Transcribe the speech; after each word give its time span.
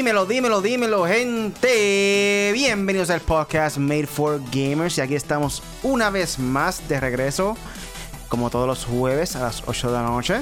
Dímelo, 0.00 0.24
dímelo, 0.24 0.62
dímelo, 0.62 1.06
gente. 1.06 2.52
Bienvenidos 2.54 3.10
al 3.10 3.20
podcast 3.20 3.76
Made 3.76 4.06
for 4.06 4.40
Gamers. 4.50 4.96
Y 4.96 5.02
aquí 5.02 5.14
estamos 5.14 5.62
una 5.82 6.08
vez 6.08 6.38
más 6.38 6.88
de 6.88 6.98
regreso, 6.98 7.54
como 8.30 8.48
todos 8.48 8.66
los 8.66 8.86
jueves 8.86 9.36
a 9.36 9.40
las 9.40 9.62
8 9.66 9.88
de 9.88 9.92
la 9.92 10.04
noche. 10.04 10.40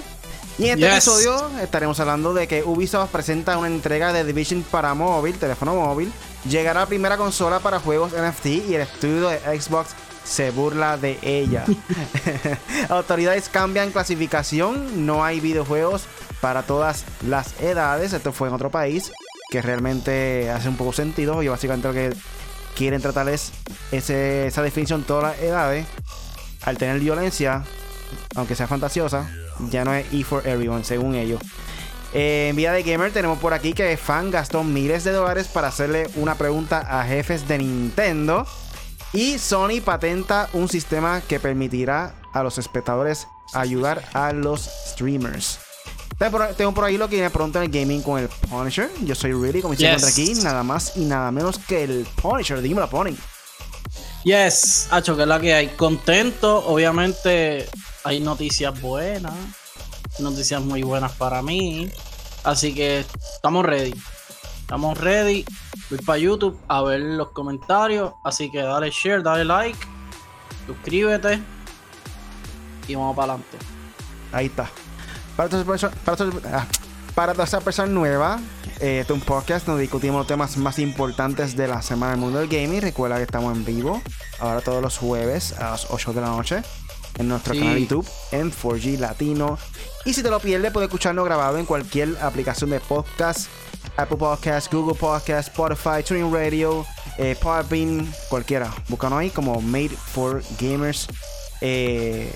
Y 0.58 0.66
en 0.68 0.78
este 0.78 0.82
Yes. 0.82 0.92
episodio 1.08 1.50
estaremos 1.60 1.98
hablando 1.98 2.34
de 2.34 2.46
que 2.46 2.62
Ubisoft 2.62 3.10
presenta 3.10 3.58
una 3.58 3.66
entrega 3.66 4.12
de 4.12 4.22
Division 4.22 4.62
para 4.62 4.94
móvil, 4.94 5.36
teléfono 5.36 5.74
móvil. 5.74 6.12
Llegará 6.48 6.78
la 6.78 6.86
primera 6.86 7.16
consola 7.16 7.58
para 7.58 7.80
juegos 7.80 8.12
NFT 8.12 8.46
y 8.68 8.74
el 8.76 8.82
estudio 8.82 9.28
de 9.28 9.60
Xbox 9.60 9.88
se 10.22 10.52
burla 10.52 10.96
de 10.96 11.18
ella. 11.22 11.64
Autoridades 12.90 13.48
cambian 13.48 13.90
clasificación, 13.90 15.04
no 15.04 15.24
hay 15.24 15.40
videojuegos 15.40 16.04
para 16.40 16.62
todas 16.62 17.04
las 17.26 17.60
edades. 17.60 18.12
Esto 18.12 18.32
fue 18.32 18.46
en 18.46 18.54
otro 18.54 18.70
país 18.70 19.10
que 19.48 19.62
realmente 19.62 20.50
hace 20.50 20.68
un 20.68 20.76
poco 20.76 20.92
sentido. 20.92 21.42
Y 21.42 21.48
básicamente 21.48 21.88
lo 21.88 21.94
que 21.94 22.14
quieren 22.76 23.00
tratar 23.00 23.28
es 23.28 23.52
esa 23.92 24.62
definición 24.62 25.02
todas 25.02 25.32
las 25.36 25.42
edades. 25.42 25.86
Al 26.62 26.76
tener 26.76 26.98
violencia, 26.98 27.64
aunque 28.34 28.54
sea 28.54 28.66
fantasiosa, 28.66 29.30
ya 29.70 29.84
no 29.84 29.94
es 29.94 30.06
E 30.12 30.24
for 30.24 30.46
everyone, 30.46 30.84
según 30.84 31.14
ellos. 31.14 31.40
En 32.12 32.56
Vía 32.56 32.72
de 32.72 32.82
Gamer 32.82 33.12
tenemos 33.12 33.38
por 33.38 33.52
aquí 33.52 33.74
que 33.74 33.96
fan 33.96 34.30
gastó 34.30 34.64
miles 34.64 35.04
de 35.04 35.12
dólares 35.12 35.46
para 35.48 35.68
hacerle 35.68 36.08
una 36.16 36.36
pregunta 36.36 36.78
a 36.78 37.04
jefes 37.04 37.46
de 37.46 37.58
Nintendo. 37.58 38.46
Y 39.12 39.38
Sony 39.38 39.80
patenta 39.84 40.48
un 40.52 40.68
sistema 40.68 41.22
que 41.26 41.40
permitirá 41.40 42.14
a 42.32 42.42
los 42.42 42.58
espectadores 42.58 43.26
ayudar 43.54 44.04
a 44.12 44.32
los 44.32 44.68
streamers. 44.88 45.58
Tengo 46.18 46.32
por, 46.32 46.46
tengo 46.54 46.74
por 46.74 46.84
ahí 46.84 46.96
lo 46.98 47.08
que 47.08 47.16
viene 47.16 47.30
pronto 47.30 47.58
en 47.62 47.64
el 47.66 47.70
gaming 47.70 48.02
con 48.02 48.18
el 48.18 48.28
Punisher. 48.28 48.90
Yo 49.02 49.14
soy 49.14 49.32
Really, 49.32 49.62
como 49.62 49.74
se 49.74 49.80
Yes. 49.80 49.88
encuentra 50.02 50.10
aquí, 50.10 50.34
nada 50.42 50.62
más 50.64 50.96
y 50.96 51.04
nada 51.04 51.30
menos 51.30 51.58
que 51.60 51.84
el 51.84 52.06
Punisher. 52.20 52.60
Dímelo, 52.60 52.90
Pony. 52.90 53.14
Yes, 54.24 54.88
Hacho, 54.90 55.14
que 55.16 55.22
es 55.22 55.28
la 55.28 55.40
que 55.40 55.54
hay. 55.54 55.68
Contento, 55.68 56.66
obviamente 56.66 57.68
hay 58.02 58.18
noticias 58.18 58.78
buenas, 58.80 59.32
noticias 60.18 60.60
muy 60.60 60.82
buenas 60.82 61.12
para 61.12 61.40
mí. 61.40 61.88
Así 62.42 62.74
que 62.74 63.04
estamos 63.34 63.64
ready. 63.64 63.94
Estamos 64.60 64.98
ready. 64.98 65.44
Voy 65.88 65.98
para 66.00 66.18
YouTube 66.18 66.58
a 66.66 66.82
ver 66.82 67.00
los 67.00 67.28
comentarios. 67.30 68.12
Así 68.24 68.50
que 68.50 68.58
dale 68.60 68.90
share, 68.90 69.22
dale 69.22 69.44
like, 69.44 69.78
suscríbete 70.66 71.40
y 72.88 72.94
vamos 72.96 73.14
para 73.16 73.34
adelante. 73.34 73.56
Ahí 74.32 74.46
está. 74.46 74.68
Para 75.38 75.48
todas 75.48 75.64
esas 75.64 75.92
perso- 75.92 75.96
para 76.04 76.16
todas- 76.16 76.34
ah, 76.52 76.66
para 77.14 77.32
todas 77.32 77.48
esas 77.50 77.62
personas 77.62 77.92
nuevas, 77.92 78.40
eh, 78.80 78.98
este 79.02 79.12
es 79.12 79.18
un 79.18 79.20
podcast 79.20 79.66
donde 79.66 79.82
discutimos 79.82 80.18
los 80.18 80.26
temas 80.26 80.56
más 80.56 80.80
importantes 80.80 81.56
de 81.56 81.68
la 81.68 81.80
semana 81.80 82.10
del 82.12 82.20
mundo 82.20 82.40
del 82.40 82.48
gaming. 82.48 82.80
Recuerda 82.80 83.18
que 83.18 83.22
estamos 83.22 83.56
en 83.56 83.64
vivo 83.64 84.02
ahora 84.40 84.60
todos 84.62 84.82
los 84.82 84.98
jueves 84.98 85.52
a 85.52 85.70
las 85.70 85.86
8 85.90 86.12
de 86.12 86.20
la 86.22 86.26
noche 86.30 86.62
en 87.18 87.28
nuestro 87.28 87.54
Sí. 87.54 87.60
canal 87.60 87.74
de 87.76 87.80
YouTube 87.82 88.08
en 88.32 88.50
4G 88.50 88.96
Latino. 88.98 89.58
Y 90.04 90.12
si 90.12 90.24
te 90.24 90.30
lo 90.30 90.40
pierdes, 90.40 90.72
puedes 90.72 90.88
escucharlo 90.88 91.22
grabado 91.22 91.56
en 91.58 91.66
cualquier 91.66 92.16
aplicación 92.20 92.70
de 92.70 92.80
podcast. 92.80 93.48
Apple 93.96 94.16
Podcast, 94.16 94.72
Google 94.74 94.94
Podcast, 94.98 95.48
Spotify, 95.50 96.02
Tuning 96.04 96.32
Radio, 96.34 96.84
eh, 97.16 97.36
Podbean, 97.40 98.12
cualquiera. 98.28 98.74
Búscanos 98.88 99.20
ahí 99.20 99.30
como 99.30 99.60
Made 99.60 99.90
for 99.90 100.42
Gamers. 100.60 101.06
Eh, 101.60 102.32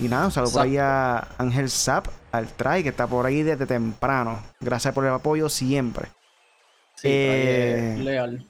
y 0.00 0.08
nada, 0.08 0.26
un 0.26 0.32
saludo 0.32 0.52
por 0.52 0.62
ahí 0.62 0.76
a 0.78 1.28
Ángel 1.38 1.70
Zap, 1.70 2.06
al 2.32 2.48
Try, 2.48 2.82
que 2.82 2.88
está 2.90 3.06
por 3.06 3.26
ahí 3.26 3.42
desde 3.42 3.66
temprano. 3.66 4.42
Gracias 4.60 4.94
por 4.94 5.04
el 5.04 5.12
apoyo 5.12 5.48
siempre. 5.48 6.08
Sí, 6.96 7.08
Eh, 7.10 7.96
legal. 8.00 8.46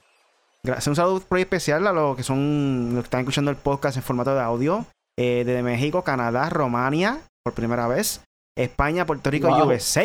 Gracias, 0.63 0.87
un 0.87 0.95
saludo 0.95 1.21
por 1.21 1.37
ahí 1.37 1.41
especial 1.43 1.85
a 1.87 1.91
los 1.93 2.15
que 2.15 2.23
son 2.23 2.91
los 2.93 3.03
que 3.03 3.07
están 3.07 3.21
escuchando 3.21 3.49
el 3.51 3.57
podcast 3.57 3.97
en 3.97 4.03
formato 4.03 4.33
de 4.35 4.41
audio. 4.41 4.85
eh, 5.17 5.43
desde 5.45 5.61
México, 5.61 6.03
Canadá, 6.03 6.49
Romania, 6.49 7.19
por 7.43 7.53
primera 7.53 7.85
vez. 7.87 8.23
España, 8.57 9.05
Puerto 9.05 9.29
Rico 9.29 9.49
y 9.49 9.51
Wow. 9.51 9.67
USA. 9.67 10.03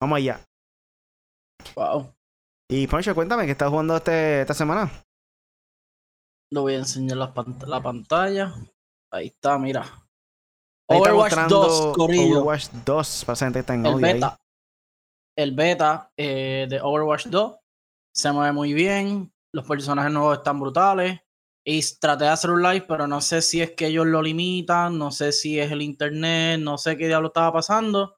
Vamos 0.00 0.16
allá. 0.18 0.40
Wow. 1.74 2.12
Y 2.68 2.86
Poncho, 2.86 3.14
cuéntame, 3.14 3.44
¿qué 3.46 3.52
estás 3.52 3.68
jugando 3.70 3.96
este, 3.96 4.42
esta 4.42 4.54
semana? 4.54 4.90
Lo 6.50 6.62
voy 6.62 6.74
a 6.74 6.78
enseñar 6.78 7.16
la, 7.16 7.34
pant- 7.34 7.64
la 7.66 7.82
pantalla. 7.82 8.54
Ahí 9.10 9.26
está, 9.28 9.58
mira. 9.58 9.84
Overwatch 10.88 11.14
mostrando 11.14 11.60
2, 11.60 11.96
Corillo. 11.96 12.38
Overwatch 12.38 12.68
2, 12.84 13.24
para 13.24 13.34
esa 13.34 13.46
gente 13.46 13.56
que 13.56 13.60
está 13.60 13.74
en 13.74 13.86
el 13.86 13.94
ahí. 13.94 14.00
beta. 14.00 14.36
El 15.36 15.52
beta 15.52 16.12
eh, 16.16 16.66
de 16.68 16.80
Overwatch 16.80 17.26
2 17.26 17.56
se 18.14 18.32
mueve 18.32 18.52
muy 18.52 18.72
bien. 18.72 19.32
Los 19.52 19.66
personajes 19.66 20.12
nuevos 20.12 20.38
están 20.38 20.60
brutales. 20.60 21.20
Y 21.68 21.82
traté 21.98 22.24
de 22.24 22.30
hacer 22.30 22.50
un 22.50 22.62
live, 22.62 22.84
pero 22.86 23.08
no 23.08 23.20
sé 23.20 23.42
si 23.42 23.60
es 23.60 23.72
que 23.72 23.88
ellos 23.88 24.06
lo 24.06 24.22
limitan, 24.22 24.96
no 24.96 25.10
sé 25.10 25.32
si 25.32 25.58
es 25.58 25.72
el 25.72 25.82
internet, 25.82 26.60
no 26.60 26.78
sé 26.78 26.96
qué 26.96 27.08
diablo 27.08 27.28
estaba 27.28 27.52
pasando. 27.52 28.16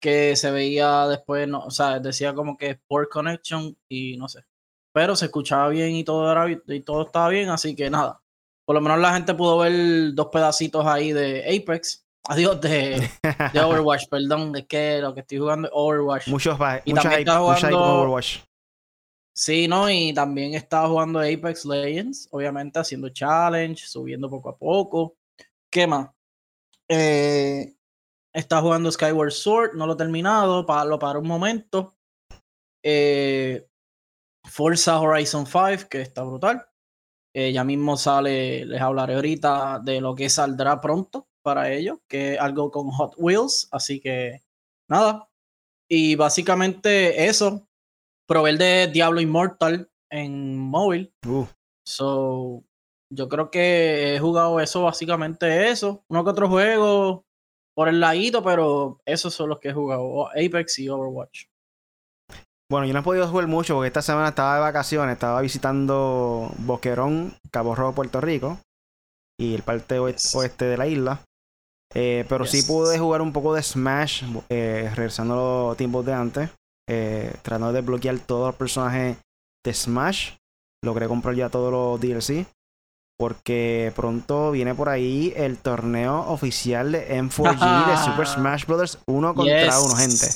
Que 0.00 0.36
se 0.36 0.50
veía 0.50 1.06
después, 1.06 1.46
no, 1.46 1.64
o 1.64 1.70
sea, 1.70 1.98
decía 1.98 2.34
como 2.34 2.56
que 2.56 2.80
poor 2.86 3.08
connection 3.10 3.76
y 3.88 4.16
no 4.16 4.28
sé. 4.28 4.44
Pero 4.92 5.14
se 5.16 5.26
escuchaba 5.26 5.68
bien 5.68 5.96
y 5.96 6.04
todo, 6.04 6.32
era, 6.32 6.50
y 6.50 6.80
todo 6.80 7.02
estaba 7.02 7.28
bien, 7.28 7.50
así 7.50 7.76
que 7.76 7.90
nada. 7.90 8.22
Por 8.68 8.74
lo 8.74 8.82
menos 8.82 8.98
la 8.98 9.14
gente 9.14 9.32
pudo 9.32 9.56
ver 9.56 10.12
dos 10.12 10.26
pedacitos 10.26 10.84
ahí 10.84 11.10
de 11.12 11.42
Apex. 11.56 12.04
Adiós, 12.28 12.60
de, 12.60 13.08
de 13.54 13.60
Overwatch, 13.60 14.08
perdón, 14.10 14.54
es 14.56 14.66
que 14.66 14.98
lo 15.00 15.14
que 15.14 15.20
estoy 15.20 15.38
jugando 15.38 15.68
es 15.68 15.72
Overwatch. 15.74 16.28
Muchos, 16.28 16.60
va- 16.60 16.82
Y 16.84 16.90
mucha 16.90 17.04
también 17.04 17.20
hype, 17.20 17.30
está 17.30 17.40
mucha 17.40 17.54
hype 17.56 17.70
con 17.70 17.78
jugando- 17.80 18.00
Overwatch. 18.02 18.38
Sí, 19.34 19.68
¿no? 19.68 19.88
Y 19.88 20.12
también 20.12 20.52
estaba 20.52 20.86
jugando 20.86 21.20
Apex 21.20 21.64
Legends, 21.64 22.28
obviamente 22.30 22.78
haciendo 22.78 23.08
challenge, 23.08 23.86
subiendo 23.86 24.28
poco 24.28 24.50
a 24.50 24.58
poco. 24.58 25.16
¿Qué 25.72 25.86
más? 25.86 26.10
Eh, 26.90 27.74
está 28.34 28.60
jugando 28.60 28.92
Skyward 28.92 29.30
Sword, 29.32 29.74
no 29.76 29.86
lo 29.86 29.94
he 29.94 29.96
terminado, 29.96 30.66
pa- 30.66 30.84
lo 30.84 30.98
para 30.98 31.18
un 31.20 31.26
momento. 31.26 31.96
Eh, 32.84 33.66
Forza 34.44 35.00
Horizon 35.00 35.46
5, 35.46 35.88
que 35.88 36.02
está 36.02 36.22
brutal. 36.22 36.66
Eh, 37.40 37.52
ya 37.52 37.62
mismo 37.62 37.96
sale, 37.96 38.64
les 38.66 38.80
hablaré 38.80 39.14
ahorita 39.14 39.78
de 39.78 40.00
lo 40.00 40.16
que 40.16 40.28
saldrá 40.28 40.80
pronto 40.80 41.28
para 41.40 41.70
ellos, 41.70 41.98
que 42.08 42.34
es 42.34 42.40
algo 42.40 42.72
con 42.72 42.90
Hot 42.90 43.14
Wheels, 43.16 43.68
así 43.70 44.00
que 44.00 44.42
nada. 44.90 45.28
Y 45.88 46.16
básicamente 46.16 47.26
eso, 47.26 47.68
proveer 48.26 48.58
de 48.58 48.88
Diablo 48.88 49.20
Immortal 49.20 49.88
en 50.10 50.58
móvil. 50.58 51.14
Uh, 51.24 51.46
So, 51.86 52.64
yo 53.08 53.28
creo 53.28 53.52
que 53.52 54.16
he 54.16 54.18
jugado 54.18 54.58
eso, 54.58 54.82
básicamente 54.82 55.70
eso. 55.70 56.04
Uno 56.08 56.24
que 56.24 56.30
otro 56.30 56.48
juego 56.48 57.24
por 57.72 57.88
el 57.88 58.00
ladito, 58.00 58.42
pero 58.42 59.00
esos 59.06 59.32
son 59.32 59.50
los 59.50 59.60
que 59.60 59.68
he 59.68 59.72
jugado. 59.72 60.26
Apex 60.30 60.80
y 60.80 60.88
Overwatch. 60.88 61.44
Bueno, 62.70 62.86
yo 62.86 62.92
no 62.92 63.00
he 63.00 63.02
podido 63.02 63.26
jugar 63.28 63.46
mucho 63.46 63.74
porque 63.74 63.86
esta 63.88 64.02
semana 64.02 64.28
estaba 64.28 64.54
de 64.56 64.60
vacaciones, 64.60 65.14
estaba 65.14 65.40
visitando 65.40 66.52
Boquerón, 66.58 67.34
Cabo 67.50 67.74
Rojo, 67.74 67.94
Puerto 67.94 68.20
Rico 68.20 68.58
y 69.40 69.54
el 69.54 69.62
parte 69.62 69.98
Yes. 69.98 70.34
oeste 70.34 70.66
de 70.66 70.76
la 70.76 70.86
isla. 70.86 71.22
Eh, 71.94 72.26
pero 72.28 72.44
sí 72.44 72.62
pude 72.62 72.98
jugar 72.98 73.22
un 73.22 73.32
poco 73.32 73.54
de 73.54 73.62
Smash, 73.62 74.24
eh, 74.50 74.90
regresando 74.94 75.34
a 75.34 75.68
los 75.68 75.76
tiempos 75.78 76.04
de 76.04 76.12
antes, 76.12 76.50
eh, 76.86 77.32
tratando 77.40 77.68
de 77.72 77.80
desbloquear 77.80 78.18
todos 78.18 78.48
los 78.48 78.56
personajes 78.56 79.16
de 79.64 79.72
Smash. 79.74 80.32
Logré 80.84 81.08
comprar 81.08 81.34
ya 81.34 81.48
todos 81.48 81.72
los 81.72 81.98
DLC. 82.00 82.46
Porque 83.18 83.92
pronto 83.96 84.52
viene 84.52 84.76
por 84.76 84.88
ahí 84.90 85.32
el 85.34 85.58
torneo 85.58 86.20
oficial 86.28 86.92
de 86.92 87.16
M4G 87.20 87.86
de 87.90 87.96
Super 87.96 88.26
Smash 88.28 88.64
Bros. 88.66 88.98
uno 89.08 89.34
contra 89.34 89.64
Yes. 89.64 89.82
uno, 89.84 89.96
gente. 89.96 90.26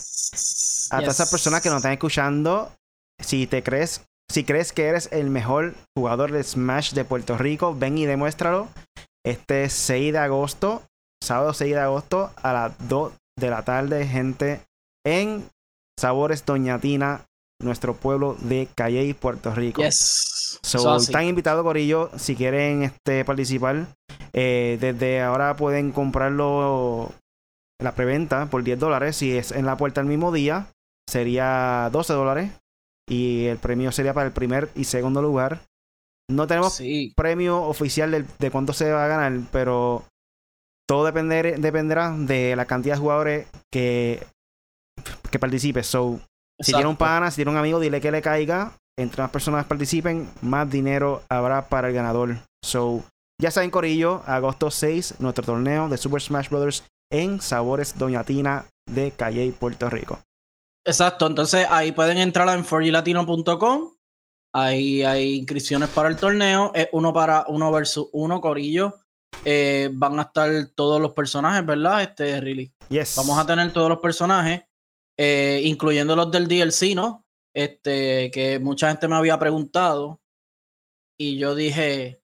A 0.92 1.00
todas 1.00 1.14
esas 1.14 1.30
personas 1.30 1.62
que 1.62 1.70
nos 1.70 1.78
están 1.78 1.92
escuchando, 1.92 2.70
si 3.18 3.46
te 3.46 3.62
crees, 3.62 4.04
si 4.30 4.44
crees 4.44 4.72
que 4.72 4.86
eres 4.86 5.08
el 5.10 5.30
mejor 5.30 5.74
jugador 5.96 6.32
de 6.32 6.42
Smash 6.42 6.92
de 6.92 7.04
Puerto 7.06 7.38
Rico, 7.38 7.74
ven 7.74 7.96
y 7.96 8.04
demuéstralo. 8.04 8.68
Este 9.24 9.70
6 9.70 10.12
de 10.12 10.18
agosto, 10.18 10.82
sábado 11.22 11.54
6 11.54 11.72
de 11.74 11.80
agosto, 11.80 12.30
a 12.42 12.52
las 12.52 12.88
2 12.88 13.12
de 13.38 13.50
la 13.50 13.62
tarde, 13.64 14.06
gente, 14.06 14.60
en 15.06 15.48
Sabores 15.98 16.44
Doña 16.44 16.78
Tina, 16.78 17.24
nuestro 17.62 17.94
pueblo 17.94 18.36
de 18.40 18.68
Calley, 18.74 19.14
Puerto 19.14 19.54
Rico. 19.54 19.82
Yes. 19.82 20.58
So, 20.62 20.96
están 20.96 21.24
invitados, 21.24 21.62
Corillo, 21.62 22.10
si 22.18 22.36
quieren 22.36 22.82
este, 22.82 23.24
participar. 23.24 23.86
eh, 24.34 24.76
desde 24.80 25.22
ahora 25.22 25.56
pueden 25.56 25.92
comprarlo 25.92 27.12
en 27.80 27.84
la 27.84 27.94
preventa 27.94 28.46
por 28.46 28.62
10 28.62 28.78
dólares. 28.78 29.16
Si 29.16 29.36
es 29.36 29.52
en 29.52 29.64
la 29.64 29.76
puerta 29.76 30.00
el 30.00 30.06
mismo 30.06 30.32
día, 30.32 30.66
sería 31.12 31.88
12 31.92 32.12
dólares. 32.14 32.50
Y 33.08 33.46
el 33.46 33.58
premio 33.58 33.92
sería 33.92 34.14
para 34.14 34.26
el 34.26 34.32
primer 34.32 34.70
y 34.74 34.84
segundo 34.84 35.20
lugar. 35.20 35.60
No 36.30 36.46
tenemos 36.46 36.74
Sí. 36.74 37.12
premio 37.16 37.62
oficial 37.62 38.26
de, 38.38 38.50
cuánto 38.50 38.72
se 38.72 38.90
va 38.90 39.04
a 39.04 39.08
ganar, 39.08 39.40
pero 39.50 40.04
todo 40.88 41.04
depender, 41.04 41.58
dependerá 41.60 42.10
de 42.16 42.56
la 42.56 42.64
cantidad 42.64 42.94
de 42.94 43.00
jugadores 43.00 43.46
que, 43.70 44.24
que 45.30 45.38
participe. 45.38 45.82
So, 45.82 46.20
Si 46.60 46.72
tiene 46.72 46.86
un 46.88 46.96
pana, 46.96 47.30
si 47.30 47.36
tiene 47.36 47.50
un 47.50 47.56
amigo, 47.56 47.80
dile 47.80 48.00
que 48.00 48.12
le 48.12 48.22
caiga. 48.22 48.72
Entre 48.96 49.20
más 49.20 49.30
personas 49.32 49.66
participen, 49.66 50.30
más 50.42 50.70
dinero 50.70 51.22
habrá 51.28 51.68
para 51.68 51.88
el 51.88 51.94
ganador. 51.94 52.36
So, 52.64 53.02
ya 53.40 53.50
saben, 53.50 53.70
Corillo, 53.70 54.22
agosto 54.26 54.70
6, 54.70 55.16
nuestro 55.18 55.44
torneo 55.44 55.88
de 55.88 55.96
Super 55.98 56.22
Smash 56.22 56.50
Bros. 56.50 56.84
en 57.10 57.40
Sabores 57.40 57.98
Doña 57.98 58.22
Tina 58.22 58.66
de 58.88 59.10
Calle, 59.10 59.52
Puerto 59.58 59.90
Rico. 59.90 60.20
Exacto, 60.84 61.26
entonces 61.26 61.66
ahí 61.70 61.92
pueden 61.92 62.18
entrar 62.18 62.48
en 62.48 62.64
4 62.64 63.96
Ahí 64.54 65.02
hay 65.02 65.36
inscripciones 65.36 65.88
para 65.88 66.08
el 66.08 66.16
torneo. 66.16 66.72
Es 66.74 66.88
uno 66.92 67.12
para 67.12 67.46
uno 67.48 67.72
versus 67.72 68.08
uno, 68.12 68.40
Corillo. 68.40 68.94
Eh, 69.44 69.88
van 69.92 70.18
a 70.18 70.22
estar 70.22 70.50
todos 70.74 71.00
los 71.00 71.12
personajes, 71.12 71.64
¿verdad? 71.64 72.02
Este, 72.02 72.38
really. 72.40 72.72
Yes. 72.90 73.14
Vamos 73.16 73.38
a 73.38 73.46
tener 73.46 73.72
todos 73.72 73.88
los 73.88 73.98
personajes, 73.98 74.62
eh, 75.18 75.62
incluyendo 75.64 76.14
los 76.14 76.30
del 76.30 76.48
DLC, 76.48 76.94
¿no? 76.94 77.24
Este, 77.54 78.30
que 78.30 78.58
mucha 78.58 78.88
gente 78.88 79.08
me 79.08 79.16
había 79.16 79.38
preguntado. 79.38 80.20
Y 81.18 81.38
yo 81.38 81.54
dije, 81.54 82.22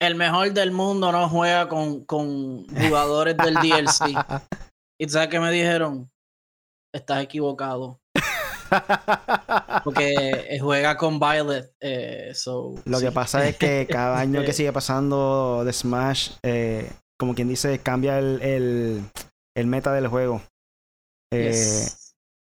el 0.00 0.16
mejor 0.16 0.52
del 0.52 0.72
mundo 0.72 1.12
no 1.12 1.28
juega 1.28 1.68
con, 1.68 2.04
con 2.04 2.66
jugadores 2.68 3.36
del 3.36 3.54
DLC. 3.54 4.14
¿Y 5.00 5.08
sabes 5.08 5.28
qué 5.28 5.38
me 5.38 5.52
dijeron? 5.52 6.10
Estás 6.98 7.22
equivocado. 7.22 8.00
Porque 9.84 10.58
juega 10.60 10.96
con 10.96 11.18
Violet. 11.18 11.72
Eh, 11.80 12.32
Lo 12.84 13.00
que 13.00 13.12
pasa 13.12 13.48
es 13.48 13.56
que 13.56 13.86
cada 13.88 14.18
año 14.20 14.42
que 14.42 14.52
sigue 14.52 14.72
pasando 14.72 15.62
de 15.64 15.72
Smash, 15.72 16.32
eh, 16.42 16.90
como 17.18 17.34
quien 17.34 17.48
dice, 17.48 17.78
cambia 17.78 18.18
el, 18.18 19.10
el, 19.54 19.66
meta 19.66 19.92
del 19.92 20.08
juego. 20.08 20.42
Eh, 21.32 21.86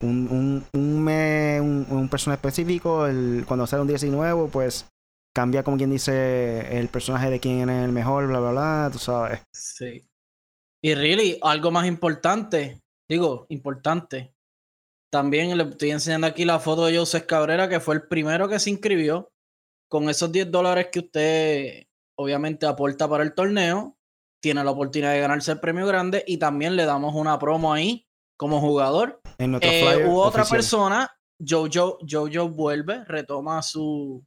un, 0.03 0.29
un, 0.31 0.67
un, 0.73 1.87
un, 1.91 2.09
personaje 2.09 2.39
específico, 2.39 3.07
el, 3.07 3.45
cuando 3.47 3.67
sale 3.67 3.83
un 3.83 3.89
DLC 3.89 4.05
nuevo, 4.05 4.49
pues 4.49 4.87
cambia 5.35 5.63
como 5.63 5.77
quien 5.77 5.91
dice 5.91 6.79
el 6.79 6.89
personaje 6.89 7.31
de 7.31 7.41
quién 7.41 7.69
es 7.69 7.85
el 7.85 7.93
mejor, 7.93 8.27
bla, 8.27 8.41
bla, 8.41 8.51
bla, 8.51 8.89
tú 8.93 8.99
sabes. 8.99 9.41
Sí. 9.53 10.07
Y 10.83 10.95
really, 10.95 11.39
algo 11.43 11.71
más 11.71 11.87
importante, 11.87 12.81
digo, 13.09 13.47
importante, 13.49 14.36
también 15.11 15.57
le 15.57 15.65
estoy 15.65 15.91
enseñando 15.91 16.27
aquí 16.27 16.45
la 16.45 16.59
foto 16.59 16.87
de 16.87 16.97
Joseph 16.97 17.27
Cabrera, 17.27 17.69
que 17.69 17.81
fue 17.81 17.95
el 17.95 18.09
primero 18.09 18.49
que 18.49 18.59
se 18.59 18.71
inscribió. 18.71 19.33
Con 19.89 20.09
esos 20.09 20.33
10 20.33 20.51
dólares 20.51 20.89
que 20.91 20.99
usted 20.99 21.87
obviamente 22.19 22.67
aporta 22.67 23.09
para 23.09 23.23
el 23.23 23.35
torneo, 23.35 23.97
tiene 24.43 24.65
la 24.65 24.73
oportunidad 24.73 25.13
de 25.13 25.21
ganarse 25.21 25.53
el 25.53 25.61
premio 25.61 25.87
grande 25.87 26.25
y 26.27 26.39
también 26.39 26.77
le 26.77 26.85
damos 26.85 27.15
una 27.15 27.39
promo 27.39 27.73
ahí 27.73 28.07
como 28.37 28.61
jugador. 28.61 29.21
En 29.39 29.57
eh, 29.61 30.05
hubo 30.07 30.23
otra 30.23 30.45
persona, 30.45 31.11
Jojo, 31.39 31.99
Jojo 32.09 32.49
vuelve, 32.49 33.05
retoma 33.05 33.63
su, 33.63 34.25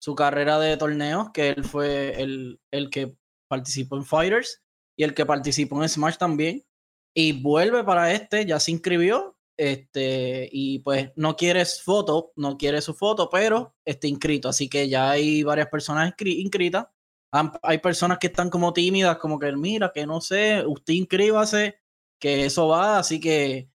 su 0.00 0.14
carrera 0.14 0.58
de 0.58 0.76
torneos, 0.76 1.30
que 1.32 1.50
él 1.50 1.64
fue 1.64 2.20
el, 2.20 2.60
el 2.70 2.90
que 2.90 3.16
participó 3.48 3.96
en 3.96 4.04
Fighters 4.04 4.62
y 4.96 5.04
el 5.04 5.14
que 5.14 5.26
participó 5.26 5.82
en 5.82 5.88
Smash 5.88 6.16
también. 6.16 6.64
Y 7.14 7.40
vuelve 7.42 7.84
para 7.84 8.12
este, 8.12 8.44
ya 8.44 8.58
se 8.58 8.72
inscribió 8.72 9.33
este, 9.56 10.48
y 10.50 10.80
pues 10.80 11.12
no 11.16 11.36
quieres 11.36 11.82
foto, 11.82 12.32
no 12.36 12.56
quiere 12.56 12.80
su 12.80 12.94
foto, 12.94 13.28
pero 13.30 13.74
está 13.84 14.06
inscrito. 14.06 14.48
Así 14.48 14.68
que 14.68 14.88
ya 14.88 15.10
hay 15.10 15.42
varias 15.42 15.68
personas 15.68 16.12
inscritas. 16.18 16.86
Hay 17.62 17.78
personas 17.78 18.18
que 18.18 18.28
están 18.28 18.48
como 18.48 18.72
tímidas, 18.72 19.16
como 19.18 19.40
que 19.40 19.50
mira, 19.56 19.90
que 19.92 20.06
no 20.06 20.20
sé, 20.20 20.64
usted 20.64 20.94
inscríbase, 20.94 21.80
que 22.20 22.46
eso 22.46 22.68
va. 22.68 22.98
Así 22.98 23.18
que, 23.18 23.70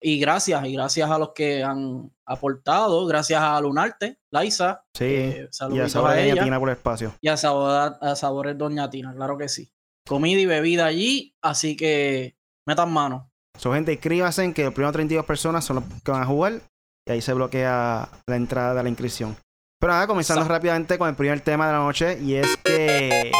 y 0.00 0.20
gracias, 0.20 0.64
y 0.64 0.72
gracias 0.72 1.10
a 1.10 1.18
los 1.18 1.32
que 1.32 1.64
han 1.64 2.12
aportado, 2.24 3.04
gracias 3.06 3.42
a 3.42 3.60
Lunarte, 3.60 4.20
Laisa. 4.30 4.84
Sí, 4.94 5.04
eh, 5.04 5.48
y 5.72 5.80
a 5.80 5.88
Sabores 5.88 6.28
Doña 6.28 6.44
Tina 6.44 6.60
por 6.60 6.68
el 6.68 6.76
espacio. 6.76 7.14
Y 7.20 7.28
a, 7.28 7.32
a 7.34 8.16
Sabores 8.16 8.56
Doña 8.56 8.88
Tina, 8.88 9.12
claro 9.12 9.36
que 9.36 9.48
sí. 9.48 9.72
Comida 10.06 10.40
y 10.40 10.46
bebida 10.46 10.86
allí, 10.86 11.36
así 11.42 11.76
que 11.76 12.36
metan 12.64 12.92
mano. 12.92 13.29
So, 13.60 13.74
gente, 13.74 13.92
inscríbanse 13.92 14.54
que 14.54 14.64
los 14.64 14.72
primeros 14.72 14.94
32 14.94 15.26
personas 15.26 15.66
son 15.66 15.76
los 15.76 15.84
que 16.02 16.10
van 16.10 16.22
a 16.22 16.26
jugar. 16.26 16.62
Y 17.06 17.12
ahí 17.12 17.20
se 17.20 17.34
bloquea 17.34 18.08
la 18.26 18.36
entrada 18.36 18.72
de 18.72 18.82
la 18.82 18.88
inscripción. 18.88 19.36
Pero 19.78 19.92
nada, 19.92 20.06
comenzando 20.06 20.44
rápidamente 20.48 20.96
con 20.96 21.10
el 21.10 21.14
primer 21.14 21.42
tema 21.42 21.66
de 21.66 21.72
la 21.74 21.80
noche. 21.80 22.18
Y 22.22 22.36
es 22.36 22.56
que 22.64 23.30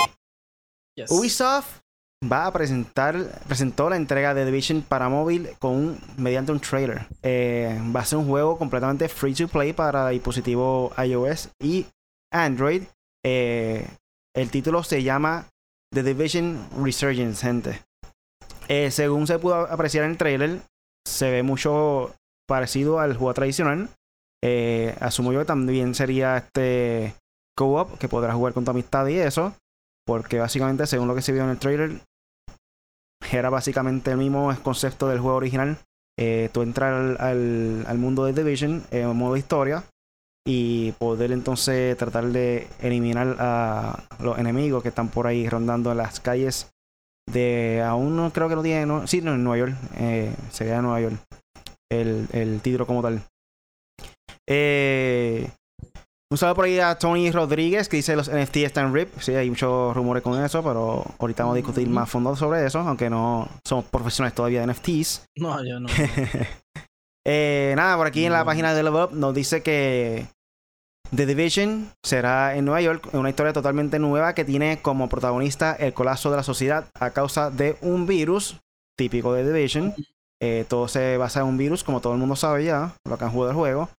Ubisoft 1.09 1.79
va 2.31 2.45
a 2.45 2.53
presentar, 2.53 3.17
presentó 3.49 3.89
la 3.89 3.97
entrega 3.97 4.35
de 4.35 4.45
Division 4.45 4.83
para 4.83 5.09
móvil 5.09 5.49
con 5.59 5.99
mediante 6.19 6.53
un 6.53 6.61
trailer. 6.61 7.07
Eh, 7.23 7.81
va 7.97 8.01
a 8.01 8.05
ser 8.05 8.19
un 8.19 8.29
juego 8.29 8.59
completamente 8.59 9.09
free 9.09 9.33
to 9.33 9.49
play 9.49 9.73
para 9.73 10.11
dispositivo 10.11 10.93
iOS 11.03 11.49
y 11.59 11.87
Android. 12.31 12.83
Eh, 13.25 13.89
el 14.35 14.51
título 14.51 14.83
se 14.83 15.03
llama 15.03 15.47
The 15.95 16.03
Division 16.03 16.69
Resurgence, 16.77 17.41
gente. 17.41 17.90
Eh, 18.71 18.93
según 18.93 19.27
se 19.27 19.41
pudo 19.41 19.57
apreciar 19.57 20.05
en 20.05 20.13
el 20.13 20.17
trailer, 20.17 20.61
se 21.05 21.29
ve 21.29 21.43
mucho 21.43 22.15
parecido 22.47 23.01
al 23.01 23.17
juego 23.17 23.35
tradicional. 23.35 23.89
Eh, 24.45 24.97
asumo 25.01 25.33
yo 25.33 25.41
que 25.41 25.45
también 25.45 25.93
sería 25.97 26.37
este 26.37 27.17
co-op 27.57 27.99
que 27.99 28.09
podrás 28.09 28.37
jugar 28.37 28.55
con 28.55 28.65
tu 28.65 28.71
amistad 28.71 29.09
y 29.09 29.17
eso. 29.17 29.55
Porque 30.07 30.39
básicamente, 30.39 30.87
según 30.87 31.09
lo 31.09 31.17
que 31.17 31.23
se 31.23 31.33
vio 31.33 31.43
en 31.43 31.51
el 31.51 31.59
trailer, 31.59 32.01
era 33.33 33.51
básicamente 33.51 34.13
el 34.13 34.19
mismo 34.19 34.57
concepto 34.63 35.09
del 35.09 35.19
juego 35.19 35.39
original. 35.39 35.77
Eh, 36.17 36.49
tú 36.53 36.63
entrar 36.63 37.21
al, 37.21 37.99
mundo 37.99 38.25
de 38.25 38.33
Division 38.33 38.85
en 38.93 39.17
modo 39.17 39.37
historia 39.37 39.83
y 40.47 40.93
poder 40.93 41.33
entonces 41.33 41.97
tratar 41.97 42.27
de 42.27 42.69
eliminar 42.81 43.37
a 43.41 44.05
los 44.21 44.39
enemigos 44.39 44.83
que 44.83 44.91
están 44.91 45.09
por 45.09 45.27
ahí 45.27 45.49
rondando 45.49 45.91
en 45.91 45.99
las 45.99 46.21
calles 46.21 46.71
de 47.33 47.83
aún 47.87 48.17
no 48.17 48.33
creo 48.33 48.49
que 48.49 48.57
lo 48.57 48.63
tiene 48.63 48.87
no, 48.87 49.07
sí 49.07 49.21
no 49.23 49.35
en 49.35 49.45
Nueva 49.45 49.59
York 49.59 49.77
eh, 49.99 50.35
sería 50.51 50.77
en 50.77 50.83
Nueva 50.83 51.01
York 51.01 51.15
el, 51.91 52.29
el 52.33 52.61
título 52.61 52.87
como 52.87 53.03
tal. 53.03 53.23
Eh, 54.49 55.51
un 56.33 56.39
saludo 56.39 56.55
por 56.55 56.65
ahí 56.65 56.79
a 56.79 56.97
Tony 56.97 57.31
Rodríguez 57.33 57.89
que 57.89 57.97
dice 57.97 58.15
los 58.15 58.31
NFT 58.31 58.59
están 58.59 58.95
rip 58.95 59.09
sí 59.19 59.35
hay 59.35 59.49
muchos 59.51 59.95
rumores 59.97 60.23
con 60.23 60.43
eso 60.43 60.63
pero 60.63 61.05
ahorita 61.19 61.43
vamos 61.43 61.55
a 61.55 61.57
discutir 61.57 61.89
más 61.89 62.09
fondo 62.09 62.37
sobre 62.37 62.65
eso 62.65 62.79
aunque 62.81 63.11
no 63.11 63.49
somos 63.67 63.85
profesionales 63.87 64.35
todavía 64.35 64.61
de 64.61 64.73
NFTs 64.73 65.27
no 65.37 65.65
yo 65.65 65.81
no. 65.81 65.89
Eh, 67.27 67.75
nada 67.77 67.99
por 67.99 68.07
aquí 68.07 68.25
en 68.25 68.33
la 68.33 68.47
página 68.47 68.73
de 68.73 68.83
Level 68.83 69.03
Up 69.03 69.11
nos 69.13 69.35
dice 69.35 69.63
que 69.63 70.27
The 71.15 71.27
Division 71.27 71.91
será 72.05 72.55
en 72.55 72.65
Nueva 72.65 72.83
York, 72.83 73.09
una 73.15 73.31
historia 73.31 73.53
totalmente 73.53 73.99
nueva 73.99 74.33
que 74.33 74.45
tiene 74.45 74.81
como 74.81 75.09
protagonista 75.09 75.75
el 75.75 75.93
colapso 75.93 76.31
de 76.31 76.37
la 76.37 76.45
sociedad 76.45 76.87
a 76.95 77.11
causa 77.11 77.51
de 77.51 77.77
un 77.81 78.07
virus 78.07 78.61
típico 78.97 79.33
de 79.33 79.45
Division. 79.45 79.93
Eh, 80.41 80.65
todo 80.69 80.87
se 80.87 81.17
basa 81.17 81.41
en 81.41 81.47
un 81.47 81.59
virus, 81.59 81.83
como 81.83 82.01
todo 82.01 82.13
el 82.13 82.21
mundo 82.21 82.37
sabe 82.37 82.65
ya, 82.65 82.95
lo 83.05 83.19
que 83.19 83.25
han 83.25 83.33
jugado 83.33 83.51
el 83.51 83.57
juego. 83.57 83.91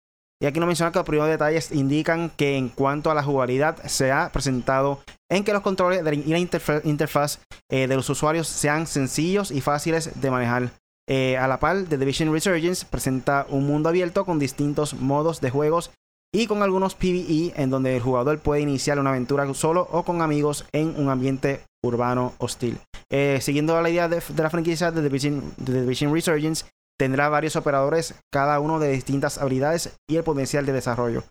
Y 0.41 0.45
aquí 0.45 0.59
nos 0.59 0.67
menciona 0.67 0.93
que 0.93 0.99
los 0.99 1.05
primeros 1.05 1.29
detalles 1.29 1.73
indican 1.73 2.29
que 2.29 2.55
en 2.55 2.69
cuanto 2.69 3.11
a 3.11 3.13
la 3.13 3.23
jugabilidad 3.23 3.77
se 3.85 4.11
ha 4.11 4.31
presentado 4.31 5.01
en 5.29 5.43
que 5.43 5.51
los 5.51 5.61
controles 5.61 6.01
y 6.25 6.31
la 6.31 6.39
interfaz 6.39 7.41
eh, 7.69 7.87
de 7.87 7.95
los 7.95 8.09
usuarios 8.09 8.47
sean 8.47 8.87
sencillos 8.87 9.51
y 9.51 9.59
fáciles 9.59 10.21
de 10.21 10.31
manejar. 10.31 10.71
Eh, 11.09 11.37
a 11.37 11.47
la 11.47 11.59
par, 11.59 11.83
The 11.83 11.97
Division 11.97 12.31
Resurgence 12.31 12.85
presenta 12.89 13.45
un 13.49 13.67
mundo 13.67 13.89
abierto 13.89 14.23
con 14.23 14.39
distintos 14.39 14.93
modos 14.93 15.41
de 15.41 15.49
juegos 15.49 15.91
y 16.33 16.47
con 16.47 16.63
algunos 16.63 16.95
PvE 16.95 17.53
en 17.55 17.69
donde 17.69 17.95
el 17.95 18.01
jugador 18.01 18.39
puede 18.39 18.61
iniciar 18.61 19.00
una 19.00 19.09
aventura 19.09 19.51
solo 19.53 19.88
o 19.91 20.03
con 20.03 20.21
amigos 20.21 20.65
en 20.71 21.00
un 21.00 21.09
ambiente 21.09 21.61
urbano 21.83 22.33
hostil. 22.38 22.79
Eh, 23.11 23.39
siguiendo 23.41 23.79
la 23.81 23.89
idea 23.89 24.07
de, 24.07 24.21
la 24.38 24.50
franquicia 24.50 24.91
de 24.91 25.01
Division, 25.01 25.53
Division 25.57 26.13
Resurgence, 26.13 26.65
tendrá 26.97 27.27
varios 27.27 27.55
operadores, 27.55 28.15
cada 28.31 28.59
uno 28.59 28.79
de 28.79 28.91
distintas 28.91 29.38
habilidades 29.38 29.97
y 30.09 30.15
el 30.15 30.23
potencial 30.23 30.65
de 30.65 30.73
desarrollo. 30.73 31.23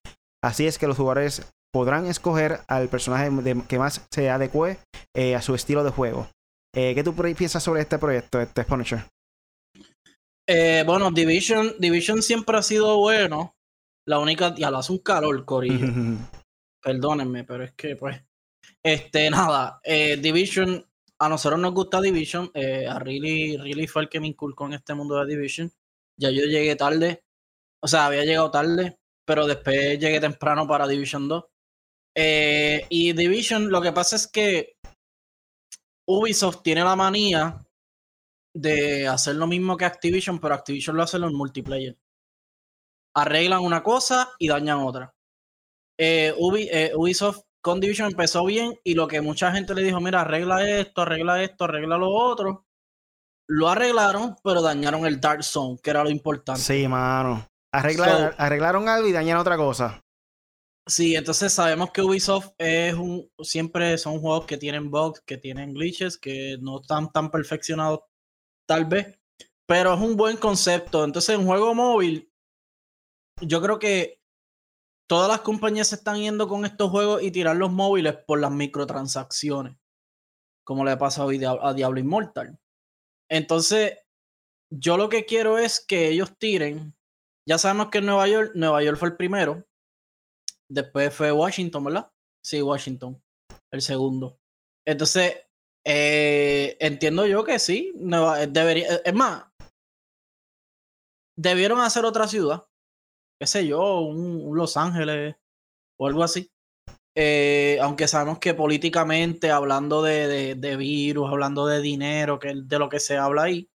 Así 0.43 0.67
es 0.67 0.79
que 0.79 0.87
los 0.87 0.97
jugadores 0.97 1.51
podrán 1.73 2.07
escoger 2.07 2.61
al 2.69 2.89
personaje 2.89 3.31
que 3.69 3.79
más 3.79 4.07
se 4.11 4.29
adecue 4.29 4.79
eh, 5.17 5.35
a 5.35 5.43
su 5.43 5.55
estilo 5.55 5.85
de 5.85 5.91
juego. 5.91 6.29
Eh, 6.75 6.95
¿Qué 6.95 7.03
tú 7.03 7.15
piensas 7.15 7.63
sobre 7.63 7.81
este 7.81 7.99
proyecto, 7.99 8.41
este 8.41 8.65
Punisher? 8.65 9.05
bueno, 10.85 11.13
Division, 11.13 11.75
Division 11.79 12.23
siempre 12.23 12.59
ha 12.59 12.63
sido 12.63 12.99
bueno. 12.99 13.55
La 14.07 14.19
única, 14.19 14.55
ya 14.55 14.71
lo 14.71 14.79
hace 14.79 14.93
un 14.93 14.99
calor, 14.99 15.45
Corillo. 15.45 15.87
Perdónenme, 16.83 17.45
pero 17.45 17.65
es 17.65 17.73
que, 17.73 17.97
pues. 17.97 18.23
Este, 18.83 19.31
nada. 19.31 19.81
Eh, 19.85 20.17
Division, 20.17 20.85
a 21.19 21.29
nosotros 21.29 21.61
nos 21.61 21.75
gusta 21.75 22.01
Division. 22.01 22.51
Eh, 22.55 22.87
a 22.87 22.99
Really, 22.99 23.57
Really 23.57 23.87
fue 23.87 24.03
el 24.03 24.09
que 24.09 24.21
me 24.21 24.29
inculcó 24.29 24.67
en 24.67 24.75
este 24.75 24.95
mundo 24.95 25.17
de 25.17 25.35
Division. 25.35 25.71
Ya 26.19 26.31
yo 26.31 26.45
llegué 26.45 26.77
tarde. 26.77 27.25
O 27.83 27.89
sea, 27.89 28.07
había 28.07 28.25
llegado 28.25 28.51
tarde, 28.51 28.99
pero 29.27 29.47
después 29.47 29.99
llegué 29.99 30.21
temprano 30.21 30.67
para 30.67 30.89
Division 30.89 31.29
2. 31.29 31.45
Eh, 32.17 32.87
y 32.89 33.13
Division, 33.13 33.71
lo 33.71 33.81
que 33.81 33.93
pasa 33.93 34.17
es 34.17 34.27
que 34.27 34.77
Ubisoft 36.07 36.63
tiene 36.63 36.83
la 36.83 36.97
manía 36.97 37.59
de 38.55 39.07
hacer 39.07 39.37
lo 39.37 39.47
mismo 39.47 39.77
que 39.77 39.85
Activision, 39.85 40.41
pero 40.41 40.55
Activision 40.55 40.97
lo 40.97 41.05
hace 41.05 41.19
en 41.19 41.35
multiplayer. 41.35 41.97
Arreglan 43.15 43.63
una 43.63 43.83
cosa 43.83 44.31
y 44.39 44.49
dañan 44.49 44.79
otra. 44.79 45.15
Eh, 45.99 46.35
eh, 46.37 46.93
Ubisoft 46.95 47.43
con 47.61 47.81
Division 47.81 48.11
empezó 48.11 48.45
bien 48.45 48.75
y 48.85 48.95
lo 48.95 49.07
que 49.07 49.21
mucha 49.21 49.53
gente 49.53 49.75
le 49.75 49.83
dijo, 49.83 50.01
mira, 50.01 50.23
arregla 50.23 50.67
esto, 50.69 51.03
arregla 51.03 51.43
esto, 51.43 51.65
arregla 51.65 51.99
lo 51.99 52.11
otro. 52.11 52.67
Lo 53.47 53.69
arreglaron, 53.69 54.37
pero 54.45 54.63
dañaron 54.63 55.05
el 55.07 55.21
Dark 55.21 55.43
Zone, 55.43 55.79
que 55.83 55.91
era 55.91 56.05
lo 56.05 56.11
importante. 56.11 56.61
Sí, 56.61 56.87
mano. 56.87 57.47
arreglaron 57.73 58.89
algo 58.89 59.09
y 59.09 59.13
dañaron 59.13 59.41
otra 59.41 59.57
cosa. 59.57 60.01
Sí, 60.87 61.15
entonces 61.15 61.53
sabemos 61.53 61.91
que 61.93 62.03
Ubisoft 62.03 62.53
es 62.59 62.95
un, 62.95 63.31
siempre 63.43 63.99
son 63.99 64.21
juegos 64.21 64.47
que 64.47 64.57
tienen 64.57 64.91
bugs, 64.91 65.21
que 65.21 65.37
tienen 65.37 65.75
glitches, 65.75 66.17
que 66.17 66.57
no 66.61 66.81
están 66.81 67.13
tan 67.13 67.31
perfeccionados 67.31 68.01
tal 68.67 68.87
vez, 68.87 69.19
pero 69.67 69.95
es 69.95 70.01
un 70.01 70.17
buen 70.17 70.37
concepto. 70.37 71.05
Entonces 71.05 71.39
en 71.39 71.47
juego 71.47 71.75
móvil, 71.75 72.30
yo 73.41 73.61
creo 73.61 73.79
que 73.79 74.21
todas 75.09 75.29
las 75.29 75.41
compañías 75.41 75.89
se 75.89 75.97
están 75.97 76.19
yendo 76.19 76.49
con 76.49 76.65
estos 76.65 76.91
juegos 76.91 77.23
y 77.23 77.31
tirar 77.31 77.57
los 77.57 77.71
móviles 77.71 78.17
por 78.27 78.41
las 78.41 78.53
microtransacciones, 78.53 79.77
como 80.65 80.85
le 80.85 80.93
ha 80.93 80.99
pasado 80.99 81.29
hoy 81.29 81.45
a 81.45 81.75
Diablo 81.75 82.01
Immortal. 82.01 82.59
Entonces, 83.29 83.99
yo 84.71 84.97
lo 84.97 85.09
que 85.09 85.25
quiero 85.25 85.59
es 85.59 85.85
que 85.85 86.09
ellos 86.09 86.37
tiren. 86.39 86.95
Ya 87.49 87.59
sabemos 87.59 87.89
que 87.91 87.99
en 87.99 88.07
Nueva 88.07 88.29
York, 88.29 88.53
Nueva 88.55 88.83
York 88.83 88.99
fue 88.99 89.09
el 89.09 89.17
primero 89.17 89.67
Después 90.71 91.13
fue 91.13 91.33
Washington, 91.33 91.85
¿verdad? 91.85 92.13
Sí, 92.45 92.63
Washington. 92.63 93.21
El 93.73 93.83
segundo. 93.83 94.39
Entonces, 94.87 95.37
eh, 95.85 96.77
entiendo 96.79 97.27
yo 97.27 97.43
que 97.43 97.59
sí. 97.59 97.93
debería, 98.49 99.01
es 99.05 99.15
más, 99.15 99.47
debieron 101.37 101.81
hacer 101.81 102.05
otra 102.05 102.29
ciudad. 102.29 102.65
Qué 103.41 103.47
sé 103.47 103.67
yo, 103.67 104.01
un, 104.03 104.55
Los 104.55 104.77
Ángeles 104.77 105.35
o 105.99 106.07
algo 106.07 106.23
así. 106.23 106.51
Eh, 107.17 107.79
aunque 107.81 108.07
sabemos 108.07 108.39
que 108.39 108.53
políticamente, 108.53 109.51
hablando 109.51 110.03
de, 110.03 110.55
de, 110.57 110.77
virus, 110.77 111.31
hablando 111.31 111.67
de 111.67 111.81
dinero, 111.81 112.39
que 112.39 112.53
de 112.55 112.79
lo 112.79 112.91
que 112.91 113.01
se 113.01 113.17
habla 113.17 113.45
ahí, 113.45 113.71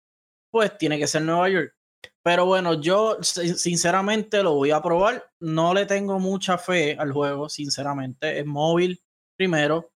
pues 0.52 0.78
tiene 0.78 1.00
que 1.00 1.08
ser 1.08 1.22
Nueva 1.22 1.50
York. 1.50 1.74
Pero 2.22 2.46
bueno, 2.46 2.82
yo 2.82 3.18
sinceramente 3.22 4.44
lo 4.44 4.56
voy 4.56 4.72
a 4.72 4.82
probar. 4.82 5.32
No 5.40 5.74
le 5.74 5.86
tengo 5.86 6.20
mucha 6.20 6.58
fe 6.58 6.98
al 7.00 7.14
juego, 7.14 7.48
sinceramente. 7.48 8.40
Es 8.40 8.46
móvil, 8.46 9.02
primero. 9.38 9.92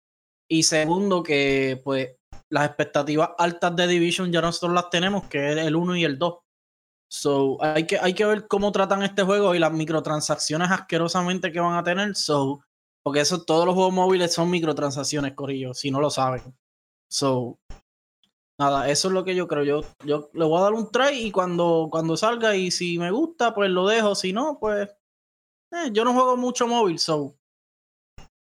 Y 0.49 0.63
segundo, 0.63 1.23
que 1.23 1.81
pues 1.83 2.15
las 2.49 2.67
expectativas 2.67 3.31
altas 3.37 3.75
de 3.75 3.87
Division 3.87 4.31
ya 4.31 4.39
nosotros 4.41 4.73
las 4.73 4.89
tenemos, 4.89 5.27
que 5.27 5.51
es 5.51 5.57
el 5.57 5.75
1 5.75 5.97
y 5.97 6.05
el 6.05 6.17
2. 6.17 6.39
So, 7.09 7.57
hay 7.61 7.87
que, 7.87 7.97
hay 7.99 8.13
que 8.13 8.25
ver 8.25 8.47
cómo 8.47 8.71
tratan 8.71 9.03
este 9.03 9.23
juego 9.23 9.55
y 9.55 9.59
las 9.59 9.71
microtransacciones 9.71 10.69
asquerosamente 10.71 11.51
que 11.51 11.59
van 11.59 11.77
a 11.77 11.83
tener. 11.83 12.15
So, 12.15 12.61
porque 13.03 13.21
eso, 13.21 13.43
todos 13.43 13.65
los 13.65 13.75
juegos 13.75 13.93
móviles 13.93 14.33
son 14.33 14.49
microtransacciones, 14.49 15.33
Corillo, 15.33 15.73
si 15.73 15.91
no 15.91 16.01
lo 16.01 16.09
saben. 16.09 16.41
So, 17.09 17.57
nada, 18.59 18.89
eso 18.89 19.07
es 19.07 19.13
lo 19.13 19.23
que 19.23 19.35
yo 19.35 19.47
creo. 19.47 19.63
Yo, 19.63 19.81
yo 20.05 20.29
le 20.33 20.45
voy 20.45 20.59
a 20.59 20.63
dar 20.63 20.73
un 20.73 20.91
try 20.91 21.13
y 21.13 21.31
cuando, 21.31 21.87
cuando 21.89 22.17
salga 22.17 22.55
y 22.55 22.71
si 22.71 22.99
me 22.99 23.11
gusta, 23.11 23.53
pues 23.53 23.69
lo 23.69 23.87
dejo. 23.87 24.13
Si 24.13 24.33
no, 24.33 24.57
pues 24.59 24.89
eh, 25.71 25.89
yo 25.91 26.03
no 26.03 26.13
juego 26.13 26.35
mucho 26.35 26.67
móvil, 26.67 26.99
so. 26.99 27.35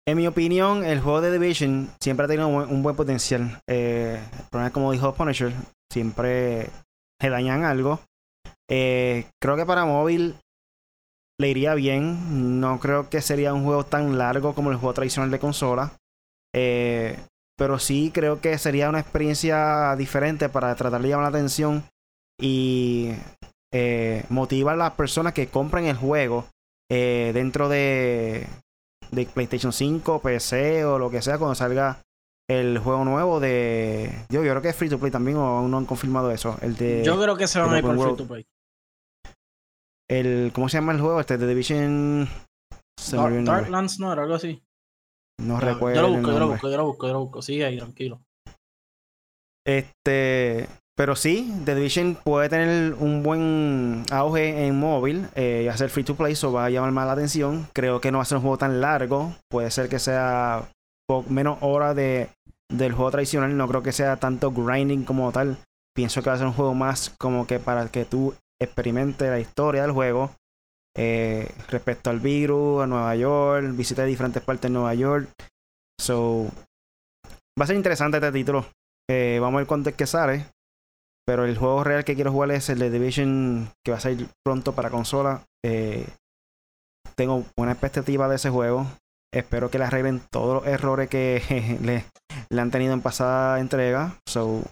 En 0.06 0.16
mi 0.16 0.26
opinión, 0.26 0.84
el 0.84 1.00
juego 1.00 1.20
de 1.20 1.30
Division 1.32 1.90
siempre 2.00 2.24
ha 2.24 2.28
tenido 2.28 2.48
un 2.48 2.82
buen, 2.82 2.96
potencial. 2.96 3.62
Eh, 3.66 4.20
el 4.20 4.44
problema 4.48 4.66
es 4.68 4.72
como 4.72 4.92
dijo 4.92 5.14
Punisher, 5.14 5.52
siempre 5.90 6.70
se 7.20 7.30
dañan 7.30 7.64
algo. 7.64 8.00
Eh, 8.70 9.26
creo 9.40 9.56
que 9.56 9.66
para 9.66 9.84
móvil 9.84 10.36
le 11.38 11.48
iría 11.48 11.74
bien. 11.74 12.60
No 12.60 12.78
creo 12.78 13.08
que 13.08 13.20
sería 13.20 13.52
un 13.52 13.64
juego 13.64 13.84
tan 13.84 14.18
largo 14.18 14.54
como 14.54 14.70
el 14.70 14.76
juego 14.76 14.94
tradicional 14.94 15.30
de 15.30 15.38
consola. 15.38 15.92
Eh, 16.54 17.18
pero 17.56 17.78
sí 17.78 18.10
creo 18.12 18.40
que 18.40 18.56
sería 18.56 18.88
una 18.88 19.00
experiencia 19.00 19.94
diferente 19.96 20.48
para 20.48 20.74
tratar 20.74 21.02
de 21.02 21.08
llamar 21.08 21.24
la 21.30 21.38
atención 21.38 21.84
y 22.40 23.12
eh, 23.72 24.24
motivar 24.30 24.74
a 24.74 24.78
las 24.78 24.92
personas 24.92 25.34
que 25.34 25.48
compren 25.48 25.84
el 25.84 25.96
juego 25.96 26.46
eh, 26.90 27.32
dentro 27.34 27.68
de, 27.68 28.46
de 29.10 29.26
PlayStation 29.26 29.72
5, 29.72 30.20
PC 30.20 30.84
o 30.86 30.98
lo 30.98 31.10
que 31.10 31.22
sea 31.22 31.38
cuando 31.38 31.54
salga 31.54 31.98
el 32.48 32.78
juego 32.78 33.04
nuevo 33.04 33.40
de. 33.40 34.10
Yo, 34.28 34.42
yo 34.42 34.50
creo 34.50 34.62
que 34.62 34.70
es 34.70 34.76
free 34.76 34.88
to 34.88 34.98
play 34.98 35.12
también, 35.12 35.36
o 35.36 35.58
aún 35.58 35.70
no 35.70 35.78
han 35.78 35.86
confirmado 35.86 36.30
eso. 36.32 36.56
El 36.62 36.76
de. 36.76 37.04
Yo 37.04 37.20
creo 37.20 37.36
que 37.36 37.46
se 37.46 37.60
va 37.60 37.72
a 37.72 37.78
ir 37.78 37.84
por 37.84 37.96
free 37.96 38.16
to 38.16 38.26
play. 38.26 38.46
El, 40.10 40.50
¿Cómo 40.52 40.68
se 40.68 40.78
llama 40.78 40.92
el 40.92 41.00
juego? 41.00 41.20
Este, 41.20 41.38
de 41.38 41.46
Division. 41.46 42.28
Darklands 43.44 44.00
no 44.00 44.12
era 44.12 44.22
algo 44.22 44.34
así. 44.34 44.60
No 45.40 45.60
recuerdo. 45.60 45.94
Yo 45.94 46.02
lo 46.02 46.14
busco, 46.14 46.32
yo 46.32 46.38
lo 46.38 46.48
busco, 46.48 46.68
yo 46.68 46.76
lo 46.76 46.86
busco, 46.86 47.06
yo 47.06 47.12
lo 47.12 47.20
busco. 47.20 47.42
Sigue 47.42 47.64
ahí, 47.64 47.78
tranquilo. 47.78 48.20
Este. 49.64 50.68
Pero 50.96 51.14
sí, 51.14 51.54
The 51.64 51.76
Division 51.76 52.16
puede 52.16 52.48
tener 52.48 52.94
un 52.94 53.22
buen 53.22 54.04
auge 54.10 54.66
en 54.66 54.78
móvil 54.78 55.28
eh, 55.34 55.62
y 55.64 55.68
hacer 55.68 55.88
free 55.88 56.04
to 56.04 56.14
play, 56.14 56.34
eso 56.34 56.52
va 56.52 56.66
a 56.66 56.70
llamar 56.70 56.90
más 56.90 57.06
la 57.06 57.12
atención. 57.12 57.68
Creo 57.72 58.02
que 58.02 58.10
no 58.10 58.18
va 58.18 58.22
a 58.22 58.26
ser 58.26 58.36
un 58.36 58.42
juego 58.42 58.58
tan 58.58 58.82
largo, 58.82 59.34
puede 59.48 59.70
ser 59.70 59.88
que 59.88 59.98
sea 59.98 60.68
menos 61.28 61.56
hora 61.62 61.94
de, 61.94 62.28
del 62.68 62.92
juego 62.92 63.12
tradicional, 63.12 63.56
no 63.56 63.66
creo 63.66 63.82
que 63.82 63.92
sea 63.92 64.16
tanto 64.18 64.50
grinding 64.50 65.04
como 65.04 65.32
tal. 65.32 65.56
Pienso 65.94 66.20
que 66.20 66.28
va 66.28 66.34
a 66.34 66.38
ser 66.38 66.48
un 66.48 66.52
juego 66.52 66.74
más 66.74 67.14
como 67.18 67.46
que 67.46 67.58
para 67.60 67.88
que 67.88 68.04
tú 68.04 68.34
experimentes 68.60 69.28
la 69.28 69.40
historia 69.40 69.82
del 69.82 69.92
juego 69.92 70.30
eh, 70.96 71.48
respecto 71.68 72.10
al 72.10 72.20
virus, 72.20 72.82
a 72.82 72.86
Nueva 72.86 73.14
York, 73.16 73.66
visita 73.72 74.02
de 74.02 74.08
diferentes 74.08 74.42
partes 74.42 74.70
de 74.70 74.70
Nueva 74.70 74.94
York. 74.94 75.30
So, 76.00 76.48
va 77.58 77.64
a 77.64 77.66
ser 77.66 77.76
interesante 77.76 78.18
este 78.18 78.32
título. 78.32 78.66
Eh, 79.08 79.38
vamos 79.40 79.58
a 79.58 79.60
ver 79.60 79.66
cuándo 79.66 79.90
es 79.90 79.96
que 79.96 80.06
sale. 80.06 80.46
Pero 81.26 81.44
el 81.44 81.56
juego 81.56 81.84
real 81.84 82.04
que 82.04 82.14
quiero 82.14 82.32
jugar 82.32 82.50
es 82.50 82.68
el 82.70 82.78
de 82.78 82.90
Division, 82.90 83.70
que 83.84 83.92
va 83.92 83.98
a 83.98 84.00
salir 84.00 84.28
pronto 84.44 84.74
para 84.74 84.90
consola. 84.90 85.44
Eh, 85.64 86.06
tengo 87.14 87.44
buena 87.56 87.72
expectativa 87.72 88.28
de 88.28 88.36
ese 88.36 88.50
juego. 88.50 88.86
Espero 89.32 89.70
que 89.70 89.78
le 89.78 89.84
arreglen 89.84 90.20
todos 90.30 90.62
los 90.62 90.66
errores 90.66 91.08
que 91.08 91.78
le, 91.82 92.04
le 92.48 92.60
han 92.60 92.70
tenido 92.70 92.94
en 92.94 93.00
pasada 93.00 93.60
entrega. 93.60 94.18
So, 94.26 94.62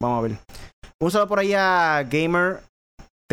vamos 0.00 0.18
a 0.18 0.28
ver. 0.28 0.38
Un 1.00 1.10
saludo 1.10 1.28
por 1.28 1.40
ahí 1.40 1.52
a 1.54 2.06
Gamer 2.08 2.60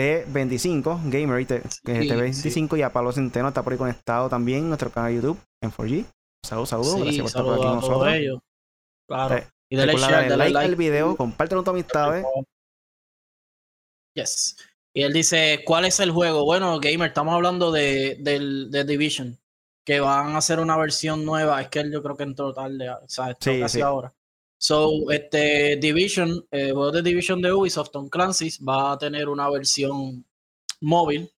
T25, 0.02 1.10
Gamer 1.12 1.46
T25 1.46 2.78
y 2.78 2.82
a 2.82 2.92
Pablo 2.92 3.12
Centeno 3.12 3.48
está 3.50 3.62
por 3.64 3.74
ahí 3.74 3.80
conectado 3.80 4.30
también 4.30 4.60
en 4.60 4.68
nuestro 4.70 4.90
canal 4.90 5.12
de 5.12 5.16
YouTube 5.18 5.40
en 5.62 5.72
4G. 5.72 6.06
Saludos, 6.44 6.70
saludos. 6.70 7.02
gracias 7.02 7.18
por 7.20 7.28
estar 7.28 7.44
por 7.44 7.54
aquí 7.54 7.64
con 7.64 7.76
nosotros. 7.76 8.42
Claro. 9.08 9.46
y 9.70 9.76
dale 9.76 9.96
share, 9.96 10.30
dale 10.30 10.50
like, 10.50 10.58
al 10.58 10.76
video, 10.76 11.16
compártelo 11.16 11.60
con 11.60 11.66
tus 11.66 11.74
amistades. 11.74 12.26
Yes. 14.16 14.58
Y 14.94 15.04
él 15.04 15.14
dice, 15.14 15.62
¿cuál 15.66 15.86
es 15.86 16.00
el 16.00 16.12
juego? 16.12 16.44
Bueno, 16.46 16.80
Gamer, 16.80 17.10
estamos 17.10 17.34
hablando 17.34 17.72
de, 17.72 18.18
del, 18.20 18.72
de 18.72 18.84
Division, 18.84 19.40
que 19.86 20.00
van 20.00 20.36
a 20.36 20.40
hacer 20.40 20.60
una 20.60 20.78
versión 20.78 21.24
nueva. 21.24 21.62
Es 21.62 21.70
que 21.70 21.80
él 21.80 21.92
yo 21.92 22.02
creo 22.04 22.18
que 22.18 22.24
entró 22.24 22.54
tarde, 22.54 22.90
o 22.90 23.08
sea, 23.08 23.38
sí, 23.40 23.60
casi 23.60 23.82
ahora. 23.82 24.14
So, 24.62 25.10
este 25.10 25.78
Division, 25.78 26.46
el 26.52 26.70
eh, 26.70 26.72
juego 26.72 26.92
de 26.92 27.02
Division 27.02 27.42
de 27.42 27.52
Ubisoft, 27.52 27.90
Tom 27.90 28.10
Clancy's, 28.10 28.60
va 28.60 28.92
a 28.92 28.98
tener 29.00 29.28
una 29.28 29.50
versión 29.50 30.24
móvil 30.82 31.32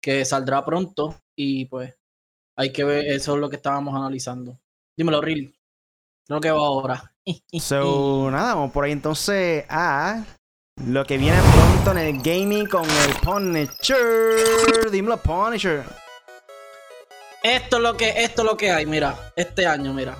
que 0.00 0.24
saldrá 0.24 0.64
pronto 0.64 1.20
y 1.36 1.66
pues 1.66 1.94
hay 2.56 2.72
que 2.72 2.84
ver, 2.84 3.04
eso 3.04 3.34
es 3.34 3.40
lo 3.40 3.50
que 3.50 3.56
estábamos 3.56 3.94
analizando. 3.94 4.58
Dímelo, 4.96 5.20
Real. 5.20 5.52
Lo 6.28 6.40
que 6.40 6.50
va 6.50 6.56
ahora. 6.56 7.14
so, 7.60 8.30
nada, 8.30 8.54
vamos 8.54 8.72
por 8.72 8.84
ahí 8.84 8.92
entonces 8.92 9.66
a 9.68 10.24
lo 10.82 11.04
que 11.04 11.18
viene 11.18 11.38
pronto 11.52 11.90
en 11.90 11.98
el 11.98 12.22
gaming 12.22 12.66
con 12.66 12.84
el 12.84 13.14
Punisher. 13.22 14.90
Dímelo, 14.90 15.18
Punisher. 15.18 15.84
Esto 17.42 17.76
es 17.76 17.82
lo 17.82 17.94
que, 17.94 18.08
esto 18.24 18.40
es 18.40 18.48
lo 18.48 18.56
que 18.56 18.70
hay, 18.70 18.86
mira, 18.86 19.32
este 19.36 19.66
año, 19.66 19.92
mira. 19.92 20.16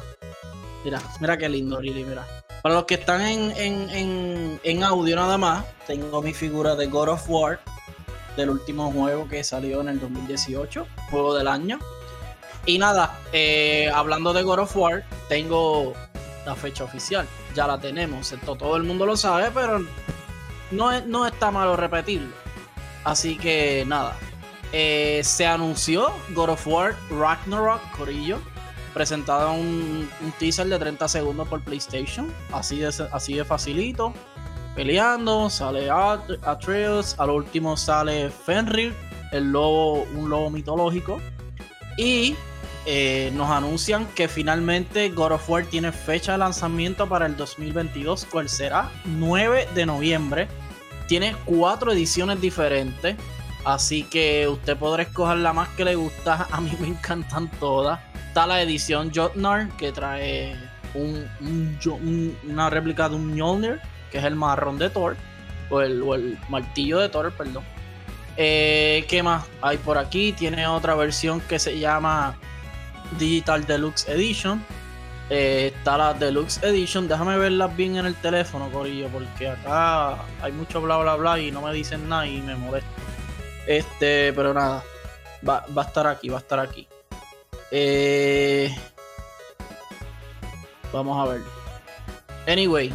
Mira, 0.84 1.00
mira 1.20 1.38
qué 1.38 1.48
lindo, 1.48 1.80
Really, 1.80 2.04
mira. 2.04 2.39
Para 2.62 2.74
los 2.74 2.84
que 2.84 2.94
están 2.94 3.22
en, 3.22 4.84
audio 4.84 5.16
nada 5.16 5.38
más, 5.38 5.64
tengo 5.86 6.20
mi 6.20 6.34
figura 6.34 6.76
de 6.76 6.86
God 6.86 7.08
of 7.08 7.24
War, 7.28 7.60
del 8.36 8.50
último 8.50 8.92
juego 8.92 9.26
que 9.28 9.42
salió 9.42 9.80
en 9.80 9.88
el 9.88 10.00
2018, 10.00 10.86
juego 11.10 11.34
del 11.34 11.48
año. 11.48 11.78
Y 12.66 12.78
nada, 12.78 13.18
eh, 13.32 13.90
hablando 13.94 14.34
de 14.34 14.42
God 14.42 14.60
of 14.60 14.76
War, 14.76 15.04
tengo 15.28 15.94
la 16.44 16.54
fecha 16.54 16.84
oficial, 16.84 17.26
ya 17.54 17.66
la 17.66 17.80
tenemos, 17.80 18.30
esto 18.32 18.56
todo 18.56 18.76
el 18.76 18.82
mundo 18.82 19.06
lo 19.06 19.16
sabe, 19.16 19.50
pero 19.54 19.82
no, 20.70 21.00
no 21.00 21.26
está 21.26 21.50
malo 21.50 21.76
repetirlo. 21.76 22.34
Así 23.04 23.38
que 23.38 23.84
nada, 23.86 24.18
eh, 24.72 25.22
se 25.24 25.46
anunció 25.46 26.12
God 26.34 26.50
of 26.50 26.66
War 26.66 26.94
Ragnarok 27.10 27.80
Corillo 27.96 28.38
presentado 28.92 29.52
un, 29.52 30.08
teaser 30.38 30.68
de 30.68 30.78
30 30.78 31.08
segundos 31.08 31.48
por 31.48 31.62
PlayStation. 31.62 32.32
Así 32.52 32.78
de, 32.78 32.88
así 33.12 33.34
de 33.34 33.44
facilito. 33.44 34.12
Peleando, 34.74 35.50
sale 35.50 35.90
Atreus, 35.90 37.14
al 37.18 37.30
último 37.30 37.76
sale 37.76 38.30
Fenrir, 38.30 38.94
el 39.32 39.50
lobo, 39.52 40.04
un 40.14 40.30
lobo 40.30 40.50
mitológico. 40.50 41.20
Y 41.96 42.36
eh, 42.86 43.30
nos 43.34 43.50
anuncian 43.50 44.06
que 44.14 44.26
finalmente 44.26 45.10
God 45.10 45.32
of 45.32 45.50
War 45.50 45.64
tiene 45.66 45.92
fecha 45.92 46.32
de 46.32 46.38
lanzamiento 46.38 47.08
para 47.08 47.26
el 47.26 47.36
2022, 47.36 48.26
cual 48.26 48.48
será 48.48 48.90
9 49.04 49.68
de 49.74 49.86
noviembre. 49.86 50.48
Tiene 51.06 51.36
cuatro 51.44 51.92
ediciones 51.92 52.40
diferentes, 52.40 53.16
así 53.64 54.02
que 54.04 54.48
usted 54.48 54.76
podrá 54.76 55.02
escoger 55.02 55.38
la 55.38 55.52
más 55.52 55.68
que 55.70 55.84
le 55.84 55.94
gusta. 55.94 56.46
A 56.52 56.60
mí 56.60 56.72
me 56.80 56.88
encantan 56.88 57.50
todas. 57.58 58.00
Está 58.28 58.46
la 58.46 58.62
edición 58.62 59.10
Jotnar, 59.14 59.68
que 59.76 59.92
trae 59.92 60.56
una 60.94 62.70
réplica 62.70 63.08
de 63.08 63.16
un 63.16 63.34
Mjolnir, 63.34 63.80
que 64.10 64.18
es 64.18 64.24
el 64.24 64.36
marrón 64.36 64.78
de 64.78 64.90
Thor, 64.90 65.16
o 65.68 65.80
el, 65.80 66.38
martillo 66.48 66.98
de 66.98 67.08
Thor, 67.08 67.32
perdón. 67.32 67.64
Eh, 68.36 69.04
¿Qué 69.08 69.22
más 69.22 69.44
hay 69.60 69.78
por 69.78 69.98
aquí? 69.98 70.32
Tiene 70.32 70.66
otra 70.66 70.94
versión 70.94 71.40
que 71.40 71.58
se 71.58 71.78
llama 71.78 72.36
Digital 73.18 73.66
Deluxe 73.66 74.08
Edition. 74.08 74.64
Eh, 75.28 75.72
está 75.76 75.96
la 75.96 76.14
Deluxe 76.14 76.62
Edition. 76.62 77.06
Déjame 77.06 77.36
verlas 77.36 77.76
bien 77.76 77.96
en 77.96 78.06
el 78.06 78.14
teléfono, 78.16 78.68
Corillo, 78.70 79.08
porque 79.08 79.48
acá 79.48 80.16
hay 80.42 80.52
mucho 80.52 80.80
bla 80.80 80.98
bla 80.98 81.16
bla 81.16 81.38
y 81.38 81.50
no 81.50 81.62
me 81.62 81.72
dicen 81.72 82.08
nada 82.08 82.26
y 82.26 82.40
me 82.40 82.56
molesta. 82.56 82.88
Este, 83.66 84.32
pero 84.32 84.54
nada. 84.54 84.82
Va, 85.46 85.64
a 85.74 85.82
estar 85.82 86.06
aquí, 86.06 86.28
va 86.28 86.36
a 86.36 86.40
estar 86.40 86.58
aquí. 86.60 86.86
Eh, 87.70 88.74
vamos 90.92 91.18
a 91.18 91.32
ver. 91.32 91.42
Anyway. 92.46 92.92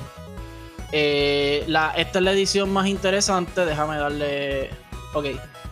Eh, 0.92 1.64
la, 1.68 1.92
esta 1.98 2.20
es 2.20 2.26
la 2.26 2.32
edición 2.32 2.72
más 2.72 2.88
interesante. 2.88 3.66
Déjame 3.66 3.98
darle. 3.98 4.70
Ok. 5.14 5.26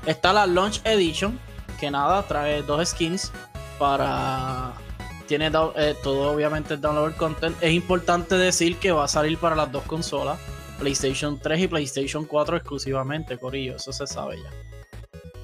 Está 0.06 0.34
la 0.34 0.48
Launch 0.48 0.82
Edition. 0.84 1.40
Que 1.80 1.92
nada, 1.92 2.24
trae 2.24 2.62
dos 2.62 2.88
skins 2.90 3.32
para 3.78 4.74
tiene 5.28 5.52
eh, 5.76 5.96
todo 6.04 6.32
obviamente 6.32 6.76
el 6.76 6.82
download 6.82 7.16
content. 7.16 7.56
Es 7.62 7.72
importante 7.72 8.36
decir 8.36 8.78
que 8.78 8.92
va 8.92 9.06
a 9.06 9.08
salir 9.08 9.38
para 9.38 9.56
las 9.56 9.72
dos 9.72 9.84
consolas, 9.84 10.40
PlayStation 10.80 11.40
3 11.40 11.62
y 11.62 11.68
PlayStation 11.68 12.26
4 12.26 12.58
exclusivamente, 12.58 13.38
Corillo, 13.38 13.78
eso 13.78 13.92
se 13.92 14.06
sabe 14.06 14.38
ya. 14.38 14.50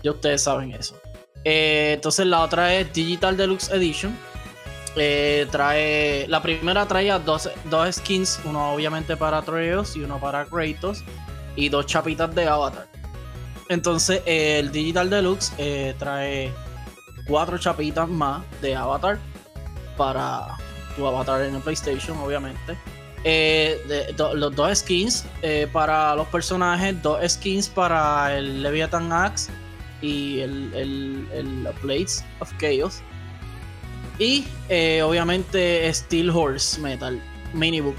Ya 0.03 0.11
ustedes 0.11 0.43
saben 0.43 0.73
eso. 0.73 0.99
Eh, 1.43 1.93
entonces 1.95 2.25
la 2.25 2.41
otra 2.41 2.73
es 2.75 2.91
Digital 2.93 3.37
Deluxe 3.37 3.69
Edition. 3.71 4.17
Eh, 4.95 5.47
trae 5.51 6.27
la 6.27 6.41
primera 6.41 6.87
traía 6.87 7.19
dos, 7.19 7.49
dos 7.65 7.95
skins, 7.95 8.39
uno 8.43 8.73
obviamente 8.73 9.15
para 9.15 9.37
Atreus 9.37 9.95
y 9.95 10.01
uno 10.01 10.19
para 10.19 10.45
Kratos 10.45 11.03
y 11.55 11.69
dos 11.69 11.85
chapitas 11.85 12.33
de 12.33 12.47
Avatar. 12.47 12.87
Entonces 13.69 14.21
el 14.25 14.71
Digital 14.71 15.09
Deluxe 15.09 15.53
trae 15.97 16.51
cuatro 17.27 17.57
chapitas 17.57 18.09
más 18.09 18.43
de 18.61 18.75
Avatar 18.75 19.19
para 19.95 20.57
tu 20.95 21.05
avatar 21.05 21.41
en 21.43 21.55
el 21.55 21.61
PlayStation, 21.61 22.17
obviamente. 22.17 22.77
Eh, 23.23 24.13
los 24.17 24.55
dos 24.55 24.77
skins 24.77 25.25
eh, 25.41 25.67
para 25.71 26.15
los 26.15 26.27
personajes, 26.27 27.01
dos 27.01 27.19
skins 27.27 27.67
para 27.67 28.37
el 28.37 28.63
Leviathan 28.63 29.11
Axe 29.11 29.51
y 30.01 30.39
el, 30.39 30.73
el, 30.73 31.67
Blades 31.81 32.23
of 32.39 32.51
Chaos. 32.57 33.01
Y 34.17 34.45
eh, 34.67 35.01
obviamente 35.01 35.91
Steel 35.93 36.29
Horse 36.29 36.79
Metal 36.81 37.21
Minibook. 37.53 37.97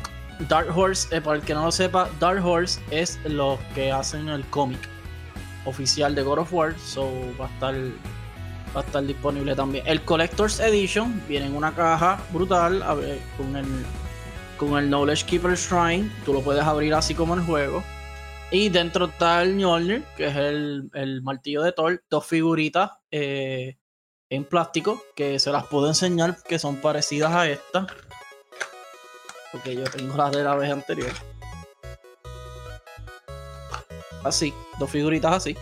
Dark 0.49 0.75
Horse, 0.75 1.21
para 1.21 1.37
el 1.37 1.43
que 1.43 1.53
no 1.53 1.67
lo 1.67 1.73
sepa, 1.73 2.09
Dark 2.19 2.45
Horse 2.45 2.81
es 2.91 3.19
lo 3.25 3.59
que 3.75 3.93
hacen 3.93 4.29
el 4.29 4.45
cómic 4.47 4.81
oficial 5.67 6.15
de 6.15 6.23
God 6.23 6.39
of 6.39 6.53
War. 6.53 6.75
So 6.79 7.11
va 7.39 7.47
a 7.47 7.51
estar 7.51 7.75
va 8.75 8.81
a 8.81 8.85
estar 8.85 9.05
disponible 9.05 9.55
también. 9.55 9.85
El 9.87 10.01
Collector's 10.03 10.61
Edition 10.61 11.23
viene 11.29 11.47
en 11.47 11.57
una 11.57 11.75
caja 11.75 12.21
brutal 12.33 12.83
con, 13.37 13.57
el, 13.57 13.67
con 14.57 14.79
el 14.79 14.89
Knowledge 14.89 15.27
Keeper 15.27 15.57
Shrine. 15.57 16.11
Tú 16.25 16.33
lo 16.33 16.41
puedes 16.41 16.63
abrir 16.63 16.95
así 16.95 17.15
como 17.15 17.35
el 17.35 17.41
juego. 17.41 17.83
Y 18.53 18.69
dentro 18.69 19.05
está 19.05 19.43
el 19.43 19.55
Mjolnir, 19.55 20.03
que 20.17 20.27
es 20.27 20.37
el, 20.37 21.21
martillo 21.23 21.63
de 21.63 21.73
Thor. 21.73 22.03
Dos 22.11 22.27
figuritas 22.27 22.91
eh, 23.11 23.79
en 24.29 24.45
plástico 24.45 25.03
que 25.15 25.39
se 25.39 25.53
las 25.53 25.67
puedo 25.67 25.87
enseñar 25.87 26.43
que 26.43 26.59
son 26.59 26.77
parecidas 26.77 27.33
a 27.33 27.49
esta. 27.49 27.87
Porque 29.53 29.77
yo 29.77 29.85
tengo 29.85 30.17
las 30.17 30.33
de 30.33 30.43
la 30.43 30.57
vez 30.57 30.71
anterior. 30.71 31.13
Así, 34.25 34.53
dos 34.81 34.91
figuritas 34.91 35.33
así. 35.33 35.57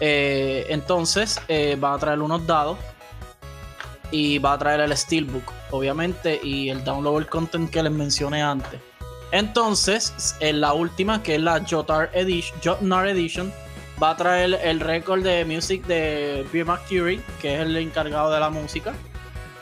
Eh, 0.00 0.66
entonces 0.68 1.40
eh, 1.46 1.76
va 1.76 1.94
a 1.94 1.98
traer 1.98 2.20
unos 2.20 2.44
dados 2.44 2.76
y 4.10 4.38
va 4.38 4.54
a 4.54 4.58
traer 4.58 4.80
el 4.80 4.96
Steelbook, 4.96 5.52
obviamente, 5.70 6.40
y 6.42 6.68
el 6.68 6.82
download 6.82 7.26
content 7.26 7.70
que 7.70 7.82
les 7.82 7.92
mencioné 7.92 8.42
antes. 8.42 8.80
Entonces, 9.32 10.36
en 10.40 10.60
la 10.60 10.74
última, 10.74 11.22
que 11.22 11.34
es 11.36 11.40
la 11.40 11.64
Jotar 11.68 12.10
Edition, 12.14 12.58
Jotnar 12.62 13.08
Edition, 13.08 13.52
va 14.00 14.10
a 14.10 14.16
traer 14.16 14.58
el 14.62 14.80
récord 14.80 15.22
de 15.22 15.44
music 15.44 15.84
de 15.86 16.46
Beer 16.52 16.66
McCurry, 16.66 17.20
que 17.40 17.54
es 17.54 17.60
el 17.60 17.76
encargado 17.76 18.30
de 18.30 18.40
la 18.40 18.50
música. 18.50 18.92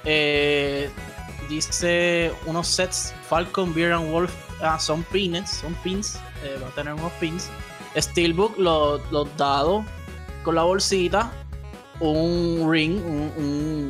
Eh, 0.05 0.91
dice 1.49 2.33
unos 2.47 2.67
sets 2.67 3.15
Falcon, 3.29 3.73
Beer 3.73 3.93
and 3.93 4.11
Wolf. 4.11 4.33
Ah, 4.61 4.79
son 4.79 5.03
pins, 5.05 5.49
son 5.49 5.75
pins. 5.83 6.19
va 6.63 6.69
a 6.69 6.71
tener 6.73 6.95
unos 6.95 7.13
pins. 7.13 7.49
Steelbook, 7.97 8.59
los 8.59 9.37
dados 9.37 9.85
con 10.43 10.55
la 10.55 10.63
bolsita, 10.63 11.31
un 12.01 12.67
ring, 12.71 13.01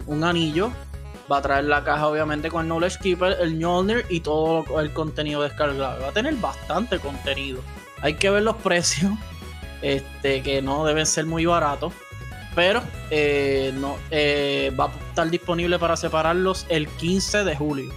un, 0.07 0.25
anillo. 0.25 0.73
Va 1.31 1.39
a 1.39 1.43
traer 1.43 1.65
la 1.65 1.85
caja, 1.85 2.09
obviamente, 2.09 2.51
con 2.51 2.63
el 2.63 2.67
Knowledge 2.67 2.99
Keeper, 2.99 3.37
el 3.41 3.55
Mjolnir 3.55 4.05
y 4.09 4.21
todo 4.21 4.81
el 4.81 4.93
contenido 4.93 5.43
descargado. 5.43 6.03
Va 6.03 6.09
a 6.09 6.13
tener 6.13 6.35
bastante 6.37 6.99
contenido. 6.99 7.61
Hay 8.03 8.15
que 8.15 8.31
ver 8.31 8.43
los 8.43 8.57
precios, 8.57 9.13
este, 9.83 10.43
que 10.43 10.61
no 10.61 10.85
deben 10.85 11.07
ser 11.07 11.27
muy 11.27 11.47
baratos. 11.47 11.93
Pero 12.57 12.83
eh, 13.11 13.73
no, 13.77 13.97
eh, 14.11 14.75
va 14.79 14.87
a 14.87 15.09
estar 15.09 15.31
disponible 15.31 15.79
para 15.79 15.97
separarlos 15.97 16.67
el 16.69 16.89
15 16.89 17.45
de 17.45 17.55
julio. 17.55 17.93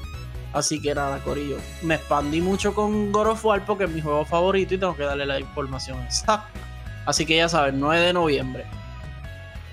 Así 0.54 0.80
que 0.80 0.94
nada, 0.94 1.18
Corillo. 1.20 1.58
Me 1.82 1.96
expandí 1.96 2.40
mucho 2.40 2.76
con 2.76 3.12
God 3.12 3.30
of 3.30 3.44
War 3.44 3.66
porque 3.66 3.86
es 3.86 3.90
mi 3.90 4.02
juego 4.02 4.24
favorito 4.26 4.76
y 4.76 4.78
tengo 4.78 4.96
que 4.96 5.04
darle 5.04 5.26
la 5.26 5.40
información 5.40 6.00
exacta. 6.02 6.48
Así 7.08 7.26
que 7.26 7.36
ya 7.38 7.50
saben, 7.50 7.80
9 7.80 8.00
de 8.06 8.14
noviembre. 8.14 8.66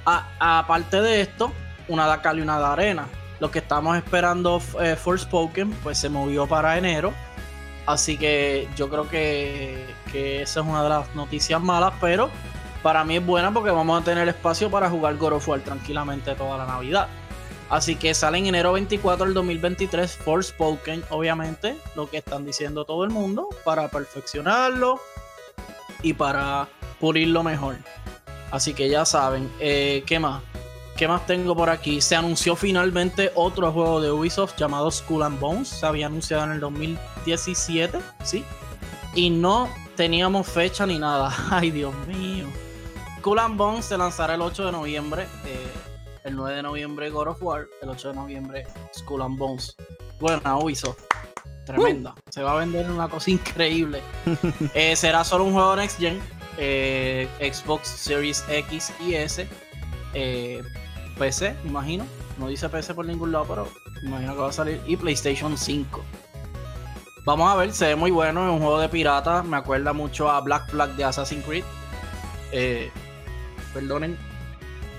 aparte 0.06 1.02
de 1.02 1.20
esto, 1.20 1.52
una 1.88 2.22
cal 2.22 2.38
y 2.38 2.42
una 2.42 2.58
de 2.58 2.64
arena. 2.64 3.06
Lo 3.40 3.50
que 3.50 3.58
estamos 3.58 3.96
esperando 3.96 4.62
eh, 4.80 4.96
Forspoken, 4.96 5.70
pues 5.82 5.98
se 5.98 6.08
movió 6.08 6.46
para 6.46 6.76
enero. 6.76 7.12
Así 7.86 8.18
que 8.18 8.68
yo 8.76 8.88
creo 8.88 9.08
que, 9.08 9.84
esa 10.12 10.60
es 10.60 10.66
una 10.66 10.82
de 10.82 10.88
las 10.90 11.14
noticias 11.16 11.60
malas, 11.60 11.94
pero 12.00 12.30
para 12.82 13.04
mí 13.04 13.16
es 13.16 13.26
buena 13.26 13.52
porque 13.52 13.70
vamos 13.70 14.00
a 14.00 14.04
tener 14.04 14.28
espacio 14.28 14.70
para 14.70 14.88
jugar 14.88 15.16
God 15.16 15.34
of 15.34 15.48
War 15.48 15.60
tranquilamente 15.60 16.34
toda 16.34 16.58
la 16.58 16.66
Navidad. 16.66 17.08
Así 17.70 17.96
que 17.96 18.12
sale 18.14 18.38
en 18.38 18.46
enero 18.46 18.72
24 18.72 19.24
del 19.24 19.34
2023 19.34 20.16
Forspoken, 20.16 21.04
obviamente, 21.10 21.76
lo 21.94 22.10
que 22.10 22.18
están 22.18 22.44
diciendo 22.44 22.84
todo 22.84 23.04
el 23.04 23.10
mundo, 23.10 23.48
para 23.64 23.88
perfeccionarlo 23.88 25.00
y 26.02 26.12
para 26.12 26.68
pulirlo 26.98 27.42
mejor. 27.42 27.76
Así 28.50 28.74
que 28.74 28.88
ya 28.88 29.04
saben, 29.04 29.50
eh, 29.60 30.02
¿qué 30.06 30.18
más? 30.18 30.42
¿Qué 31.00 31.08
más 31.08 31.24
tengo 31.24 31.56
por 31.56 31.70
aquí? 31.70 32.02
Se 32.02 32.14
anunció 32.14 32.54
finalmente 32.54 33.32
otro 33.34 33.72
juego 33.72 34.02
de 34.02 34.10
Ubisoft 34.10 34.58
llamado 34.58 34.90
Skull 34.90 35.22
and 35.22 35.40
Bones. 35.40 35.68
Se 35.68 35.86
había 35.86 36.08
anunciado 36.08 36.44
en 36.44 36.50
el 36.50 36.60
2017, 36.60 37.98
¿sí? 38.22 38.44
Y 39.14 39.30
no 39.30 39.70
teníamos 39.96 40.46
fecha 40.46 40.84
ni 40.84 40.98
nada. 40.98 41.34
Ay, 41.50 41.70
Dios 41.70 41.94
mío. 42.06 42.48
Skull 43.20 43.38
and 43.38 43.56
Bones 43.56 43.86
se 43.86 43.96
lanzará 43.96 44.34
el 44.34 44.42
8 44.42 44.66
de 44.66 44.72
noviembre. 44.72 45.22
Eh, 45.46 45.72
el 46.24 46.36
9 46.36 46.56
de 46.56 46.62
noviembre 46.64 47.08
God 47.08 47.28
of 47.28 47.42
War. 47.42 47.66
El 47.80 47.88
8 47.88 48.08
de 48.08 48.14
noviembre 48.14 48.66
Skull 48.94 49.22
and 49.22 49.38
Bones. 49.38 49.74
Bueno, 50.20 50.58
Ubisoft. 50.58 51.00
Tremenda. 51.64 52.14
Se 52.28 52.42
va 52.42 52.52
a 52.52 52.56
vender 52.56 52.90
una 52.90 53.08
cosa 53.08 53.30
increíble. 53.30 54.02
Eh, 54.74 54.94
será 54.96 55.24
solo 55.24 55.44
un 55.44 55.54
juego 55.54 55.76
Next 55.76 55.98
Gen 55.98 56.20
eh, 56.58 57.26
Xbox 57.40 57.88
Series 57.88 58.44
X 58.50 58.92
y 59.00 59.14
S, 59.14 59.48
eh, 60.14 60.62
PC, 61.20 61.54
imagino. 61.64 62.06
No 62.38 62.48
dice 62.48 62.70
PC 62.70 62.94
por 62.94 63.04
ningún 63.04 63.30
lado, 63.30 63.44
pero 63.46 63.68
imagino 64.02 64.32
que 64.32 64.40
va 64.40 64.48
a 64.48 64.52
salir. 64.52 64.80
Y 64.86 64.96
PlayStation 64.96 65.56
5. 65.56 66.02
Vamos 67.26 67.52
a 67.52 67.56
ver, 67.56 67.72
se 67.72 67.88
ve 67.88 67.96
muy 67.96 68.10
bueno. 68.10 68.46
Es 68.46 68.52
un 68.52 68.60
juego 68.60 68.80
de 68.80 68.88
piratas. 68.88 69.44
Me 69.44 69.58
acuerda 69.58 69.92
mucho 69.92 70.30
a 70.30 70.40
Black 70.40 70.70
Flag 70.70 70.96
de 70.96 71.04
Assassin's 71.04 71.44
Creed. 71.44 71.64
Eh, 72.52 72.90
perdonen. 73.74 74.16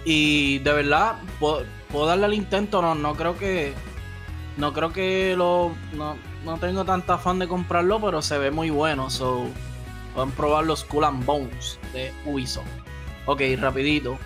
Y 0.05 0.59
de 0.59 0.73
verdad, 0.73 1.15
¿puedo, 1.39 1.65
darle 2.05 2.25
al 2.25 2.35
intento. 2.35 2.83
No, 2.83 2.93
no 2.93 3.15
creo 3.15 3.35
que. 3.35 3.73
No 4.57 4.73
creo 4.73 4.93
que 4.93 5.33
lo. 5.35 5.71
No, 5.93 6.17
no 6.45 6.57
tengo 6.59 6.85
tanta 6.85 7.15
afán 7.15 7.39
de 7.39 7.47
comprarlo, 7.47 7.99
pero 7.99 8.21
se 8.21 8.37
ve 8.37 8.51
muy 8.51 8.69
bueno. 8.69 9.09
So, 9.09 9.47
Van 10.15 10.29
a 10.29 10.31
probar 10.35 10.65
los 10.65 10.83
Cool 10.83 11.05
and 11.05 11.25
Bones 11.25 11.79
de 11.93 12.13
Ubisoft. 12.25 12.67
Ok, 13.25 13.41
rapidito. 13.57 14.17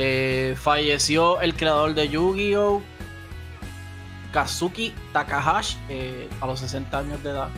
Eh, 0.00 0.54
falleció 0.56 1.40
el 1.40 1.54
creador 1.54 1.92
de 1.94 2.08
Yu-Gi-Oh! 2.08 2.80
Kazuki 4.32 4.94
Takahashi 5.12 5.76
eh, 5.88 6.28
a 6.40 6.46
los 6.46 6.60
60 6.60 6.98
años 6.98 7.22
de 7.24 7.30
edad. 7.30 7.48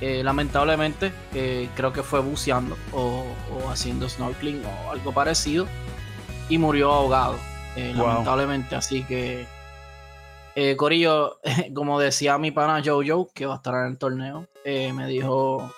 Eh, 0.00 0.22
lamentablemente, 0.22 1.12
creo 1.74 1.92
que 1.92 2.02
fue 2.02 2.20
buceando 2.20 2.76
o, 2.92 3.26
haciendo 3.70 4.08
snorkeling 4.08 4.62
o 4.64 4.92
algo 4.92 5.12
parecido 5.12 5.66
y 6.48 6.56
murió 6.56 6.92
ahogado, 6.92 7.36
lamentablemente. 7.76 8.76
Así 8.76 9.02
que, 9.02 9.44
Corillo, 10.76 11.40
como 11.74 11.98
decía 11.98 12.38
mi 12.38 12.52
pana 12.52 12.80
Jojo, 12.82 13.28
que 13.34 13.44
va 13.44 13.54
a 13.54 13.56
estar 13.56 13.74
en 13.74 13.90
el 13.90 13.98
torneo, 13.98 14.46
me 14.64 15.06
dijo: 15.08 15.68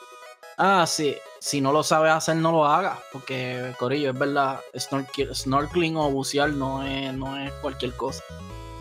Ah, 0.62 0.84
sí, 0.86 1.16
si 1.38 1.62
no 1.62 1.72
lo 1.72 1.82
sabes 1.82 2.12
hacer, 2.12 2.36
no 2.36 2.52
lo 2.52 2.66
hagas. 2.66 2.98
Porque, 3.12 3.74
Corillo, 3.78 4.10
es 4.10 4.18
verdad, 4.18 4.60
snorkeling 4.76 5.96
o 5.96 6.10
bucear 6.10 6.50
no 6.50 6.82
es, 6.82 7.14
no 7.14 7.34
es 7.38 7.50
cualquier 7.62 7.96
cosa. 7.96 8.22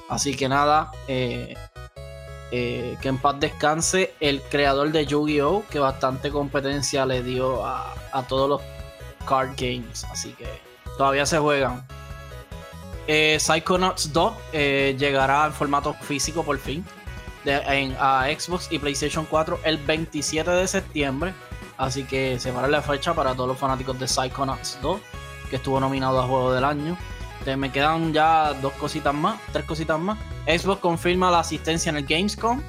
Así 0.10 0.36
que 0.36 0.50
nada, 0.50 0.92
eh, 1.08 1.56
eh, 2.52 2.98
que 3.02 3.08
en 3.08 3.18
paz 3.18 3.40
descanse 3.40 4.14
el 4.20 4.42
creador 4.42 4.92
de 4.92 5.06
Yu-Gi-Oh! 5.06 5.64
que 5.70 5.80
bastante 5.80 6.32
competencia 6.32 7.06
le 7.06 7.24
dio 7.24 7.66
a, 7.66 7.96
todos 8.28 8.50
los 8.50 8.62
card 9.26 9.52
games. 9.56 10.04
Así 10.12 10.34
que 10.34 10.48
todavía 10.98 11.26
se 11.26 11.40
juegan. 11.40 11.88
Eh, 13.08 13.38
Psychonauts 13.40 14.12
2 14.12 14.34
eh, 14.52 14.96
llegará 15.00 15.46
en 15.46 15.54
formato 15.54 15.94
físico 15.94 16.44
por 16.44 16.60
fin 16.60 16.86
a 17.98 18.28
Xbox 18.38 18.68
y 18.70 18.80
PlayStation 18.80 19.26
4 19.26 19.62
el 19.64 19.78
27 19.78 20.52
de 20.52 20.68
septiembre. 20.68 21.34
Así 21.80 22.04
que 22.04 22.38
se 22.40 22.52
para 22.52 22.68
la 22.68 22.82
fecha 22.82 23.14
para 23.14 23.34
todos 23.34 23.48
los 23.48 23.58
fanáticos 23.58 23.98
de 23.98 24.06
Psychonauts 24.06 24.80
2, 24.82 25.00
que 25.50 25.56
estuvo 25.56 25.80
nominado 25.80 26.20
a 26.20 26.28
Juego 26.28 26.52
del 26.52 26.66
Año. 26.66 26.98
me 27.58 27.72
quedan 27.72 28.12
ya 28.12 28.54
dos 28.62 28.74
cositas 28.74 29.14
más, 29.14 29.40
tres 29.54 29.64
cositas 29.64 29.98
más. 29.98 30.20
Xbox 30.46 30.82
confirma 30.82 31.32
la 31.32 31.40
asistencia 31.40 31.90
en 31.90 31.96
el 31.96 32.06
Gamescom 32.06 32.62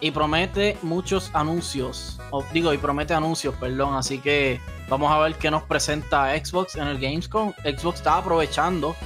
y 0.00 0.10
promete 0.10 0.76
muchos 0.82 1.30
anuncios. 1.32 2.18
digo, 2.52 2.74
y 2.74 2.78
promete 2.78 3.14
anuncios, 3.14 3.54
perdón. 3.54 3.94
Así 3.94 4.18
que 4.18 4.60
vamos 4.88 5.12
a 5.12 5.18
ver 5.20 5.36
qué 5.36 5.52
nos 5.52 5.62
presenta 5.62 6.36
Xbox 6.36 6.74
en 6.74 6.88
el 6.88 6.98
Gamescom. 6.98 7.52
Xbox 7.62 7.98
está 7.98 8.16
aprovechando 8.16 8.96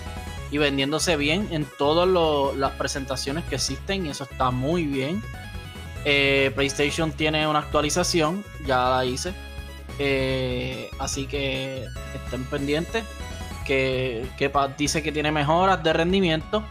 y 0.50 0.56
vendiéndose 0.56 1.18
bien 1.18 1.48
en 1.50 1.66
todas 1.76 2.08
las 2.56 2.72
presentaciones 2.72 3.44
que 3.44 3.56
existen 3.56 4.06
y 4.06 4.08
eso 4.08 4.24
está 4.24 4.50
muy 4.50 4.86
bien. 4.86 5.22
Eh, 6.04 6.52
PlayStation 6.54 7.12
tiene 7.12 7.46
una 7.46 7.60
actualización, 7.60 8.44
ya 8.66 8.88
la 8.90 9.04
hice. 9.04 9.34
Eh, 9.98 10.90
así 10.98 11.26
que 11.26 11.86
estén 12.14 12.44
pendientes. 12.44 13.04
Que, 13.64 14.28
dice 14.76 15.02
que 15.02 15.12
tiene 15.12 15.32
mejoras 15.32 15.82
de 15.82 15.92
rendimiento. 15.92 16.64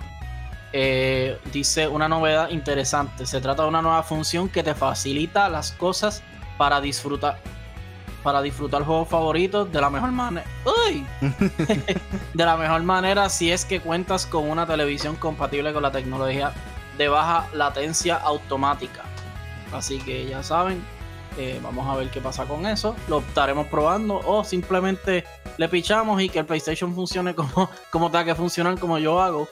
Eh, 0.72 1.40
dice 1.52 1.88
una 1.88 2.08
novedad 2.08 2.50
interesante. 2.50 3.26
Se 3.26 3.42
trata 3.42 3.64
de 3.64 3.70
una 3.70 3.82
nueva 3.82 4.04
función 4.04 4.50
que 4.50 4.64
te 4.64 4.76
facilita 4.76 5.50
las 5.50 5.72
cosas 5.72 6.22
para 6.58 6.82
disfrutar. 6.82 7.40
Para 8.22 8.42
disfrutar 8.42 8.84
juegos 8.84 9.10
favoritos 9.10 9.72
de 9.72 9.82
la 9.82 9.90
mejor 9.90 10.12
manera. 10.12 10.46
De 12.34 12.46
la 12.46 12.56
mejor 12.56 12.84
manera 12.84 13.30
si 13.30 13.52
es 13.52 13.66
que 13.66 13.82
cuentas 13.82 14.26
con 14.26 14.50
una 14.50 14.66
televisión 14.66 15.16
compatible 15.16 15.74
con 15.74 15.84
la 15.84 15.92
tecnología 15.92 16.54
de 16.98 17.08
baja 17.08 17.48
latencia 17.54 18.16
automática. 18.16 19.04
Así 19.74 20.00
que 20.00 20.26
ya 20.26 20.44
saben, 20.44 20.84
eh, 21.38 21.60
vamos 21.64 21.88
a 21.88 21.96
ver 21.96 22.10
qué 22.10 22.22
pasa 22.22 22.46
con 22.46 22.66
eso. 22.66 22.96
Lo 23.08 23.20
estaremos 23.20 23.68
probando 23.68 24.22
o 24.26 24.44
simplemente 24.44 25.24
le 25.58 25.70
pichamos 25.70 26.22
y 26.22 26.30
que 26.30 26.40
el 26.40 26.46
PlayStation 26.46 26.94
funcione 26.94 27.36
como, 27.36 27.70
como 27.92 28.12
tenga 28.12 28.26
que 28.26 28.36
funcionar 28.36 28.80
como 28.80 28.98
yo 29.00 29.22
hago. 29.22 29.48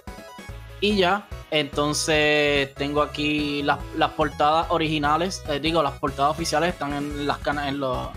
Y 0.79 0.95
ya, 0.95 1.27
entonces 1.51 2.73
tengo 2.75 3.01
aquí 3.01 3.61
las, 3.61 3.79
portadas 4.15 4.67
originales, 4.69 5.43
eh, 5.47 5.59
digo, 5.59 5.83
las 5.83 5.93
portadas 5.93 6.31
oficiales 6.31 6.69
están 6.73 6.93
en 6.93 7.27
las 7.27 7.37
en 7.45 7.79
los 7.79 8.09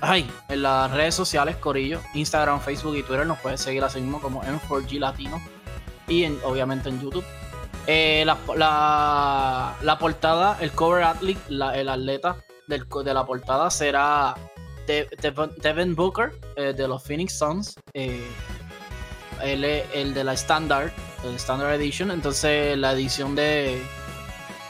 ay, 0.00 0.28
en 0.48 0.62
las 0.62 0.90
redes 0.90 1.14
sociales, 1.14 1.56
Corillo, 1.56 2.00
Instagram, 2.14 2.60
Facebook 2.60 2.96
y 2.96 3.02
Twitter. 3.02 3.26
Nos 3.26 3.38
puedes 3.38 3.60
seguir 3.60 3.82
así 3.84 4.00
mismo 4.00 4.20
como 4.20 4.42
en 4.44 4.60
4G 4.60 4.98
Latino. 4.98 5.40
Y 6.08 6.26
obviamente 6.44 6.88
en 6.88 7.00
YouTube. 7.00 7.24
Eh, 7.86 8.24
la, 8.24 9.76
la, 9.82 9.98
portada, 9.98 10.56
el 10.60 10.70
cover 10.72 11.02
athlete, 11.02 11.40
el 11.48 11.88
atleta 11.88 12.36
del, 12.68 12.86
de 13.04 13.14
la 13.14 13.26
portada 13.26 13.70
será 13.70 14.34
Devin 14.86 15.94
Booker 15.94 16.30
eh, 16.56 16.72
de 16.76 16.88
los 16.88 17.02
Phoenix 17.02 17.38
Suns. 17.38 17.74
Eh, 17.92 18.24
es 19.42 19.84
el 19.94 20.14
de 20.14 20.24
la 20.24 20.34
Standard, 20.34 20.92
el 21.24 21.34
Standard 21.34 21.74
Edition. 21.74 22.12
Entonces, 22.12 22.78
la 22.78 22.92
edición 22.92 23.34
de, 23.34 23.82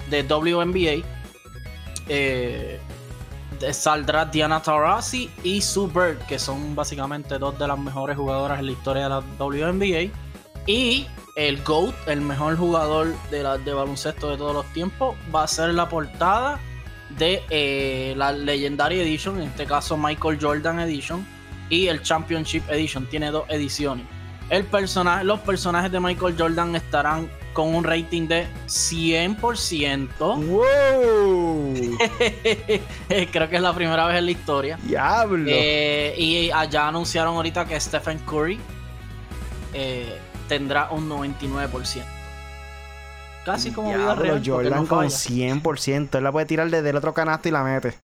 de 0.09 0.23
WNBA 0.23 1.05
saldrá 3.73 4.25
Diana 4.25 4.63
Taurasi 4.63 5.31
y 5.45 5.61
Sue 5.61 5.89
Bird, 5.89 6.19
que 6.27 6.39
son 6.39 6.75
básicamente 6.75 7.39
dos 7.39 7.59
de 7.59 7.69
las 7.69 7.79
mejores 7.79 8.17
jugadoras 8.17 8.59
en 8.59 8.67
la 8.67 8.73
historia 8.73 9.03
de 9.03 9.09
la 9.11 9.19
WNBA. 9.39 10.22
Y 10.67 11.07
el 11.35 11.63
GOAT, 11.63 11.95
el 12.07 12.21
mejor 12.21 12.57
jugador 12.57 13.15
de, 13.31 13.43
la, 13.43 13.59
de 13.59 13.73
baloncesto 13.73 14.31
de 14.31 14.37
todos 14.37 14.55
los 14.55 14.67
tiempos, 14.73 15.17
va 15.35 15.45
a 15.45 15.49
ser 15.49 15.75
la 15.75 15.89
portada 15.89 16.61
de 17.19 17.43
eh, 17.51 18.15
la 18.17 18.33
Legendary 18.33 19.01
Edition, 19.01 19.41
en 19.41 19.49
este 19.49 19.67
caso 19.67 19.97
Michael 19.97 20.39
Jordan 20.41 20.81
Edition, 20.81 21.27
y 21.69 21.89
el 21.89 22.03
Championship 22.03 22.63
Edition. 22.69 23.07
Tiene 23.07 23.31
dos 23.31 23.45
ediciones. 23.49 24.07
El 24.51 24.65
personaje, 24.65 25.25
los 25.25 25.41
personajes 25.41 25.91
de 25.91 25.99
Michael 25.99 26.35
Jordan 26.39 26.77
estarán 26.77 27.31
con 27.55 27.75
un 27.75 27.85
rating 27.85 28.29
de 28.29 28.47
100%. 28.67 30.09
¡Wow! 30.19 31.75
Creo 33.33 33.49
que 33.49 33.57
es 33.57 33.63
la 33.63 33.75
primera 33.75 34.07
vez 34.07 34.19
en 34.19 34.25
la 34.27 34.31
historia. 34.31 34.79
¡Diablo! 34.83 35.51
Eh, 35.51 36.15
y 36.19 36.51
allá 36.51 36.89
anunciaron 36.89 37.37
ahorita 37.37 37.65
que 37.65 37.79
Stephen 37.81 38.19
Curry 38.21 38.59
eh, 39.75 40.19
tendrá 40.53 40.91
un 40.91 41.09
99%. 41.09 42.05
Casi 43.43 43.73
como 43.73 43.89
vida 43.89 44.15
real. 44.15 44.43
Jordan 44.45 44.87
con 44.87 45.07
100%. 45.07 46.19
Él 46.19 46.25
la 46.25 46.31
puede 46.31 46.45
tirar 46.45 46.69
desde 46.69 46.91
el 46.91 46.97
otro 46.97 47.15
canasto 47.15 47.49
y 47.49 47.53
la 47.53 47.65
mete. 47.65 47.99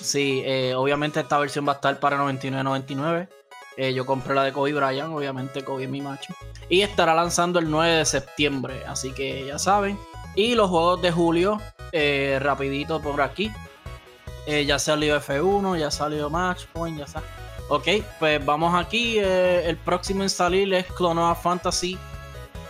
Sí, 0.00 0.42
eh, 0.46 0.74
obviamente 0.74 1.20
esta 1.20 1.38
versión 1.38 1.68
va 1.68 1.72
a 1.72 1.74
estar 1.74 2.00
para 2.00 2.16
99.99. 2.18 3.28
Eh, 3.76 3.92
yo 3.92 4.06
compré 4.06 4.34
la 4.34 4.44
de 4.44 4.52
Kobe 4.54 4.72
Bryant, 4.72 5.12
obviamente 5.12 5.62
Kobe 5.62 5.84
es 5.84 5.90
mi 5.90 6.00
macho. 6.00 6.34
Y 6.70 6.80
estará 6.80 7.14
lanzando 7.14 7.58
el 7.58 7.70
9 7.70 7.96
de 7.96 8.04
septiembre, 8.06 8.82
así 8.86 9.12
que 9.12 9.44
ya 9.44 9.58
saben. 9.58 9.98
Y 10.34 10.54
los 10.54 10.70
juegos 10.70 11.02
de 11.02 11.12
julio, 11.12 11.60
eh, 11.92 12.38
rapidito 12.40 13.02
por 13.02 13.20
aquí. 13.20 13.52
ya 14.46 14.78
salió 14.78 15.20
F1, 15.20 15.78
ya 15.78 15.90
salió 15.90 16.30
Matchpoint, 16.30 16.98
ya 16.98 17.06
saben 17.06 17.43
Ok, 17.68 17.88
pues 18.18 18.44
vamos 18.44 18.74
aquí. 18.74 19.18
Eh, 19.18 19.66
el 19.66 19.76
próximo 19.78 20.22
en 20.22 20.28
salir 20.28 20.72
es 20.74 20.84
Clonoa 20.92 21.34
Fantasy 21.34 21.98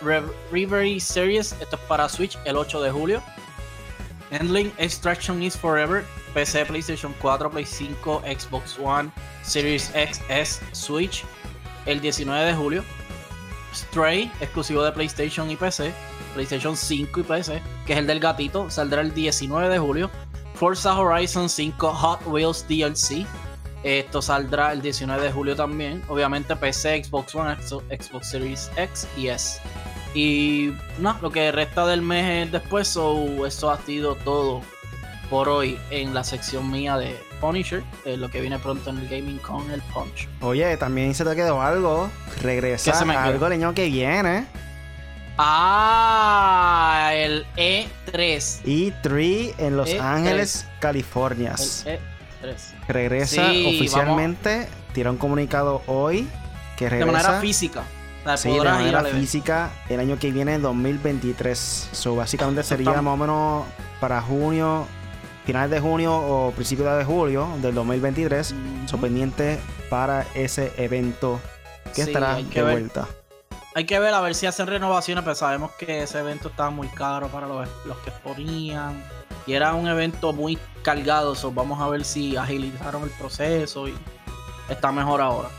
Reverie 0.01 0.99
Series. 0.99 1.53
Esto 1.59 1.75
es 1.75 1.81
para 1.83 2.07
Switch 2.07 2.37
el 2.45 2.55
8 2.55 2.81
de 2.81 2.91
julio. 2.91 3.23
Endling 4.31 4.71
Extraction 4.77 5.43
is 5.43 5.57
Forever. 5.57 6.05
PC, 6.33 6.65
PlayStation 6.65 7.13
4, 7.21 7.49
Play 7.49 7.65
5, 7.65 8.23
Xbox 8.25 8.77
One, 8.77 9.09
Series 9.41 9.91
XS, 9.93 10.61
Switch. 10.71 11.23
El 11.85 11.99
19 12.01 12.45
de 12.45 12.53
julio. 12.53 12.83
Stray, 13.73 14.31
exclusivo 14.39 14.83
de 14.83 14.91
PlayStation 14.91 15.49
y 15.51 15.57
PC. 15.57 15.93
PlayStation 16.33 16.75
5 16.75 17.19
y 17.19 17.23
PC, 17.23 17.61
que 17.85 17.93
es 17.93 17.99
el 17.99 18.07
del 18.07 18.19
gatito, 18.19 18.69
saldrá 18.69 19.01
el 19.01 19.13
19 19.13 19.69
de 19.69 19.77
julio. 19.77 20.09
Forza 20.55 20.97
Horizon 20.97 21.49
5 21.49 21.93
Hot 21.93 22.21
Wheels 22.27 22.65
DLC 22.67 23.25
esto 23.85 24.19
saldrá 24.19 24.73
el 24.73 24.81
19 24.81 25.23
de 25.23 25.31
julio 25.31 25.55
también. 25.55 26.01
Obviamente 26.07 26.55
PC, 26.55 27.03
Xbox 27.03 27.35
One, 27.35 27.55
Xbox 27.61 28.29
Series 28.29 28.71
X 28.75 29.07
y 29.15 29.27
S. 29.27 29.59
Y 30.15 30.73
no, 30.97 31.15
lo 31.21 31.29
que 31.29 31.51
resta 31.51 31.85
del 31.85 32.01
mes 32.01 32.51
después, 32.51 32.87
so, 32.87 33.45
eso 33.45 33.69
ha 33.69 33.79
sido 33.81 34.15
todo 34.15 34.61
por 35.29 35.49
hoy 35.49 35.77
en 35.91 36.15
la 36.15 36.23
sección 36.23 36.71
mía 36.71 36.97
de 36.97 37.15
Punisher, 37.39 37.83
eh, 38.05 38.17
lo 38.17 38.29
que 38.29 38.41
viene 38.41 38.57
pronto 38.57 38.89
en 38.89 38.97
el 38.97 39.07
gaming 39.07 39.37
con 39.37 39.69
el 39.69 39.81
Punch. 39.93 40.27
Oye, 40.41 40.77
también 40.77 41.13
se 41.13 41.23
te 41.23 41.35
quedó 41.35 41.61
algo. 41.61 42.09
Regresa 42.41 42.97
algo 42.99 43.45
el 43.45 43.53
año 43.53 43.73
que 43.75 43.85
viene. 43.85 44.47
Ah, 45.37 47.11
el 47.13 47.45
E3. 47.57 48.63
E3 48.63 49.53
en 49.57 49.77
Los 49.77 49.89
e 49.89 49.99
Ángeles, 49.99 50.65
California. 50.79 51.55
Regresa 52.87 53.51
oficialmente. 53.51 54.67
Tira 54.93 55.11
un 55.11 55.17
comunicado 55.17 55.81
hoy 55.87 56.27
que 56.77 56.89
regresa. 56.89 57.05
De 57.05 57.11
manera 57.11 57.41
física. 57.41 57.83
sí, 58.37 58.49
de 58.51 58.63
manera 58.63 59.03
física 59.03 59.71
el 59.89 59.99
año 59.99 60.17
que 60.19 60.31
viene, 60.31 60.59
2023. 60.59 61.89
So, 61.91 62.15
básicamente 62.15 62.63
sería 62.63 63.01
más 63.01 63.13
o 63.13 63.17
menos 63.17 63.65
para 63.99 64.21
junio, 64.21 64.87
finales 65.45 65.71
de 65.71 65.79
junio 65.79 66.15
o 66.15 66.51
principios 66.51 66.97
de 66.97 67.03
julio 67.03 67.47
del 67.61 67.75
2023. 67.75 68.53
Son 68.85 69.01
pendientes 69.01 69.59
para 69.89 70.25
ese 70.33 70.71
evento 70.77 71.39
que 71.93 72.03
estará 72.03 72.35
de 72.35 72.61
vuelta. 72.61 73.07
Hay 73.75 73.83
que 73.83 73.99
ver 73.99 74.13
a 74.13 74.21
ver 74.21 74.33
si 74.35 74.45
hacen 74.45 74.67
renovaciones, 74.67 75.21
pero 75.25 75.35
sabemos 75.35 75.71
que 75.73 76.03
ese 76.03 76.19
evento 76.19 76.47
estaba 76.47 76.69
muy 76.69 76.87
caro 76.87 77.27
para 77.27 77.45
los, 77.45 77.67
los 77.83 77.97
que 77.97 78.11
ponían. 78.11 79.03
Y 79.45 79.51
era 79.51 79.73
un 79.73 79.85
evento 79.85 80.31
muy 80.31 80.57
cargado, 80.81 81.35
so 81.35 81.51
vamos 81.51 81.81
a 81.81 81.89
ver 81.89 82.05
si 82.05 82.37
agilizaron 82.37 83.03
el 83.03 83.09
proceso 83.09 83.89
y 83.89 83.93
está 84.69 84.93
mejor 84.93 85.19
ahora. 85.19 85.49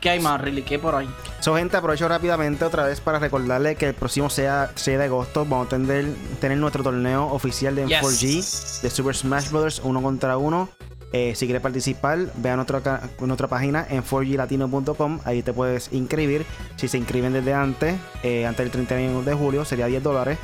¿Qué 0.00 0.08
hay 0.08 0.20
más, 0.20 0.40
Riley? 0.40 0.62
¿Qué 0.62 0.78
por 0.78 0.94
ahí? 0.94 1.08
So, 1.40 1.54
gente, 1.56 1.76
aprovecho 1.76 2.08
rápidamente 2.08 2.64
otra 2.64 2.84
vez 2.84 3.02
para 3.02 3.18
recordarle 3.18 3.76
que 3.76 3.88
el 3.88 3.94
próximo 3.94 4.30
sea 4.30 4.70
6 4.74 4.96
de 4.96 5.04
agosto 5.04 5.44
vamos 5.44 5.66
a 5.66 5.70
tener, 5.70 6.06
tener 6.40 6.56
nuestro 6.56 6.82
torneo 6.82 7.26
oficial 7.26 7.74
de 7.74 7.86
4G 7.86 8.80
de 8.80 8.88
Super 8.88 9.14
Smash 9.14 9.50
Bros. 9.50 9.82
uno 9.84 10.00
contra 10.00 10.38
uno. 10.38 10.70
Eh, 11.16 11.34
si 11.36 11.46
quieres 11.46 11.62
participar, 11.62 12.18
ve 12.34 12.50
a 12.50 12.56
nuestra, 12.56 13.02
nuestra 13.20 13.46
página 13.46 13.86
en 13.88 14.02
4glatino.com. 14.02 15.20
Ahí 15.24 15.42
te 15.42 15.52
puedes 15.52 15.92
inscribir. 15.92 16.44
Si 16.74 16.88
se 16.88 16.98
inscriben 16.98 17.32
desde 17.32 17.54
antes, 17.54 17.96
eh, 18.24 18.46
antes 18.46 18.64
del 18.64 18.72
31 18.72 19.22
de 19.22 19.34
julio, 19.34 19.64
sería 19.64 19.86
10 19.86 20.02
dólares. 20.02 20.38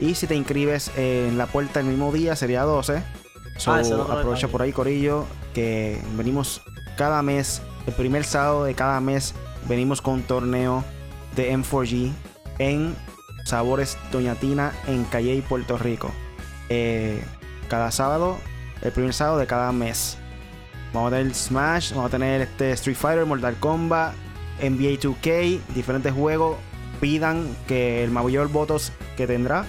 Y 0.00 0.14
si 0.14 0.26
te 0.26 0.34
inscribes 0.34 0.90
en 0.96 1.36
la 1.36 1.46
puerta 1.46 1.80
el 1.80 1.86
mismo 1.86 2.10
día, 2.10 2.36
sería 2.36 2.62
12. 2.62 3.02
So, 3.58 3.72
ah, 3.72 3.80
aprovecho 3.80 4.50
por 4.50 4.62
ahí, 4.62 4.72
Corillo, 4.72 5.26
que 5.52 6.00
venimos 6.16 6.62
cada 6.96 7.22
mes 7.22 7.60
el 7.86 7.92
primer 7.92 8.24
sábado 8.24 8.64
de 8.64 8.74
cada 8.74 9.00
mes 9.00 9.34
venimos 9.68 10.00
con 10.00 10.14
un 10.14 10.22
torneo 10.22 10.84
de 11.36 11.52
M4G 11.52 12.12
en 12.58 12.94
Sabores 13.44 13.98
Doña 14.10 14.34
Tina 14.36 14.72
en 14.86 15.04
Calle, 15.04 15.42
Puerto 15.46 15.76
Rico. 15.76 16.10
Eh, 16.70 17.22
cada 17.68 17.90
sábado, 17.90 18.38
el 18.84 18.92
primer 18.92 19.12
sábado 19.12 19.38
de 19.38 19.46
cada 19.46 19.72
mes. 19.72 20.16
Vamos 20.92 21.12
a 21.12 21.16
tener 21.16 21.34
Smash, 21.34 21.90
vamos 21.90 22.06
a 22.06 22.10
tener 22.10 22.42
este 22.42 22.70
Street 22.72 22.96
Fighter, 22.96 23.26
Mortal 23.26 23.56
Kombat, 23.58 24.14
NBA 24.62 25.00
2K, 25.00 25.60
diferentes 25.74 26.12
juegos. 26.12 26.56
Pidan 27.00 27.48
que 27.66 28.04
el 28.04 28.10
mayor 28.10 28.48
votos 28.48 28.92
que 29.16 29.26
tendrá, 29.26 29.66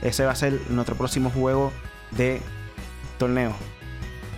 ese 0.00 0.24
va 0.24 0.32
a 0.32 0.36
ser 0.36 0.60
nuestro 0.70 0.94
próximo 0.94 1.30
juego 1.30 1.72
de 2.12 2.40
torneo. 3.18 3.52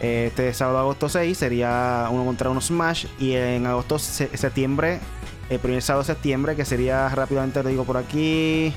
Este 0.00 0.54
sábado, 0.54 0.78
agosto 0.78 1.10
6, 1.10 1.36
sería 1.36 2.08
uno 2.10 2.24
contra 2.24 2.48
uno 2.48 2.62
Smash. 2.62 3.06
Y 3.18 3.34
en 3.34 3.66
agosto, 3.66 3.98
septiembre, 3.98 4.98
el 5.50 5.58
primer 5.58 5.82
sábado 5.82 6.02
de 6.02 6.06
septiembre, 6.06 6.56
que 6.56 6.64
sería 6.64 7.08
rápidamente, 7.10 7.62
lo 7.62 7.68
digo 7.68 7.84
por 7.84 7.98
aquí. 7.98 8.72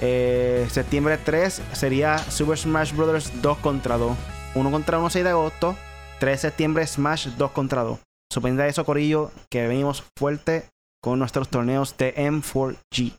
Eh, 0.00 0.66
septiembre 0.70 1.18
3 1.18 1.62
sería 1.72 2.18
Super 2.18 2.58
Smash 2.58 2.92
Bros. 2.92 3.30
2 3.40 3.58
contra 3.58 3.96
2. 3.96 4.16
1 4.54 4.70
contra 4.70 4.98
1, 4.98 5.10
6 5.10 5.24
de 5.24 5.30
agosto. 5.30 5.76
3 6.20 6.32
de 6.32 6.48
septiembre, 6.48 6.86
Smash 6.86 7.28
2 7.36 7.50
contra 7.52 7.82
2. 7.82 7.98
Suspende 8.32 8.66
eso, 8.68 8.84
Corillo, 8.84 9.30
que 9.50 9.66
venimos 9.66 10.04
fuerte 10.18 10.68
con 11.02 11.18
nuestros 11.18 11.48
torneos 11.48 11.96
de 11.96 12.14
M4G. 12.14 13.16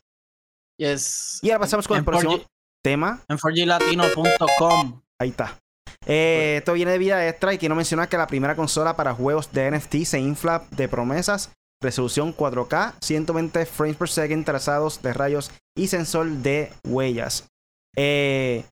Yes. 0.78 1.40
Y 1.42 1.50
ahora 1.50 1.60
pasamos 1.60 1.88
con 1.88 1.98
el 1.98 2.04
próximo 2.04 2.40
tema. 2.82 3.20
M4Glatino.com. 3.28 5.02
Ahí 5.20 5.30
está. 5.30 5.58
Eh, 6.06 6.56
esto 6.58 6.72
viene 6.72 6.92
de 6.92 6.98
vida 6.98 7.28
extra 7.28 7.52
y 7.52 7.58
quiero 7.58 7.74
mencionar 7.74 8.08
que 8.08 8.16
la 8.16 8.26
primera 8.26 8.56
consola 8.56 8.96
para 8.96 9.14
juegos 9.14 9.52
de 9.52 9.70
NFT 9.70 10.04
se 10.04 10.18
infla 10.18 10.64
de 10.70 10.88
promesas, 10.88 11.52
resolución 11.82 12.34
4K, 12.34 12.94
120 13.00 13.66
frames 13.66 13.96
per 13.96 14.08
second, 14.08 14.44
trazados 14.44 15.02
de 15.02 15.12
rayos 15.12 15.50
y 15.76 15.88
sensor 15.88 16.28
de 16.28 16.72
huellas. 16.84 17.48
Eh, 17.96 18.64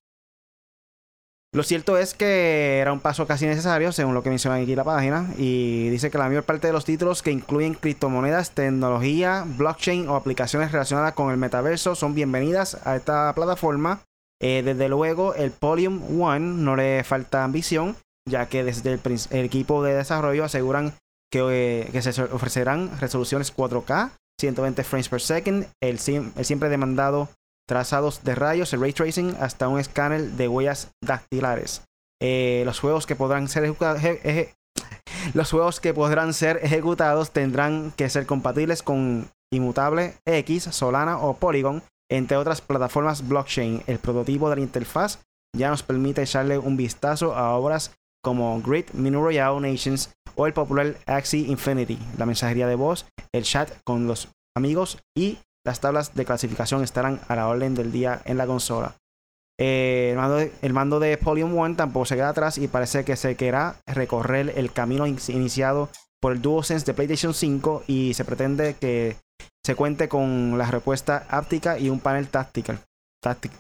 lo 1.53 1.63
cierto 1.63 1.97
es 1.97 2.13
que 2.13 2.79
era 2.79 2.93
un 2.93 3.01
paso 3.01 3.27
casi 3.27 3.47
necesario, 3.47 3.91
según 3.93 4.13
lo 4.13 4.23
que 4.23 4.29
menciona 4.29 4.57
aquí 4.57 4.77
la 4.77 4.85
página, 4.85 5.33
y 5.39 5.89
dice 5.89 6.11
que 6.11 6.19
la 6.19 6.29
mayor 6.29 6.45
parte 6.45 6.67
de 6.67 6.75
los 6.75 6.85
títulos 6.85 7.23
que 7.23 7.31
incluyen 7.31 7.75
criptomonedas, 7.75 8.51
tecnología, 8.51 9.45
blockchain 9.57 10.09
o 10.09 10.17
aplicaciones 10.17 10.73
relacionadas 10.73 11.15
con 11.15 11.31
el 11.31 11.39
metaverso 11.39 11.95
son 11.95 12.15
bienvenidas 12.15 12.79
a 12.87 12.97
esta 12.97 13.33
plataforma. 13.35 14.03
Eh, 14.41 14.63
desde 14.63 14.89
luego, 14.91 15.35
el 15.35 15.51
Polium 15.51 16.21
One 16.21 16.63
no 16.63 16.77
le 16.77 17.03
falta 17.03 17.45
ambición, 17.45 17.97
ya 18.29 18.47
que 18.47 18.63
desde 18.63 19.01
el, 19.03 19.45
equipo 19.45 19.83
de 19.83 19.95
desarrollo 19.95 20.45
aseguran 20.45 20.93
que, 21.31 21.89
eh, 21.93 22.03
se 22.03 22.23
ofrecerán 22.25 22.91
resoluciones 23.01 23.55
4K, 23.57 24.11
120 24.39 24.85
frames 24.85 25.09
per 25.09 25.21
second, 25.21 25.67
el, 25.83 25.99
siempre 25.99 26.69
demandado 26.69 27.31
trazados 27.69 28.25
de 28.25 28.35
rayos, 28.35 28.73
el 28.73 28.81
ray 28.81 28.93
tracing, 28.93 29.37
hasta 29.41 29.69
un 29.69 29.79
escáner 29.79 30.23
de 30.23 30.49
huellas 30.49 30.91
dactilares. 31.05 31.83
Eh, 32.21 32.63
los 32.65 32.81
juegos 32.81 33.07
que 33.07 33.15
podrán 33.15 33.47
ser 36.33 36.59
ejecutados 36.63 37.31
tendrán 37.31 37.93
que 37.93 38.09
ser 38.09 38.27
compatibles 38.27 38.83
con 38.83 39.31
Immutable 39.53 40.15
X, 40.25 40.65
Solana 40.65 41.19
o 41.19 41.37
Polygon 41.37 41.83
entre 42.11 42.39
otras 42.39 42.61
plataformas 42.61 43.29
blockchain. 43.29 43.83
El 43.87 43.99
prototipo 43.99 44.49
de 44.49 44.57
la 44.57 44.63
interfaz 44.63 45.21
ya 45.57 45.69
nos 45.69 45.83
permite 45.83 46.23
echarle 46.23 46.59
un 46.59 46.77
vistazo 46.77 47.35
a 47.35 47.55
obras 47.55 47.93
como 48.25 48.61
Grid, 48.63 48.87
Minu 48.95 49.23
Royale 49.23 49.61
Nations 49.61 50.11
o 50.35 50.47
el 50.47 50.53
popular 50.53 50.97
Axie 51.07 51.47
Infinity, 51.49 51.99
la 52.17 52.27
mensajería 52.27 52.67
de 52.67 52.75
voz, 52.75 53.07
el 53.33 53.45
chat 53.45 53.71
con 53.85 54.07
los 54.07 54.29
amigos 54.57 54.99
y 55.17 55.39
las 55.65 55.81
tablas 55.81 56.15
de 56.15 56.25
clasificación 56.25 56.83
estarán 56.83 57.21
a 57.29 57.37
la 57.37 57.49
orden 57.49 57.75
del 57.75 57.93
día 57.93 58.23
en 58.25 58.39
la 58.39 58.47
consola. 58.47 58.97
Eh, 59.61 60.11
el, 60.63 60.73
mando 60.73 61.01
de, 61.01 61.15
el 61.15 61.43
One 61.43 61.75
tampoco 61.75 62.07
se 62.07 62.15
queda 62.15 62.29
atrás 62.29 62.59
y 62.59 62.69
parece 62.69 63.05
que 63.05 63.17
se 63.17 63.35
querrá 63.35 63.77
recorrer 63.87 64.53
el 64.57 64.73
camino 64.73 65.07
iniciado 65.07 65.91
por 66.21 66.33
el 66.33 66.43
DualSense 66.43 66.87
de 66.87 66.95
PlayStation 66.95 67.35
5 67.35 67.85
y 67.89 68.15
se 68.15 68.25
pretende 68.25 68.77
que 68.81 69.17
se 69.65 69.75
cuente 69.75 70.09
con 70.09 70.57
la 70.57 70.71
respuesta 70.71 71.27
áptica 71.29 71.79
y 71.79 71.91
un 71.91 72.01
panel 72.01 72.29
táctil, 72.29 72.65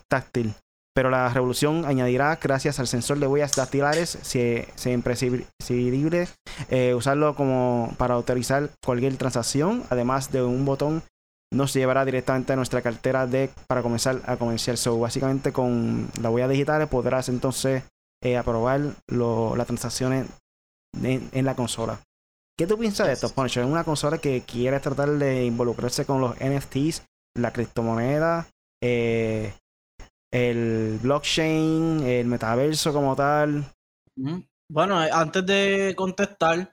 táctil. 0.09 0.55
Pero 0.95 1.11
la 1.11 1.29
revolución 1.29 1.85
añadirá, 1.85 2.37
gracias 2.43 2.81
al 2.81 2.89
sensor 2.89 3.19
de 3.19 3.27
huellas 3.27 3.55
dactilares, 3.55 4.19
si, 4.23 4.41
es 4.41 4.87
imprescindible 4.87 6.27
eh, 6.71 6.95
usarlo 6.95 7.37
como 7.37 7.95
para 7.99 8.15
autorizar 8.15 8.71
cualquier 8.85 9.17
transacción, 9.17 9.85
además 9.91 10.33
de 10.33 10.43
un 10.43 10.65
botón 10.65 11.03
nos 11.53 11.73
llevará 11.73 12.05
directamente 12.05 12.53
a 12.53 12.57
nuestra 12.57 12.83
cartera 12.83 13.27
de 13.27 13.51
para 13.67 13.83
comenzar 13.83 14.21
a 14.27 14.37
comerciar. 14.37 14.77
So, 14.77 14.99
básicamente 14.99 15.53
con 15.53 16.09
la 16.21 16.31
huella 16.31 16.49
digital 16.49 16.89
podrás 16.89 17.29
entonces 17.29 17.83
eh, 18.23 18.37
aprobar 18.37 18.81
las 19.09 19.67
transacciones 19.67 20.27
en, 21.03 21.45
la 21.45 21.55
consola. 21.55 22.01
¿Qué 22.57 22.67
tú 22.67 22.77
piensas 22.77 23.07
de 23.07 23.13
esto, 23.13 23.29
Punisher? 23.29 23.65
Es 23.65 23.71
una 23.71 23.85
consola 23.85 24.19
que 24.19 24.43
quiere 24.43 24.81
tratar 24.81 25.11
de 25.11 25.45
involucrarse 25.45 26.05
con 26.05 26.21
los 26.21 26.35
NFTs, 26.37 27.05
la 27.37 27.53
criptomoneda, 27.53 28.49
eh, 28.83 29.55
el 30.33 30.99
blockchain, 31.01 32.03
el 32.03 32.27
metaverso 32.27 32.93
como 32.93 33.15
tal. 33.15 33.65
Bueno, 34.69 35.03
eh, 35.03 35.11
antes 35.13 35.47
de 35.47 35.95
contestar, 35.97 36.71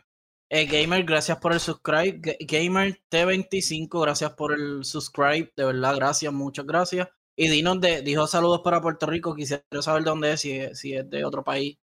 eh, 0.49 0.65
Gamer, 0.65 1.03
gracias 1.03 1.37
por 1.39 1.53
el 1.53 1.59
subscribe. 1.59 2.37
Gamer 2.39 3.01
T25, 3.09 4.01
gracias 4.01 4.33
por 4.33 4.53
el 4.53 4.83
subscribe. 4.85 5.51
De 5.55 5.65
verdad, 5.65 5.95
gracias, 5.95 6.31
muchas 6.33 6.65
gracias. 6.65 7.07
Y 7.35 7.49
Dinos 7.49 7.81
de, 7.81 8.01
dijo 8.01 8.27
saludos 8.27 8.61
para 8.63 8.81
Puerto 8.81 9.05
Rico. 9.05 9.35
Quisiera 9.35 9.63
saber 9.81 10.03
de 10.03 10.09
dónde 10.09 10.33
es, 10.33 10.41
si, 10.41 10.75
si 10.75 10.93
es 10.93 11.09
de 11.09 11.25
otro 11.25 11.43
país. 11.43 11.77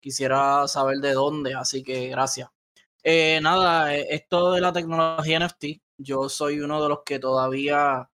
Quisiera 0.00 0.66
saber 0.68 0.98
de 0.98 1.12
dónde, 1.12 1.54
así 1.54 1.82
que 1.82 2.08
gracias. 2.08 2.48
Eh, 3.02 3.40
nada, 3.42 3.94
eh, 3.94 4.06
esto 4.10 4.52
de 4.52 4.60
la 4.62 4.72
tecnología 4.72 5.38
NFT, 5.38 5.64
yo 5.98 6.28
soy 6.28 6.60
uno 6.60 6.82
de 6.82 6.88
los 6.88 7.00
que 7.04 7.18
todavía 7.18 8.08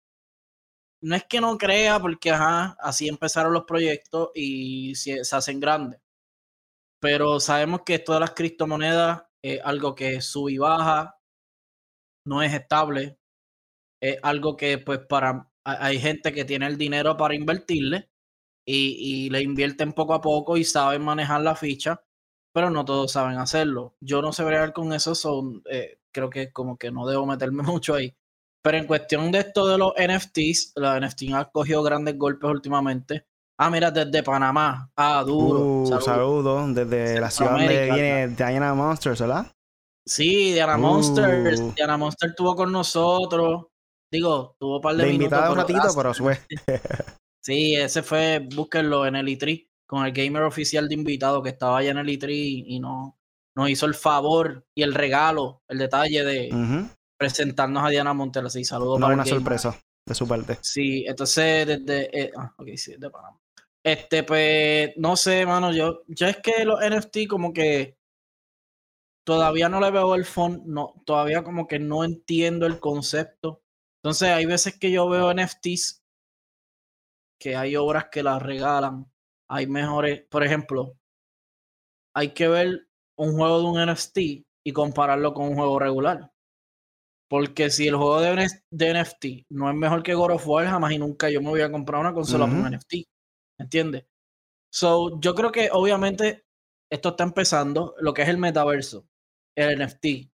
no 1.01 1.15
es 1.15 1.25
que 1.25 1.41
no 1.41 1.57
crea, 1.57 1.99
porque 1.99 2.31
ajá, 2.31 2.75
así 2.79 3.07
empezaron 3.07 3.53
los 3.53 3.65
proyectos 3.65 4.31
y 4.35 4.95
se, 4.95 5.21
hacen 5.31 5.59
grandes. 5.59 6.01
Pero 6.99 7.39
sabemos 7.39 7.81
que 7.85 7.95
esto 7.95 8.13
de 8.13 8.19
las 8.21 8.31
criptomonedas 8.31 9.23
es 9.43 9.61
algo 9.63 9.95
que 9.95 10.21
sube 10.21 10.53
y 10.53 10.57
baja, 10.57 11.15
no 12.25 12.41
es 12.41 12.53
estable, 12.53 13.17
es 14.01 14.19
algo 14.23 14.57
que 14.57 14.79
pues 14.79 15.01
para 15.09 15.49
hay 15.65 15.99
gente 15.99 16.33
que 16.33 16.45
tiene 16.45 16.67
el 16.67 16.77
dinero 16.77 17.17
para 17.17 17.35
invertirle 17.35 18.09
y, 18.65 19.25
y 19.27 19.31
le 19.31 19.41
invierten 19.43 19.93
poco 19.93 20.13
a 20.15 20.21
poco 20.21 20.57
y 20.57 20.65
saben 20.65 21.03
manejar 21.03 21.41
la 21.41 21.55
ficha 21.55 22.01
pero 22.53 22.71
no 22.71 22.85
todos 22.85 23.13
saben 23.13 23.37
hacerlo. 23.37 23.95
Yo 24.01 24.21
no 24.21 24.33
sé 24.33 24.43
bregar 24.43 24.73
con 24.73 24.93
eso, 24.93 25.15
son, 25.15 25.63
eh, 25.71 25.99
creo 26.11 26.29
que 26.29 26.51
como 26.51 26.77
que 26.77 26.91
no 26.91 27.07
debo 27.07 27.25
meterme 27.25 27.63
mucho 27.63 27.95
ahí. 27.95 28.15
Pero 28.63 28.77
en 28.77 28.87
cuestión 28.87 29.31
de 29.31 29.39
esto 29.39 29.67
de 29.67 29.77
los 29.77 29.93
NFTs, 29.97 30.73
los 30.75 30.99
NFTs 31.01 31.33
han 31.33 31.45
cogido 31.53 31.83
grandes 31.83 32.17
golpes 32.17 32.51
últimamente. 32.51 33.27
Ah, 33.61 33.69
mira, 33.69 33.91
desde 33.91 34.23
Panamá. 34.23 34.89
Ah, 34.95 35.21
duro. 35.25 35.81
Uh, 35.81 36.01
saludos. 36.01 36.73
Desde 36.73 37.19
la 37.19 37.29
ciudad 37.29 37.51
donde 37.51 37.91
viene 37.91 38.27
Diana 38.29 38.73
Monsters, 38.73 39.19
¿verdad? 39.19 39.51
Sí, 40.05 40.53
Diana 40.53 40.77
Monsters. 40.77 41.59
Uh. 41.59 41.73
Diana 41.75 41.97
Monsters 41.97 42.31
estuvo 42.31 42.55
con 42.55 42.71
nosotros. 42.71 43.65
Digo, 44.09 44.55
tuvo 44.57 44.77
un 44.77 44.81
par 44.81 44.95
de, 44.95 45.03
de 45.03 45.13
invitado 45.13 45.51
un 45.51 45.57
ratito, 45.57 45.89
pero 45.93 46.13
fue. 46.13 46.39
sí, 47.43 47.75
ese 47.75 48.01
fue, 48.01 48.47
búsquenlo 48.55 49.05
en 49.05 49.17
el 49.17 49.27
E3 49.27 49.69
con 49.85 50.05
el 50.05 50.13
gamer 50.13 50.43
oficial 50.43 50.87
de 50.87 50.93
invitado 50.95 51.43
que 51.43 51.49
estaba 51.49 51.79
allá 51.79 51.91
en 51.91 51.97
el 51.97 52.07
E3 52.07 52.29
y 52.65 52.79
no 52.79 53.19
nos 53.57 53.69
hizo 53.69 53.87
el 53.87 53.93
favor 53.93 54.65
y 54.73 54.83
el 54.83 54.93
regalo, 54.93 55.63
el 55.67 55.79
detalle 55.79 56.23
de, 56.23 56.87
presentarnos 57.17 57.83
a 57.83 57.89
Diana 57.89 58.13
Montero. 58.13 58.49
Sí, 58.49 58.63
saludos 58.63 58.99
No, 58.99 59.07
para 59.07 59.15
una 59.15 59.25
sorpresa 59.25 59.77
de 60.05 60.15
su 60.15 60.25
parte. 60.25 60.57
Sí, 60.61 61.03
entonces 61.05 61.67
desde. 61.67 62.21
eh, 62.21 62.31
ah, 62.37 62.53
ok, 62.57 62.69
sí, 62.77 62.95
de 62.97 63.09
Panamá. 63.09 63.37
Este, 63.83 64.23
pues, 64.23 64.91
no 64.97 65.15
sé, 65.15 65.45
mano. 65.45 65.73
Yo, 65.73 66.03
yo 66.07 66.27
es 66.27 66.37
que 66.37 66.65
los 66.65 66.79
NFT, 66.81 67.27
como 67.29 67.53
que 67.53 67.97
todavía 69.25 69.69
no 69.69 69.79
le 69.79 69.91
veo 69.91 70.15
el 70.15 70.25
fondo, 70.25 70.63
no, 70.65 70.93
todavía 71.05 71.43
como 71.43 71.67
que 71.67 71.79
no 71.79 72.03
entiendo 72.03 72.65
el 72.65 72.79
concepto. 72.79 73.61
Entonces, 74.03 74.29
hay 74.29 74.45
veces 74.45 74.77
que 74.79 74.91
yo 74.91 75.09
veo 75.09 75.33
NFTs 75.33 76.03
que 77.39 77.55
hay 77.55 77.75
obras 77.75 78.09
que 78.11 78.21
las 78.21 78.41
regalan. 78.41 79.09
Hay 79.49 79.65
mejores, 79.65 80.23
por 80.29 80.43
ejemplo, 80.43 80.97
hay 82.13 82.33
que 82.33 82.47
ver 82.47 82.87
un 83.17 83.33
juego 83.35 83.59
de 83.59 83.65
un 83.65 83.91
NFT 83.91 84.17
y 84.65 84.73
compararlo 84.73 85.33
con 85.33 85.47
un 85.47 85.55
juego 85.55 85.79
regular. 85.79 86.31
Porque 87.29 87.69
si 87.69 87.87
el 87.87 87.95
juego 87.95 88.21
de, 88.21 88.33
NF 88.33 88.53
de 88.71 88.93
NFT 88.93 89.25
no 89.49 89.69
es 89.69 89.75
mejor 89.75 90.03
que 90.03 90.15
God 90.15 90.31
of 90.31 90.47
War, 90.47 90.67
jamás 90.67 90.91
y 90.91 90.97
nunca 90.97 91.29
yo 91.29 91.41
me 91.41 91.49
voy 91.49 91.61
a 91.61 91.71
comprar 91.71 92.01
una 92.01 92.13
consola 92.13 92.45
por 92.45 92.55
un 92.55 92.65
Ujú. 92.65 92.79
NFT. 93.59 93.61
¿Entiendes? 93.63 94.05
So, 94.71 95.19
yo 95.19 95.33
creo 95.35 95.51
que 95.51 95.69
obviamente 95.71 96.45
esto 96.91 97.09
está 97.09 97.23
empezando, 97.23 97.95
lo 97.99 98.13
que 98.13 98.21
es 98.23 98.29
el 98.29 98.37
metaverso, 98.37 99.07
el 99.57 99.77
NFT, 99.79 100.31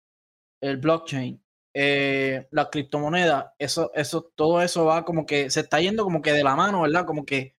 el 0.62 0.76
blockchain, 0.78 1.40
eh, 1.76 2.46
las 2.52 2.68
criptomonedas, 2.70 3.46
eso, 3.58 3.90
eso, 3.94 4.30
todo 4.36 4.62
eso 4.62 4.84
va 4.84 5.04
como 5.04 5.26
que 5.26 5.50
se 5.50 5.60
está 5.60 5.80
yendo 5.80 6.04
como 6.04 6.22
que 6.22 6.32
de 6.32 6.44
la 6.44 6.54
mano, 6.54 6.82
¿verdad? 6.82 7.04
Como 7.06 7.24
que 7.24 7.56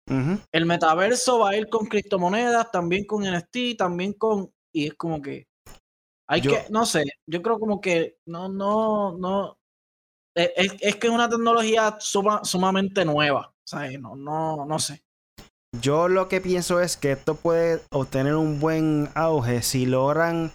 el 0.53 0.65
metaverso 0.65 1.39
va 1.39 1.49
a 1.51 1.57
ir 1.57 1.67
con 1.69 1.85
criptomonedas, 1.87 2.71
también 2.71 3.05
con 3.05 3.23
NFT, 3.23 3.75
también 3.77 4.13
con. 4.13 4.53
Y 4.73 4.87
es 4.87 4.93
como 4.95 5.21
que. 5.21 5.47
Hay 6.27 6.41
Yo- 6.41 6.51
que, 6.51 6.63
no 6.71 6.85
sé, 6.85 7.03
yo 7.27 7.41
creo 7.41 7.59
como 7.59 7.79
que 7.81 8.17
no, 8.25 8.47
no, 8.49 9.17
no. 9.17 9.57
Es, 10.35 10.51
es- 10.55 10.75
es 10.81 10.95
que 10.97 11.07
es 11.07 11.13
una 11.13 11.29
tecnología 11.29 11.97
suma- 11.99 12.43
sumamente 12.43 13.03
nueva. 13.05 13.47
O 13.49 13.67
sea, 13.67 13.89
no, 13.99 14.15
no, 14.15 14.65
no 14.65 14.79
sé. 14.79 15.03
Yo 15.81 16.07
lo 16.07 16.27
que 16.27 16.41
pienso 16.41 16.79
es 16.79 16.97
que 16.97 17.13
esto 17.13 17.35
puede 17.35 17.81
obtener 17.91 18.35
un 18.35 18.59
buen 18.59 19.09
auge 19.15 19.61
si 19.61 19.85
logran 19.85 20.51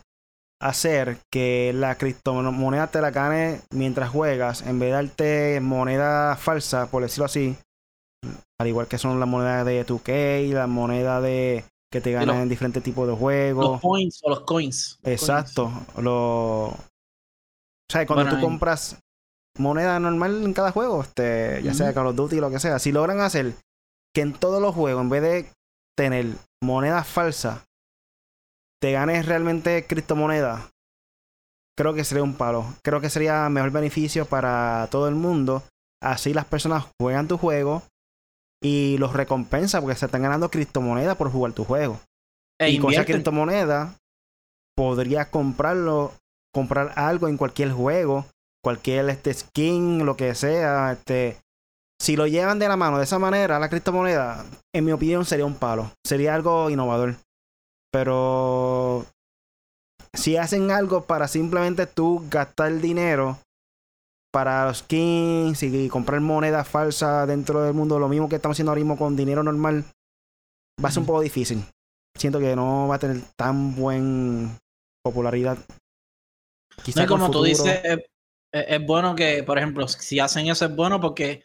hacer 0.61 1.19
que 1.33 1.73
la 1.75 1.97
criptomoneda 1.97 2.89
te 2.89 3.01
la 3.01 3.11
gane 3.11 3.61
mientras 3.71 4.11
juegas, 4.11 4.63
en 4.63 4.79
vez 4.79 4.91
de 4.91 4.95
darte 4.95 5.61
moneda 5.61 6.37
falsa, 6.37 6.91
por 6.91 7.03
decirlo 7.03 7.25
así, 7.25 7.57
al 8.61 8.67
igual 8.67 8.87
que 8.87 8.99
son 8.99 9.19
las 9.19 9.29
monedas 9.29 9.65
de 9.65 9.87
2K, 9.87 10.53
las 10.53 10.69
monedas 10.69 11.23
de 11.23 11.65
que 11.91 12.01
te 12.01 12.13
ganan 12.13 12.43
en 12.43 12.49
diferentes 12.49 12.83
tipos 12.83 13.09
de 13.09 13.15
juegos. 13.15 13.65
Los 13.65 13.81
points 13.81 14.21
o 14.23 14.31
los 14.31 14.41
coins. 14.41 14.99
los 15.03 15.13
Exacto. 15.13 15.73
Lo... 15.97 16.67
O 16.67 16.77
sea, 17.91 18.07
cuando 18.07 18.27
Bueno, 18.27 18.39
tú 18.39 18.47
compras 18.47 18.97
moneda 19.59 19.99
normal 19.99 20.45
en 20.45 20.53
cada 20.53 20.71
juego, 20.71 21.03
este, 21.03 21.61
ya 21.65 21.75
sea. 21.75 21.93
Call 21.93 22.07
of 22.07 22.17
Duty 22.17 22.39
o 22.39 22.43
lo 22.43 22.51
que 22.51 22.61
sea, 22.61 22.79
si 22.79 22.93
logran 22.93 23.21
hacer 23.21 23.55
que 24.21 24.23
en 24.23 24.35
todos 24.35 24.61
los 24.61 24.75
juegos, 24.75 25.03
en 25.03 25.09
vez 25.09 25.23
de 25.23 25.51
tener 25.97 26.27
moneda 26.63 27.05
falsa, 27.05 27.65
te 28.79 28.93
ganes 28.93 29.25
realmente 29.25 29.87
criptomoneda, 29.87 30.69
creo 31.79 31.95
que 31.95 32.05
sería 32.05 32.23
un 32.23 32.37
palo. 32.37 32.67
Creo 32.83 33.01
que 33.01 33.09
sería 33.09 33.49
mejor 33.49 33.71
beneficio 33.71 34.27
para 34.27 34.89
todo 34.91 35.09
el 35.09 35.15
mundo. 35.15 35.63
Así 36.03 36.35
las 36.35 36.45
personas 36.45 36.85
juegan 37.01 37.29
tu 37.29 37.39
juego 37.39 37.83
y 38.63 38.99
los 38.99 39.15
recompensa 39.15 39.81
porque 39.81 39.97
se 39.97 40.05
están 40.05 40.23
ganando 40.23 40.51
criptomoneda 40.51 41.15
por 41.15 41.33
jugar 41.33 41.55
tu 41.55 41.65
juego 41.65 41.99
E 42.59 42.71
y 42.71 42.79
con 42.79 42.93
esa 42.93 43.07
criptomoneda 43.07 43.97
podrías 44.77 45.29
comprarlo, 45.29 46.13
comprar 46.53 46.93
algo 46.97 47.27
en 47.27 47.39
cualquier 47.39 47.73
juego, 47.73 48.27
cualquier 48.63 49.09
este 49.09 49.33
skin, 49.33 50.05
lo 50.05 50.17
que 50.17 50.35
sea, 50.35 50.93
este 50.93 51.39
si 52.01 52.17
lo 52.17 52.27
llevan 52.27 52.59
de 52.59 52.69
la 52.69 52.77
mano 52.77 52.99
de 52.99 53.05
esa 53.05 53.19
manera, 53.19 53.59
la 53.59 53.69
criptomoneda, 53.69 54.45
en 54.75 54.85
mi 54.85 54.93
opinión 54.93 55.25
sería 55.25 55.45
un 55.47 55.55
palo, 55.55 55.93
sería 56.07 56.35
algo 56.35 56.71
innovador. 56.71 57.17
Pero 57.93 59.05
si 60.15 60.37
hacen 60.37 60.71
algo 60.71 61.03
para 61.03 61.29
simplemente 61.29 61.87
tú 61.87 62.25
gastar 62.31 62.73
dinero 62.81 63.39
para 64.33 64.67
los 64.67 64.79
skins 64.79 65.63
y 65.63 65.89
comprar 65.89 66.21
monedas 66.21 66.69
falsas 66.69 67.27
dentro 67.27 67.63
del 67.63 67.75
mundo, 67.75 67.99
lo 67.99 68.09
mismo 68.09 68.29
que 68.29 68.37
estamos 68.37 68.55
haciendo 68.55 68.71
ahora 68.71 68.81
mismo 68.81 68.97
con 68.97 69.17
dinero 69.17 69.43
normal, 69.43 69.85
va 70.83 70.89
a 70.89 70.93
ser 70.93 71.01
un 71.01 71.07
poco 71.07 71.21
difícil. 71.21 71.65
Siento 72.17 72.39
que 72.39 72.55
no 72.57 72.89
va 72.89 72.95
a 72.95 72.99
tener 72.99 73.21
tan 73.37 73.75
buen 73.75 74.57
popularidad. 75.05 75.59
No, 75.59 76.85
Quizá 76.85 77.03
y 77.05 77.07
con 77.07 77.19
como 77.19 77.31
tú 77.33 77.43
dices, 77.43 77.81
es, 77.85 77.99
es- 78.53 78.65
es 78.69 78.87
bueno 78.87 79.15
que, 79.15 79.43
por 79.43 79.59
ejemplo, 79.59 79.87
si 79.89 80.19
hacen 80.21 80.47
eso 80.49 80.65
es 80.65 80.75
bueno 80.75 81.01
porque 81.01 81.45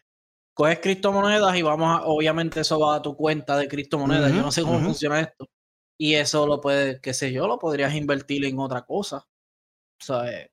coges 0.55 0.79
criptomonedas 0.81 1.57
y 1.57 1.63
vamos 1.63 1.89
a, 2.01 2.05
obviamente 2.05 2.61
eso 2.61 2.79
va 2.81 2.97
a 2.97 3.03
tu 3.03 3.17
cuenta 3.17 3.57
de 3.57 3.69
criptomonedas. 3.69 4.33
Yo 4.33 4.41
Ujú, 4.41 4.43
no 4.43 4.51
sé 4.51 4.63
cómo 4.63 4.83
funciona 4.83 5.21
esto. 5.21 5.47
Y 5.99 6.15
eso 6.15 6.47
lo 6.47 6.61
puedes, 6.61 7.01
qué 7.01 7.13
sé 7.15 7.33
yo, 7.33 7.47
lo 7.47 7.59
podrías 7.59 7.95
invertir 7.95 8.45
en 8.45 8.59
otra 8.59 8.83
cosa. 8.85 9.19
O 10.01 10.03
sea, 10.05 10.31
eh, 10.31 10.51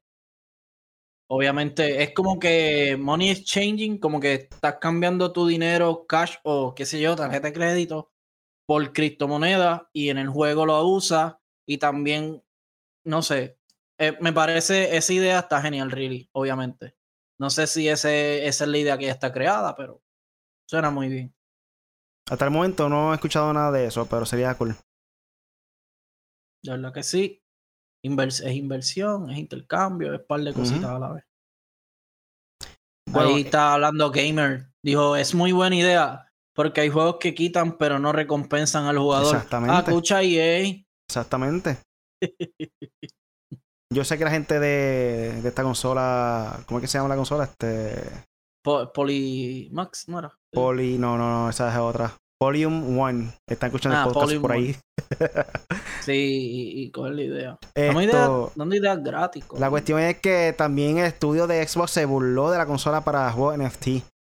obviamente 1.29 2.03
es 2.03 2.13
como 2.15 2.39
que 2.39 2.97
money 2.99 3.31
is 3.31 3.45
changing, 3.45 3.99
como 3.99 4.21
que 4.21 4.35
estás 4.35 4.77
cambiando 4.81 5.33
tu 5.33 5.47
dinero 5.47 6.07
cash 6.07 6.37
o 6.45 6.75
qué 6.75 6.85
sé 6.87 7.01
yo, 7.01 7.17
tarjeta 7.17 7.49
de 7.49 7.53
crédito 7.55 8.13
por 8.67 8.93
criptomonedas 8.93 9.83
y 9.93 10.11
en 10.11 10.19
el 10.19 10.29
juego 10.29 10.67
lo 10.67 10.85
usas 10.87 11.37
y 11.67 11.79
también, 11.79 12.43
no 13.05 13.23
sé, 13.23 13.59
eh, 13.99 14.17
me 14.21 14.33
parece, 14.35 14.97
esa 14.97 15.13
idea 15.15 15.41
está 15.41 15.63
genial, 15.63 15.91
really, 15.93 16.29
obviamente. 16.33 16.97
No 17.43 17.51
sé 17.51 17.67
si 17.67 17.89
ese, 17.89 18.47
esa 18.47 18.63
es 18.63 18.71
la 18.71 18.79
idea 18.79 18.97
que 18.97 19.07
ya 19.07 19.11
está 19.11 19.33
creada, 19.33 19.75
pero 19.75 20.01
suena 20.71 20.93
muy 20.93 21.09
bien. 21.09 21.35
Hasta 22.31 22.45
el 22.45 22.53
momento 22.53 22.89
no 22.89 23.11
he 23.11 23.17
escuchado 23.17 23.53
nada 23.53 23.73
de 23.73 23.87
eso, 23.87 24.07
pero 24.07 24.25
sería 24.25 24.55
cool. 24.57 24.77
De 26.63 26.71
verdad 26.71 26.95
que 26.95 27.03
sí. 27.03 27.43
Invers- 28.05 28.47
es 28.47 28.55
inversión, 28.55 29.29
es 29.29 29.39
intercambio, 29.39 30.15
es 30.15 30.21
par 30.21 30.39
de 30.43 30.53
cositas 30.55 30.91
a 30.91 30.99
la 31.01 31.13
vez. 31.15 31.25
Bueno, 33.11 33.31
Ahí 33.31 33.43
eh, 33.43 33.45
está 33.47 33.75
hablando 33.75 34.13
Gamer. 34.13 34.69
Dijo, 34.81 35.17
es 35.17 35.35
muy 35.35 35.51
buena 35.51 35.75
idea, 35.75 36.33
porque 36.55 36.83
hay 36.83 36.91
juegos 36.91 37.17
que 37.19 37.35
quitan, 37.35 37.77
pero 37.77 37.99
no 37.99 38.13
recompensan 38.13 38.85
al 38.85 38.99
jugador. 38.99 39.35
Exactamente. 39.35 39.75
Ah, 39.77 39.81
escucha 39.85 40.23
EA. 40.23 40.85
Exactamente. 41.11 41.79
Yo 43.93 44.05
sé 44.05 44.19
que 44.19 44.25
la 44.25 44.31
gente 44.31 44.59
de, 44.61 45.41
de 45.43 45.49
esta 45.49 45.63
consola, 45.63 46.61
¿cómo 46.67 46.79
es 46.79 46.83
que 46.83 46.89
se 46.89 46.99
llama 46.99 47.09
la 47.11 47.17
consola? 47.17 47.45
Este 47.45 48.03
Po- 48.65 48.93
Polymax, 48.93 50.09
¿no 50.09 50.19
era? 50.21 50.33
Poly, 50.53 50.99
no, 50.99 51.17
no, 51.19 51.31
no, 51.45 51.51
esa 51.51 51.71
es 51.73 51.79
otra. 51.79 52.13
Polyum 52.41 52.99
One. 52.99 53.33
Están 53.49 53.69
escuchando 53.69 53.97
Ah, 53.99 54.01
el 54.03 54.07
podcast 54.09 54.25
Polyum 54.27 54.43
por 54.43 54.53
ahí. 54.53 54.77
Sí, 56.05 56.13
y, 56.13 56.83
y 56.83 56.91
coger 56.91 57.13
la 57.15 57.23
idea. 57.23 57.59
Ideas, 57.77 57.97
Esto, 58.07 58.53
dando 58.57 58.75
ideas 58.75 59.01
gratis. 59.03 59.45
la 59.57 59.71
cuestión 59.71 60.01
es 60.01 60.19
que 60.19 60.53
también 60.57 60.99
el 60.99 61.07
estudio 61.07 61.47
de 61.47 61.65
Xbox 61.67 61.93
se 61.93 62.05
burló 62.07 62.51
de 62.51 62.59
la 62.59 62.67
consola 62.67 63.03
para 63.03 63.31
juegos 63.31 63.57
NFT. 63.59 63.87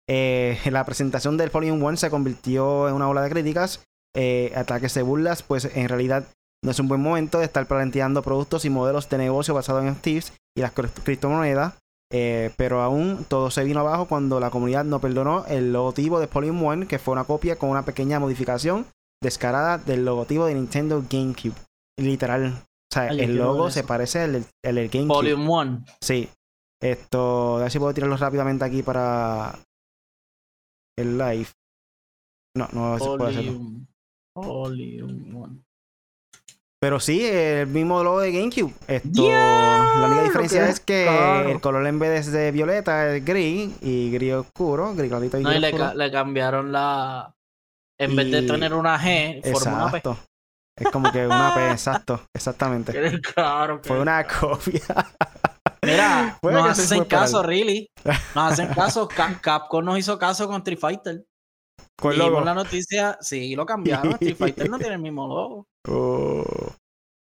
Eh, 0.09 0.57
la 0.71 0.85
presentación 0.85 1.35
del 1.37 1.51
Polyum 1.51 1.83
One 1.83 1.97
se 1.97 2.09
convirtió 2.09 2.87
en 2.87 2.95
una 2.95 3.09
ola 3.09 3.21
de 3.21 3.29
críticas. 3.29 3.83
Eh, 4.15 4.53
ataques 4.55 4.93
de 4.93 5.01
burlas, 5.01 5.43
pues 5.43 5.65
en 5.75 5.89
realidad 5.89 6.23
no 6.63 6.71
es 6.71 6.79
un 6.79 6.87
buen 6.87 7.01
momento 7.01 7.39
de 7.39 7.45
estar 7.45 7.65
planteando 7.67 8.21
productos 8.23 8.65
y 8.65 8.69
modelos 8.69 9.09
de 9.09 9.17
negocio 9.17 9.53
basados 9.53 9.83
en 9.83 9.89
NFTs 9.93 10.33
y 10.57 10.61
las 10.61 10.73
cri- 10.75 10.91
criptomonedas. 11.03 11.75
Eh, 12.11 12.51
pero 12.55 12.81
aún 12.81 13.25
todo 13.27 13.51
se 13.51 13.65
vino 13.65 13.81
abajo 13.81 14.07
cuando 14.07 14.39
la 14.39 14.49
comunidad 14.49 14.85
no 14.85 14.99
perdonó 15.01 15.45
el 15.47 15.73
logotipo 15.73 16.21
de 16.21 16.27
Polygon 16.27 16.65
One, 16.65 16.87
que 16.87 16.99
fue 16.99 17.11
una 17.11 17.25
copia 17.25 17.57
con 17.57 17.69
una 17.69 17.83
pequeña 17.83 18.17
modificación 18.19 18.85
descarada 19.21 19.77
del 19.77 20.05
logotipo 20.05 20.45
de 20.45 20.53
Nintendo 20.55 21.03
GameCube. 21.09 21.55
Literal. 21.99 22.53
O 22.53 22.93
sea, 22.93 23.09
el 23.09 23.35
logo 23.35 23.69
se 23.71 23.83
parece 23.83 24.21
al 24.21 24.31
del, 24.33 24.89
GameCube. 24.89 25.07
Volume 25.07 25.49
1. 25.49 25.85
Sí. 26.01 26.29
Esto, 26.81 27.57
a 27.57 27.61
ver 27.63 27.71
si 27.71 27.79
puedo 27.79 27.93
tirarlo 27.93 28.15
rápidamente 28.15 28.63
aquí 28.63 28.83
para 28.83 29.59
el 30.97 31.17
live. 31.17 31.47
No, 32.55 32.69
no 32.71 32.97
se 32.99 33.05
puede 33.17 33.31
hacerlo. 33.31 33.59
Volume 34.35 35.33
1. 35.35 35.63
Pero 36.79 36.99
sí, 36.99 37.25
el 37.25 37.65
mismo 37.67 38.03
logo 38.03 38.19
de 38.19 38.31
GameCube. 38.31 38.71
Esto, 38.87 39.29
la 39.31 40.05
única 40.07 40.23
diferencia 40.23 40.63
que 40.65 40.69
es 40.69 40.79
que 40.79 41.03
claro. 41.07 41.49
el 41.49 41.59
color 41.61 41.87
en 41.87 41.97
vez 41.97 42.31
de 42.31 42.51
violeta 42.51 43.15
es 43.15 43.25
gris 43.25 43.71
y 43.81 44.11
gris 44.11 44.33
oscuro, 44.33 44.93
gris 44.93 45.09
clarito 45.09 45.39
y 45.39 45.43
No, 45.43 45.49
gris 45.49 45.57
y 45.57 45.61
le, 45.61 45.67
oscuro. 45.69 45.85
ca- 45.89 45.95
le 45.95 46.11
cambiaron 46.11 46.71
la. 46.71 47.33
En 47.99 48.15
vez 48.15 48.29
de 48.29 48.43
tener 48.43 48.75
una 48.75 48.99
G, 48.99 49.41
forma 49.53 49.85
una 49.85 49.91
P. 49.91 50.03
Es 50.79 50.87
como 50.91 51.11
que 51.11 51.25
una 51.25 51.55
P, 51.55 51.71
exacto, 51.71 52.21
exactamente. 52.35 52.93
Claro, 53.33 53.81
Fue 53.83 53.99
una 53.99 54.23
copia. 54.27 54.81
Mira, 55.81 56.37
Puede 56.41 56.57
nos 56.57 56.69
hacen 56.79 57.05
caso, 57.05 57.41
really. 57.41 57.89
Nos 58.35 58.51
hacen 58.53 58.67
caso. 58.67 59.07
Cap- 59.07 59.41
Capcom 59.41 59.83
nos 59.83 59.97
hizo 59.97 60.19
caso 60.19 60.45
con 60.47 60.57
Street 60.57 60.77
Fighter. 60.79 61.25
Con 61.99 62.11
el 62.11 62.17
Vimos 62.19 62.31
logo. 62.33 62.45
la 62.45 62.53
noticia, 62.53 63.17
sí, 63.19 63.55
lo 63.55 63.65
cambiaron. 63.65 64.11
Street 64.13 64.37
Fighter 64.37 64.69
no 64.69 64.77
tiene 64.77 64.93
el 64.93 65.01
mismo 65.01 65.27
logo. 65.27 65.65
Oh. 65.87 66.43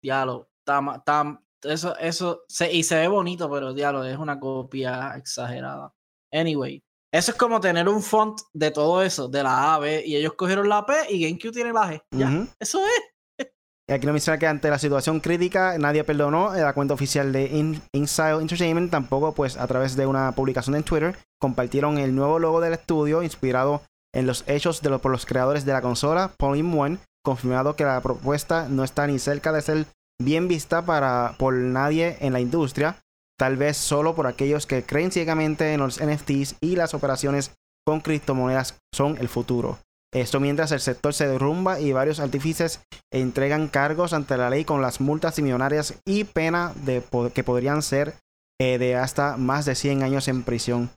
Diablo, 0.02 0.48
ma- 0.82 0.96
está, 0.96 1.40
eso, 1.64 1.96
eso, 1.98 2.42
se, 2.48 2.72
y 2.72 2.82
se 2.82 2.96
ve 2.96 3.08
bonito, 3.08 3.50
pero 3.50 3.74
diablo, 3.74 4.04
es 4.04 4.18
una 4.18 4.38
copia 4.38 5.14
exagerada. 5.16 5.92
Anyway, 6.32 6.82
eso 7.12 7.32
es 7.32 7.36
como 7.38 7.60
tener 7.60 7.88
un 7.88 8.02
font 8.02 8.40
de 8.52 8.70
todo 8.70 9.02
eso, 9.02 9.28
de 9.28 9.42
la 9.42 9.74
A, 9.74 9.78
B, 9.78 10.04
y 10.06 10.16
ellos 10.16 10.34
cogieron 10.34 10.68
la 10.68 10.84
P 10.84 10.94
y 11.10 11.24
GameCube 11.24 11.52
tiene 11.52 11.72
la 11.72 11.90
G. 11.90 12.02
Ya, 12.12 12.46
eso 12.60 12.80
es. 12.84 13.48
Y 13.90 13.94
aquí 13.94 14.04
nos 14.04 14.12
menciona 14.12 14.38
que 14.38 14.46
ante 14.46 14.68
la 14.68 14.78
situación 14.78 15.18
crítica 15.20 15.78
nadie 15.78 16.04
perdonó. 16.04 16.52
La 16.52 16.74
cuenta 16.74 16.92
oficial 16.92 17.32
de 17.32 17.46
In- 17.46 17.80
Inside 17.94 18.42
Entertainment 18.42 18.90
tampoco, 18.90 19.32
pues 19.34 19.56
a 19.56 19.66
través 19.66 19.96
de 19.96 20.04
una 20.04 20.32
publicación 20.32 20.76
en 20.76 20.82
Twitter, 20.82 21.16
compartieron 21.40 21.96
el 21.96 22.14
nuevo 22.14 22.38
logo 22.38 22.60
del 22.60 22.74
estudio 22.74 23.22
inspirado 23.22 23.80
en 24.14 24.26
los 24.26 24.44
hechos 24.46 24.82
de 24.82 24.90
lo- 24.90 25.00
por 25.00 25.12
los 25.12 25.26
creadores 25.26 25.64
de 25.64 25.72
la 25.72 25.82
consola, 25.82 26.32
Pauline 26.38 26.78
One, 26.78 26.98
confirmado 27.24 27.76
que 27.76 27.84
la 27.84 28.00
propuesta 28.00 28.68
no 28.68 28.84
está 28.84 29.06
ni 29.06 29.18
cerca 29.18 29.52
de 29.52 29.62
ser 29.62 29.86
bien 30.20 30.48
vista 30.48 30.82
para, 30.84 31.34
por 31.38 31.54
nadie 31.54 32.16
en 32.20 32.32
la 32.32 32.40
industria, 32.40 32.96
tal 33.38 33.56
vez 33.56 33.76
solo 33.76 34.14
por 34.14 34.26
aquellos 34.26 34.66
que 34.66 34.82
creen 34.82 35.12
ciegamente 35.12 35.72
en 35.72 35.80
los 35.80 36.00
NFTs 36.00 36.56
y 36.60 36.76
las 36.76 36.94
operaciones 36.94 37.52
con 37.86 38.00
criptomonedas 38.00 38.76
son 38.94 39.16
el 39.18 39.28
futuro. 39.28 39.78
Esto 40.12 40.40
mientras 40.40 40.72
el 40.72 40.80
sector 40.80 41.12
se 41.12 41.28
derrumba 41.28 41.80
y 41.80 41.92
varios 41.92 42.18
artífices 42.18 42.80
entregan 43.12 43.68
cargos 43.68 44.14
ante 44.14 44.36
la 44.38 44.48
ley 44.50 44.64
con 44.64 44.80
las 44.80 45.00
multas 45.02 45.38
millonarias 45.38 45.94
y 46.06 46.24
pena 46.24 46.72
de 46.84 47.02
que 47.34 47.44
podrían 47.44 47.82
ser 47.82 48.14
eh, 48.60 48.78
de 48.78 48.96
hasta 48.96 49.36
más 49.36 49.66
de 49.66 49.74
100 49.74 50.02
años 50.02 50.26
en 50.28 50.42
prisión. 50.44 50.90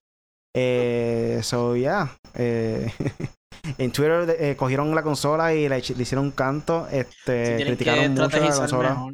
Eh, 0.55 1.39
so, 1.43 1.75
yeah. 1.75 2.17
eh, 2.35 2.91
en 3.77 3.91
Twitter 3.91 4.35
eh, 4.39 4.55
cogieron 4.55 4.93
la 4.93 5.03
consola 5.03 5.53
y 5.53 5.69
le, 5.69 5.79
hicieron 5.79 6.25
un 6.25 6.31
canto. 6.31 6.87
Este, 6.89 7.63
criticaron 7.65 8.11
mucho 8.13 8.39
la 8.39 8.55
consola 8.55 8.89
mejor. 8.91 9.13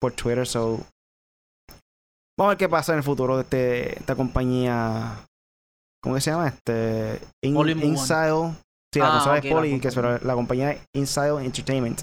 por 0.00 0.12
Twitter. 0.12 0.46
So, 0.46 0.80
vamos 2.38 2.46
a 2.46 2.48
ver 2.48 2.58
qué 2.58 2.68
pasa 2.68 2.92
en 2.92 2.98
el 2.98 3.04
futuro 3.04 3.36
de 3.36 3.42
este- 3.42 3.98
esta 3.98 4.14
compañía. 4.16 5.26
¿Cómo 6.02 6.16
que 6.16 6.20
se 6.20 6.30
llama? 6.30 6.48
Este. 6.48 7.20
In-. 7.42 7.56
Inside. 7.82 8.52
Sí, 8.92 9.00
la 9.00 9.08
Ah, 9.08 9.12
consola 9.12 9.38
es 9.38 9.46
Poly, 9.52 9.80
que 9.80 9.88
es 9.88 9.96
la 9.96 10.34
compañía 10.34 10.70
es 10.72 10.80
Inside 10.94 11.44
Entertainment. 11.44 12.02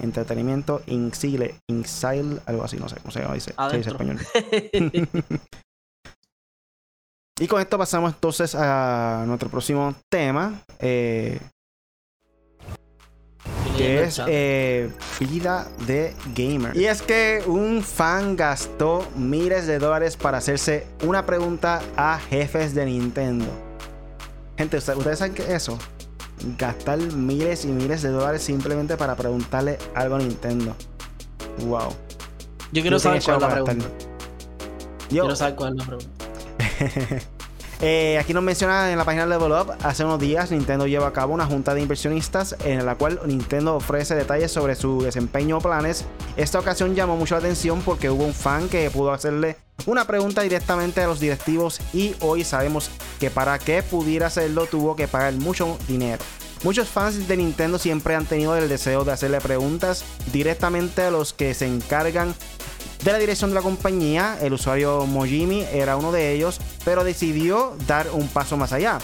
Entretenimiento 0.00 0.82
Insile. 0.86 1.54
Insile, 1.70 2.40
algo 2.46 2.64
así, 2.64 2.76
no 2.76 2.88
sé 2.88 2.96
cómo 2.96 3.10
se 3.10 3.20
llama. 3.20 3.34
Dice, 3.34 3.54
se 3.70 3.76
dice 3.76 3.90
español. 3.90 4.18
Y 7.40 7.46
con 7.46 7.60
esto 7.60 7.78
pasamos 7.78 8.12
entonces 8.12 8.54
a 8.54 9.24
nuestro 9.26 9.48
próximo 9.48 9.94
tema. 10.08 10.62
eh, 10.80 11.38
que 13.76 14.02
es 14.02 14.20
eh, 14.26 14.90
vida 15.20 15.68
de 15.86 16.14
gamer. 16.34 16.76
Y 16.76 16.86
es 16.86 17.00
que 17.00 17.44
un 17.46 17.82
fan 17.84 18.34
gastó 18.34 19.06
miles 19.16 19.68
de 19.68 19.78
dólares 19.78 20.16
para 20.16 20.38
hacerse 20.38 20.86
una 21.04 21.24
pregunta 21.24 21.80
a 21.96 22.18
jefes 22.18 22.74
de 22.74 22.86
Nintendo. 22.86 23.46
Gente, 24.56 24.78
¿ustedes 24.78 25.20
saben 25.20 25.34
qué 25.34 25.42
es 25.42 25.50
eso? 25.50 25.78
Gastar 26.58 26.98
miles 26.98 27.64
y 27.64 27.68
miles 27.68 28.02
de 28.02 28.08
dólares 28.10 28.42
simplemente 28.42 28.96
para 28.96 29.14
preguntarle 29.14 29.78
algo 29.94 30.16
a 30.16 30.18
Nintendo. 30.18 30.74
Wow. 31.60 31.94
Yo 32.72 32.82
quiero 32.82 32.96
No 32.96 32.98
saber 32.98 33.22
cuál 33.22 33.36
es 33.36 33.42
la 33.42 33.48
pregunta. 33.48 33.86
Yo, 35.10 35.22
Quiero 35.22 35.36
saber 35.36 35.54
cuál 35.54 35.72
es 35.74 35.78
la 35.78 35.84
pregunta. 35.86 36.27
Eh, 37.80 38.18
aquí 38.18 38.34
nos 38.34 38.42
menciona 38.42 38.90
en 38.90 38.98
la 38.98 39.04
página 39.04 39.24
Level 39.24 39.52
Up, 39.52 39.76
hace 39.84 40.04
unos 40.04 40.18
días 40.18 40.50
Nintendo 40.50 40.88
lleva 40.88 41.06
a 41.06 41.12
cabo 41.12 41.32
una 41.32 41.46
junta 41.46 41.74
de 41.74 41.80
inversionistas 41.80 42.56
en 42.64 42.84
la 42.84 42.96
cual 42.96 43.20
Nintendo 43.24 43.76
ofrece 43.76 44.16
detalles 44.16 44.50
sobre 44.50 44.74
su 44.74 45.00
desempeño 45.00 45.58
o 45.58 45.60
planes. 45.60 46.04
Esta 46.36 46.58
ocasión 46.58 46.96
llamó 46.96 47.16
mucho 47.16 47.36
la 47.36 47.38
atención 47.38 47.80
porque 47.82 48.10
hubo 48.10 48.24
un 48.24 48.34
fan 48.34 48.68
que 48.68 48.90
pudo 48.90 49.12
hacerle 49.12 49.58
una 49.86 50.08
pregunta 50.08 50.42
directamente 50.42 51.02
a 51.02 51.06
los 51.06 51.20
directivos 51.20 51.80
y 51.92 52.16
hoy 52.18 52.42
sabemos 52.42 52.90
que 53.20 53.30
para 53.30 53.60
que 53.60 53.84
pudiera 53.84 54.26
hacerlo 54.26 54.66
tuvo 54.66 54.96
que 54.96 55.06
pagar 55.06 55.34
mucho 55.34 55.78
dinero. 55.86 56.24
Muchos 56.64 56.88
fans 56.88 57.28
de 57.28 57.36
Nintendo 57.36 57.78
siempre 57.78 58.16
han 58.16 58.26
tenido 58.26 58.56
el 58.56 58.68
deseo 58.68 59.04
de 59.04 59.12
hacerle 59.12 59.40
preguntas 59.40 60.04
directamente 60.32 61.02
a 61.02 61.12
los 61.12 61.32
que 61.32 61.54
se 61.54 61.66
encargan 61.66 62.34
de 63.04 63.12
la 63.12 63.18
dirección 63.18 63.50
de 63.50 63.54
la 63.54 63.62
compañía. 63.62 64.38
El 64.40 64.52
usuario 64.52 65.06
Mojimi 65.06 65.62
era 65.72 65.96
uno 65.96 66.12
de 66.12 66.32
ellos, 66.32 66.60
pero 66.84 67.04
decidió 67.04 67.76
dar 67.86 68.08
un 68.12 68.28
paso 68.28 68.56
más 68.56 68.72
allá 68.72 68.98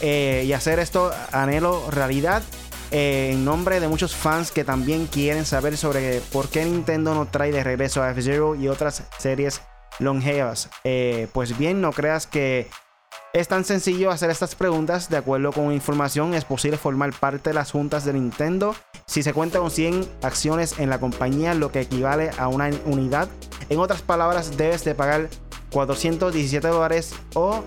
eh, 0.00 0.44
y 0.46 0.52
hacer 0.52 0.78
esto 0.78 1.12
anhelo 1.32 1.90
realidad. 1.90 2.42
eh, 2.90 3.30
en 3.32 3.44
nombre 3.44 3.80
de 3.80 3.88
muchos 3.88 4.14
fans 4.14 4.50
que 4.50 4.64
también 4.64 5.06
quieren 5.06 5.46
saber 5.46 5.76
sobre 5.76 6.20
por 6.32 6.48
qué 6.48 6.64
Nintendo 6.64 7.14
no 7.14 7.26
trae 7.26 7.52
de 7.52 7.62
regreso 7.62 8.02
a 8.02 8.10
F-Zero 8.10 8.56
y 8.56 8.68
otras 8.68 9.04
series 9.18 9.60
longevas. 9.98 10.70
Eh, 10.84 11.28
pues 11.32 11.56
bien, 11.56 11.80
no 11.80 11.92
creas 11.92 12.26
que 12.26 12.68
es 13.32 13.48
tan 13.48 13.64
sencillo 13.64 14.10
hacer 14.10 14.30
estas 14.30 14.54
preguntas. 14.54 15.08
De 15.08 15.16
acuerdo 15.16 15.52
con 15.52 15.72
información, 15.72 16.34
es 16.34 16.44
posible 16.44 16.76
formar 16.76 17.12
parte 17.12 17.50
de 17.50 17.54
las 17.54 17.70
juntas 17.70 18.04
de 18.04 18.12
Nintendo 18.12 18.74
si 19.06 19.22
se 19.24 19.32
cuenta 19.32 19.58
con 19.58 19.70
100 19.72 20.06
acciones 20.22 20.78
en 20.78 20.88
la 20.88 21.00
compañía, 21.00 21.52
lo 21.54 21.72
que 21.72 21.80
equivale 21.80 22.30
a 22.38 22.46
una 22.48 22.70
unidad. 22.84 23.28
En 23.68 23.80
otras 23.80 24.02
palabras, 24.02 24.56
debes 24.56 24.84
de 24.84 24.94
pagar 24.94 25.28
417 25.72 26.68
dólares 26.68 27.12
o 27.34 27.64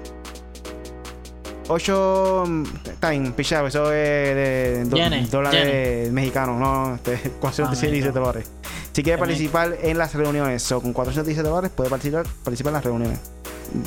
8... 1.67 2.43
Está 2.85 3.09
bien, 3.11 3.33
pichado, 3.33 3.67
eso 3.67 3.91
es 3.91 4.35
de 4.35 4.83
do- 4.85 4.95
dólares 5.29 6.11
mexicanos, 6.11 6.59
no, 6.59 6.95
este, 6.95 7.17
417 7.39 7.91
mexicano. 7.91 8.25
dólares. 8.25 8.51
Si 8.93 9.01
quieres 9.03 9.19
participar 9.19 9.77
en 9.81 9.97
las 9.97 10.13
reuniones, 10.13 10.71
o 10.71 10.81
con 10.81 10.93
417 10.93 11.47
dólares, 11.49 11.71
puedes 11.75 11.89
participar, 11.89 12.25
participar 12.43 12.69
en 12.71 12.73
las 12.75 12.83
reuniones. 12.85 13.19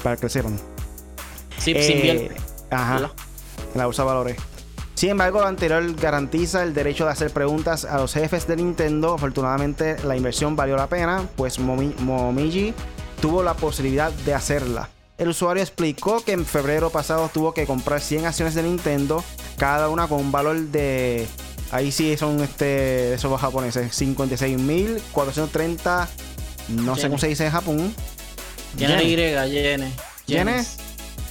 Para 0.02 0.16
que 0.16 0.28
sepan. 0.28 0.58
Sí, 1.58 1.72
Eh, 1.76 1.82
sin 1.82 2.02
bien. 2.02 2.28
Ajá 2.70 3.10
en 3.74 3.78
la 3.78 3.86
bolsa 3.86 4.02
de 4.02 4.06
valores. 4.08 4.36
Sin 4.94 5.10
embargo, 5.10 5.40
lo 5.40 5.46
anterior 5.46 5.94
garantiza 5.96 6.62
el 6.62 6.72
derecho 6.72 7.04
de 7.04 7.10
hacer 7.12 7.30
preguntas 7.30 7.84
a 7.84 7.98
los 7.98 8.14
jefes 8.14 8.46
de 8.46 8.56
Nintendo. 8.56 9.12
Afortunadamente, 9.14 9.96
la 10.04 10.16
inversión 10.16 10.56
valió 10.56 10.76
la 10.76 10.86
pena, 10.86 11.28
pues 11.36 11.60
Momi- 11.60 11.94
Momiji 11.98 12.72
tuvo 13.20 13.42
la 13.42 13.52
posibilidad 13.54 14.10
de 14.10 14.32
hacerla. 14.32 14.88
El 15.18 15.28
usuario 15.28 15.62
explicó 15.62 16.22
que 16.24 16.32
en 16.32 16.46
febrero 16.46 16.88
pasado 16.90 17.28
tuvo 17.32 17.52
que 17.52 17.66
comprar 17.66 18.00
100 18.00 18.24
acciones 18.26 18.54
de 18.54 18.62
Nintendo, 18.62 19.22
cada 19.58 19.88
una 19.90 20.08
con 20.08 20.20
un 20.20 20.32
valor 20.32 20.56
de. 20.58 21.26
Ahí 21.72 21.90
sí 21.92 22.16
son 22.16 22.40
este, 22.40 23.12
esos 23.14 23.38
japoneses, 23.40 23.92
56.430. 24.00 26.08
No 26.68 26.96
sé 26.96 27.02
cómo 27.08 27.18
se 27.18 27.28
dice 27.28 27.46
en 27.46 27.52
Japón. 27.52 27.94
Yenes. 28.76 29.02
Y, 29.02 29.16
Yenes. 29.16 29.92
¿Yenes? 30.26 30.76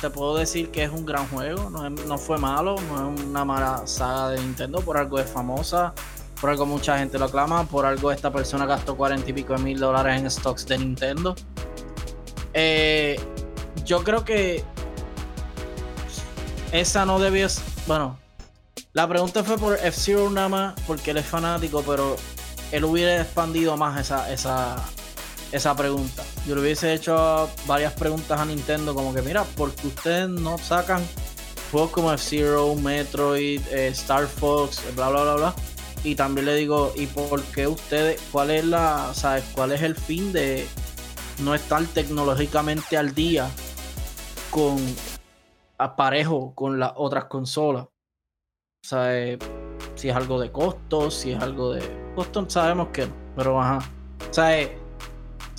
te 0.00 0.10
puedo 0.10 0.36
decir 0.36 0.70
que 0.70 0.84
es 0.84 0.90
un 0.90 1.06
gran 1.06 1.28
juego. 1.28 1.70
No, 1.70 1.88
no 1.88 2.18
fue 2.18 2.38
malo, 2.38 2.76
no 2.88 3.14
es 3.14 3.20
una 3.22 3.44
mala 3.44 3.86
saga 3.86 4.30
de 4.30 4.40
Nintendo. 4.40 4.80
Por 4.80 4.96
algo 4.96 5.18
es 5.18 5.30
famosa, 5.30 5.94
por 6.42 6.50
algo 6.50 6.66
mucha 6.66 6.98
gente 6.98 7.20
lo 7.20 7.26
aclama, 7.26 7.62
por 7.62 7.86
algo 7.86 8.10
esta 8.10 8.32
persona 8.32 8.66
gastó 8.66 8.96
cuarenta 8.96 9.30
y 9.30 9.32
pico 9.32 9.52
de 9.52 9.60
mil 9.60 9.78
dólares 9.78 10.20
en 10.20 10.28
stocks 10.28 10.66
de 10.66 10.76
Nintendo. 10.76 11.36
Eh, 12.52 13.20
yo 13.84 14.02
creo 14.02 14.24
que 14.24 14.64
esa 16.72 17.06
no 17.06 17.20
debió. 17.20 17.46
Bueno, 17.86 18.18
la 18.92 19.06
pregunta 19.06 19.44
fue 19.44 19.56
por 19.56 19.74
F-Zero 19.74 20.30
nada 20.30 20.48
más, 20.48 20.74
porque 20.84 21.12
él 21.12 21.18
es 21.18 21.26
fanático, 21.26 21.84
pero 21.86 22.16
él 22.72 22.84
hubiera 22.86 23.22
expandido 23.22 23.76
más 23.76 24.00
esa, 24.00 24.32
esa, 24.32 24.82
esa 25.52 25.76
pregunta. 25.76 26.24
Yo 26.44 26.56
le 26.56 26.62
hubiese 26.62 26.92
hecho 26.92 27.48
varias 27.66 27.92
preguntas 27.92 28.40
a 28.40 28.44
Nintendo, 28.44 28.96
como 28.96 29.14
que, 29.14 29.22
mira, 29.22 29.44
¿por 29.44 29.70
qué 29.76 29.86
ustedes 29.86 30.28
no 30.28 30.58
sacan 30.58 31.06
juegos 31.70 31.92
como 31.92 32.12
F-Zero, 32.12 32.74
Metroid, 32.74 33.60
eh, 33.70 33.88
Star 33.92 34.26
Fox, 34.26 34.82
bla, 34.96 35.08
bla, 35.08 35.22
bla, 35.22 35.34
bla? 35.36 35.54
Y 36.04 36.16
también 36.16 36.46
le 36.46 36.54
digo, 36.56 36.92
¿y 36.96 37.06
por 37.06 37.42
qué 37.44 37.66
ustedes, 37.66 38.20
cuál 38.32 38.50
es 38.50 38.64
la, 38.64 39.12
sabes, 39.14 39.44
cuál 39.54 39.72
es 39.72 39.82
el 39.82 39.94
fin 39.94 40.32
de 40.32 40.66
no 41.40 41.54
estar 41.54 41.84
tecnológicamente 41.86 42.96
al 42.96 43.14
día 43.14 43.48
con 44.50 44.78
aparejo 45.78 46.52
con 46.54 46.80
las 46.80 46.92
otras 46.96 47.26
consolas? 47.26 47.84
O 47.84 48.96
si 49.94 50.08
es 50.08 50.16
algo 50.16 50.40
de 50.40 50.50
costos, 50.50 51.14
si 51.14 51.32
es 51.32 51.40
algo 51.40 51.72
de 51.72 51.82
costo, 52.16 52.48
sabemos 52.50 52.88
que 52.88 53.06
no, 53.06 53.14
pero 53.36 53.60
ajá. 53.60 53.78
O 54.28 54.81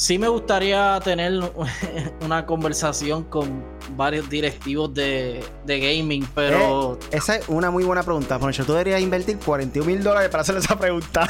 sí 0.03 0.19
me 0.19 0.27
gustaría 0.27 0.99
tener 1.01 1.39
una 2.25 2.45
conversación 2.45 3.23
con 3.23 3.63
varios 3.95 4.29
directivos 4.29 4.93
de, 4.93 5.41
de 5.65 5.79
gaming, 5.79 6.27
pero 6.35 6.99
Esa 7.09 7.37
es 7.37 7.47
una 7.47 7.71
muy 7.71 7.85
buena 7.85 8.03
pregunta. 8.03 8.37
Por 8.37 8.49
hecho, 8.49 8.65
tú 8.65 8.73
deberías 8.73 8.99
invertir 8.99 9.37
41 9.37 9.89
mil 9.89 10.03
dólares 10.03 10.29
para 10.29 10.41
hacer 10.41 10.57
esa 10.57 10.77
pregunta. 10.77 11.25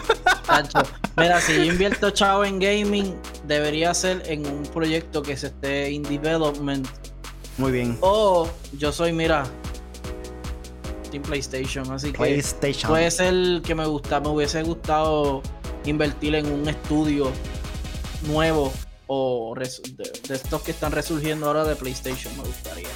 Tacho, 0.46 0.80
mira, 1.16 1.40
si 1.40 1.54
yo 1.54 1.72
invierto 1.72 2.10
chavo 2.10 2.44
en 2.44 2.58
gaming, 2.58 3.14
debería 3.46 3.94
ser 3.94 4.22
en 4.26 4.44
un 4.44 4.64
proyecto 4.64 5.22
que 5.22 5.36
se 5.36 5.48
esté 5.48 5.92
in 5.92 6.02
development. 6.02 6.88
Muy 7.58 7.70
bien. 7.70 7.96
O 8.00 8.48
yo 8.76 8.90
soy, 8.90 9.12
mira, 9.12 9.44
Team 11.12 11.22
PlayStation, 11.22 11.92
así 11.92 12.10
que 12.10 12.18
PlayStation. 12.18 12.90
puede 12.90 13.08
ser 13.12 13.62
que 13.62 13.74
me 13.76 13.86
gusta, 13.86 14.18
me 14.18 14.28
hubiese 14.30 14.64
gustado 14.64 15.42
invertir 15.84 16.34
en 16.34 16.50
un 16.52 16.68
estudio 16.68 17.30
nuevo 18.22 18.72
o 19.06 19.54
de, 19.56 20.20
de 20.28 20.34
estos 20.34 20.62
que 20.62 20.72
están 20.72 20.92
resurgiendo 20.92 21.46
ahora 21.46 21.64
de 21.64 21.76
PlayStation, 21.76 22.36
me 22.36 22.44
gustaría. 22.44 22.88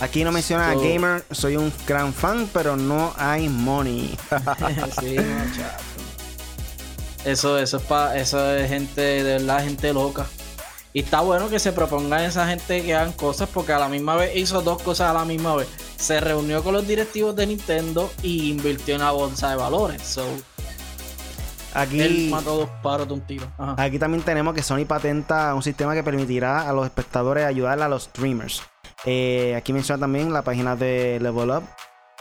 Aquí 0.00 0.24
no 0.24 0.32
menciona 0.32 0.70
a 0.70 0.74
Gamer, 0.74 1.24
soy 1.30 1.56
un 1.56 1.70
gran 1.86 2.14
fan, 2.14 2.48
pero 2.54 2.74
no 2.74 3.12
hay 3.18 3.50
money. 3.50 4.16
sí, 5.00 5.16
muchacho. 5.18 5.90
Eso, 7.24 7.58
eso 7.58 7.76
es 7.76 7.82
pa, 7.82 8.16
eso 8.16 8.54
es 8.54 8.70
gente, 8.70 9.00
de 9.00 9.22
verdad, 9.22 9.62
gente 9.62 9.92
loca. 9.92 10.26
Y 10.94 11.00
está 11.00 11.20
bueno 11.20 11.50
que 11.50 11.58
se 11.58 11.72
propongan 11.72 12.22
esa 12.22 12.48
gente 12.48 12.82
que 12.82 12.94
hagan 12.94 13.12
cosas, 13.12 13.50
porque 13.52 13.74
a 13.74 13.78
la 13.78 13.88
misma 13.88 14.16
vez 14.16 14.34
hizo 14.34 14.62
dos 14.62 14.80
cosas 14.80 15.10
a 15.10 15.12
la 15.12 15.26
misma 15.26 15.54
vez. 15.54 15.68
Se 15.98 16.18
reunió 16.18 16.64
con 16.64 16.72
los 16.72 16.88
directivos 16.88 17.36
de 17.36 17.46
Nintendo 17.46 18.10
y 18.22 18.50
invirtió 18.50 18.94
en 18.94 19.02
la 19.02 19.10
bolsa 19.10 19.50
de 19.50 19.56
valores. 19.56 20.02
So, 20.02 20.24
Aquí, 21.74 22.00
él 22.00 22.28
mató 22.30 22.56
dos 22.56 22.70
paros 22.82 23.06
de 23.06 23.14
un 23.14 23.20
tiro. 23.20 23.46
Ajá. 23.58 23.82
aquí 23.82 23.98
también 23.98 24.22
tenemos 24.22 24.54
que 24.54 24.62
Sony 24.62 24.84
patenta 24.86 25.54
un 25.54 25.62
sistema 25.62 25.94
que 25.94 26.02
permitirá 26.02 26.68
a 26.68 26.72
los 26.72 26.84
espectadores 26.84 27.44
ayudar 27.44 27.80
a 27.80 27.88
los 27.88 28.04
streamers. 28.04 28.62
Eh, 29.04 29.54
aquí 29.56 29.72
menciona 29.72 30.00
también 30.00 30.32
la 30.32 30.42
página 30.42 30.76
de 30.76 31.18
Level 31.20 31.50
Up. 31.50 31.62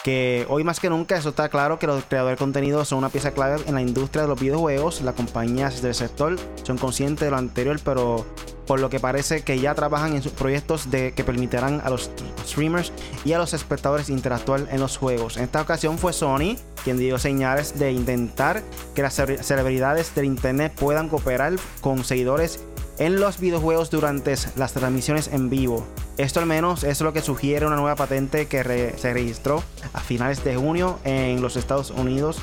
Que 0.04 0.46
hoy 0.50 0.64
más 0.64 0.80
que 0.80 0.90
nunca 0.90 1.18
eso 1.18 1.30
está 1.30 1.50
claro 1.50 1.78
que 1.78 1.86
los 1.86 2.04
creadores 2.06 2.38
de 2.38 2.44
contenido 2.44 2.86
son 2.86 3.00
una 3.00 3.10
pieza 3.10 3.32
clave 3.32 3.62
en 3.68 3.76
la 3.76 3.82
industria 3.82 4.22
de 4.24 4.30
los 4.30 4.40
videojuegos. 4.40 5.02
Las 5.02 5.16
compañías 5.16 5.82
del 5.82 5.94
sector 5.94 6.38
son 6.64 6.78
conscientes 6.78 7.26
de 7.26 7.32
lo 7.32 7.38
anterior, 7.38 7.80
pero 7.84 8.26
por 8.66 8.80
lo 8.80 8.90
que 8.90 9.00
parece 9.00 9.42
que 9.42 9.60
ya 9.60 9.76
trabajan 9.76 10.16
en 10.16 10.22
sus 10.22 10.32
proyectos 10.32 10.90
de 10.90 11.12
que 11.14 11.24
permitirán 11.24 11.82
a 11.84 11.90
los 11.90 12.12
streamers 12.48 12.94
y 13.26 13.34
a 13.34 13.40
los 13.40 13.54
espectadores 13.54 14.10
interactuar 14.10 14.68
en 14.72 14.80
los 14.80 14.96
juegos. 14.98 15.38
En 15.38 15.44
esta 15.44 15.62
ocasión 15.62 15.98
fue 15.98 16.14
Sony 16.14 16.56
quien 16.84 16.98
dio 16.98 17.20
señales 17.20 17.78
de 17.78 17.92
intentar 17.92 18.64
que 18.96 19.02
las 19.02 19.20
cele- 19.20 19.42
celebridades 19.44 20.16
del 20.16 20.26
internet 20.26 20.72
puedan 20.80 21.10
cooperar 21.10 21.56
con 21.82 22.06
seguidores 22.06 22.62
en 23.00 23.20
los 23.20 23.40
videojuegos 23.40 23.90
durante 23.90 24.36
las 24.56 24.74
transmisiones 24.74 25.28
en 25.30 25.50
vivo. 25.50 25.86
Esto 26.20 26.42
al 26.42 26.46
menos 26.48 26.84
es 26.84 27.00
lo 27.00 27.14
que 27.14 27.22
sugiere 27.22 27.66
una 27.66 27.78
nueva 27.78 27.96
patente 27.96 28.48
que 28.48 28.94
se 28.98 29.14
registró 29.14 29.64
a 29.94 30.02
finales 30.02 30.44
de 30.44 30.58
junio 30.58 31.00
en 31.06 31.42
los 31.42 31.56
Estados 31.56 31.92
Unidos. 31.92 32.40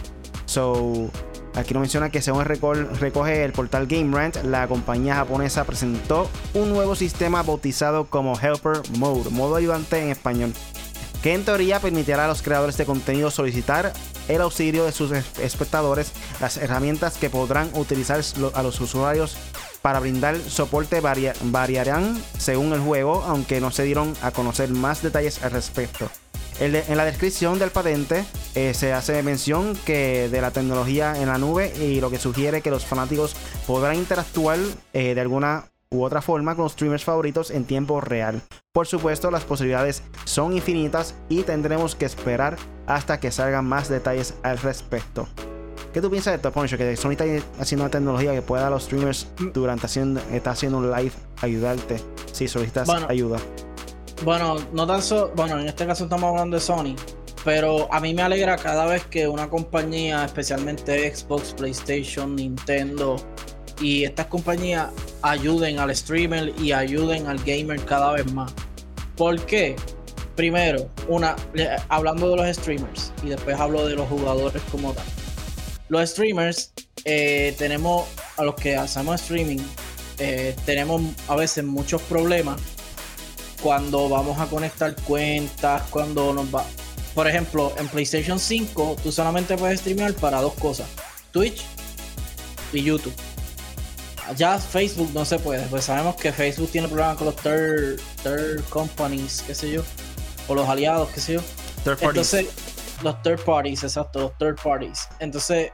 So, 0.46 1.10
aquí 1.54 1.74
nos 1.74 1.82
menciona 1.82 2.08
que 2.08 2.22
según 2.22 2.46
recoge 2.46 3.44
el 3.44 3.52
portal 3.52 3.86
Game 3.86 4.16
Rant, 4.16 4.36
la 4.44 4.66
compañía 4.66 5.16
japonesa 5.16 5.64
presentó 5.64 6.26
un 6.54 6.70
nuevo 6.70 6.94
sistema 6.96 7.42
bautizado 7.42 8.06
como 8.06 8.40
Helper 8.40 8.80
Mode, 8.96 9.28
modo 9.28 9.56
ayudante 9.56 10.02
en 10.02 10.08
español, 10.08 10.54
que 11.22 11.34
en 11.34 11.44
teoría 11.44 11.78
permitirá 11.78 12.24
a 12.24 12.28
los 12.28 12.40
creadores 12.40 12.78
de 12.78 12.86
contenido 12.86 13.30
solicitar 13.30 13.92
el 14.28 14.40
auxilio 14.40 14.86
de 14.86 14.92
sus 14.92 15.12
es- 15.12 15.38
espectadores, 15.38 16.12
las 16.40 16.56
herramientas 16.56 17.18
que 17.18 17.28
podrán 17.28 17.68
utilizar 17.74 18.20
a 18.54 18.62
los 18.62 18.80
usuarios 18.80 19.36
para 19.86 20.00
brindar 20.00 20.36
soporte 20.40 21.00
varia- 21.00 21.32
variarán 21.44 22.20
según 22.38 22.72
el 22.72 22.80
juego, 22.80 23.22
aunque 23.22 23.60
no 23.60 23.70
se 23.70 23.84
dieron 23.84 24.14
a 24.20 24.32
conocer 24.32 24.68
más 24.70 25.00
detalles 25.00 25.44
al 25.44 25.52
respecto. 25.52 26.10
En 26.58 26.96
la 26.96 27.04
descripción 27.04 27.60
del 27.60 27.70
patente 27.70 28.24
eh, 28.56 28.74
se 28.74 28.92
hace 28.92 29.22
mención 29.22 29.78
que 29.84 30.28
de 30.28 30.40
la 30.40 30.50
tecnología 30.50 31.14
en 31.22 31.28
la 31.28 31.38
nube 31.38 31.72
y 31.80 32.00
lo 32.00 32.10
que 32.10 32.18
sugiere 32.18 32.62
que 32.62 32.70
los 32.72 32.84
fanáticos 32.84 33.36
podrán 33.64 33.94
interactuar 33.94 34.58
eh, 34.92 35.14
de 35.14 35.20
alguna 35.20 35.66
u 35.88 36.02
otra 36.02 36.20
forma 36.20 36.56
con 36.56 36.64
los 36.64 36.72
streamers 36.72 37.04
favoritos 37.04 37.52
en 37.52 37.64
tiempo 37.64 38.00
real. 38.00 38.42
Por 38.72 38.88
supuesto, 38.88 39.30
las 39.30 39.44
posibilidades 39.44 40.02
son 40.24 40.52
infinitas 40.52 41.14
y 41.28 41.44
tendremos 41.44 41.94
que 41.94 42.06
esperar 42.06 42.56
hasta 42.88 43.20
que 43.20 43.30
salgan 43.30 43.66
más 43.66 43.88
detalles 43.88 44.34
al 44.42 44.58
respecto. 44.58 45.28
¿Qué 45.96 46.02
tú 46.02 46.10
piensas 46.10 46.32
de 46.32 46.36
esto, 46.36 46.52
Poncho? 46.52 46.76
Que 46.76 46.94
Sony 46.94 47.12
está 47.12 47.24
haciendo 47.58 47.84
una 47.84 47.90
tecnología 47.90 48.34
que 48.34 48.42
pueda 48.42 48.66
a 48.66 48.68
los 48.68 48.82
streamers 48.82 49.28
durante 49.54 49.86
haciendo, 49.86 50.20
está 50.30 50.50
haciendo 50.50 50.76
un 50.76 50.90
live 50.92 51.12
ayudarte 51.40 51.96
si 52.32 52.48
solicitas 52.48 52.86
Bueno. 52.86 53.06
ayuda. 53.08 53.38
Bueno, 54.22 54.56
no 54.74 54.86
tan 54.86 55.00
so- 55.00 55.32
bueno, 55.34 55.58
en 55.58 55.66
este 55.68 55.86
caso 55.86 56.04
estamos 56.04 56.28
hablando 56.28 56.58
de 56.58 56.60
Sony, 56.60 56.96
pero 57.46 57.90
a 57.90 57.98
mí 58.00 58.12
me 58.12 58.20
alegra 58.20 58.56
cada 58.58 58.84
vez 58.84 59.06
que 59.06 59.26
una 59.26 59.48
compañía, 59.48 60.22
especialmente 60.26 61.16
Xbox, 61.16 61.54
PlayStation, 61.54 62.36
Nintendo 62.36 63.16
y 63.80 64.04
estas 64.04 64.26
compañías 64.26 64.88
ayuden 65.22 65.78
al 65.78 65.96
streamer 65.96 66.52
y 66.60 66.72
ayuden 66.72 67.26
al 67.26 67.38
gamer 67.38 67.82
cada 67.86 68.12
vez 68.12 68.30
más. 68.34 68.52
¿Por 69.16 69.40
qué? 69.46 69.76
Primero, 70.34 70.90
una, 71.08 71.36
hablando 71.88 72.28
de 72.28 72.36
los 72.36 72.54
streamers 72.54 73.14
y 73.22 73.30
después 73.30 73.58
hablo 73.58 73.86
de 73.86 73.94
los 73.94 74.06
jugadores 74.10 74.60
como 74.70 74.92
tal. 74.92 75.06
Los 75.88 76.10
streamers, 76.10 76.72
eh, 77.04 77.54
tenemos, 77.58 78.06
a 78.36 78.42
los 78.42 78.54
que 78.56 78.76
hacemos 78.76 79.20
streaming, 79.20 79.60
eh, 80.18 80.56
tenemos 80.64 81.02
a 81.28 81.36
veces 81.36 81.64
muchos 81.64 82.02
problemas 82.02 82.60
cuando 83.62 84.08
vamos 84.08 84.38
a 84.40 84.46
conectar 84.46 84.94
cuentas, 85.02 85.82
cuando 85.90 86.32
nos 86.32 86.54
va. 86.54 86.64
Por 87.14 87.28
ejemplo, 87.28 87.72
en 87.78 87.88
PlayStation 87.88 88.38
5 88.38 88.96
tú 89.02 89.12
solamente 89.12 89.56
puedes 89.56 89.80
streamear 89.80 90.14
para 90.14 90.40
dos 90.40 90.54
cosas: 90.54 90.86
Twitch 91.30 91.64
y 92.72 92.82
YouTube. 92.82 93.14
Ya 94.36 94.58
Facebook 94.58 95.10
no 95.14 95.24
se 95.24 95.38
puede, 95.38 95.64
pues 95.66 95.84
sabemos 95.84 96.16
que 96.16 96.32
Facebook 96.32 96.70
tiene 96.70 96.88
problemas 96.88 97.16
con 97.16 97.26
los 97.26 97.36
third, 97.36 98.00
third 98.24 98.64
companies, 98.70 99.44
qué 99.46 99.54
sé 99.54 99.70
yo, 99.70 99.82
o 100.48 100.54
los 100.54 100.68
aliados, 100.68 101.08
qué 101.10 101.20
sé 101.20 101.34
yo. 101.34 101.40
Third 101.84 101.98
parties. 101.98 102.34
Entonces, 102.34 102.46
los 103.02 103.20
third 103.22 103.44
parties, 103.44 103.82
exacto, 103.84 104.20
los 104.20 104.38
third 104.38 104.56
parties. 104.62 105.08
Entonces, 105.18 105.72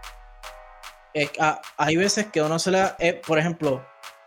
ah, 1.38 1.60
hay 1.76 1.96
veces 1.96 2.26
que 2.26 2.42
uno 2.42 2.58
se 2.58 2.70
le 2.70 2.78
da, 2.78 2.96
eh, 2.98 3.20
por 3.26 3.38
ejemplo, 3.38 3.82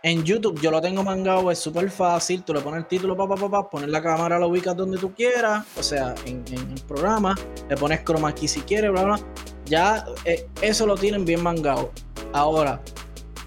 En 0.05 0.23
YouTube 0.23 0.61
yo 0.61 0.69
lo 0.69 0.79
tengo 0.81 1.01
mangado, 1.01 1.49
es 1.49 1.57
súper 1.57 1.89
fácil. 1.89 2.43
Tú 2.43 2.53
le 2.53 2.61
pones 2.61 2.81
el 2.81 2.87
título, 2.87 3.17
papá, 3.17 3.35
papá, 3.35 3.67
pones 3.67 3.89
la 3.89 4.03
cámara, 4.03 4.37
lo 4.37 4.49
ubicas 4.49 4.77
donde 4.77 4.99
tú 4.99 5.11
quieras, 5.15 5.65
o 5.79 5.81
sea, 5.81 6.13
en, 6.27 6.45
el 6.47 6.79
programa, 6.87 7.33
le 7.67 7.75
pones 7.75 8.03
chroma 8.03 8.35
key 8.35 8.47
si 8.47 8.61
quieres, 8.61 8.91
bla, 8.91 9.03
bla. 9.03 9.19
Ya 9.65 10.05
eh, 10.25 10.47
eso 10.61 10.85
lo 10.85 10.93
tienen 10.93 11.25
bien 11.25 11.41
mangado. 11.41 11.91
Ahora, 12.33 12.79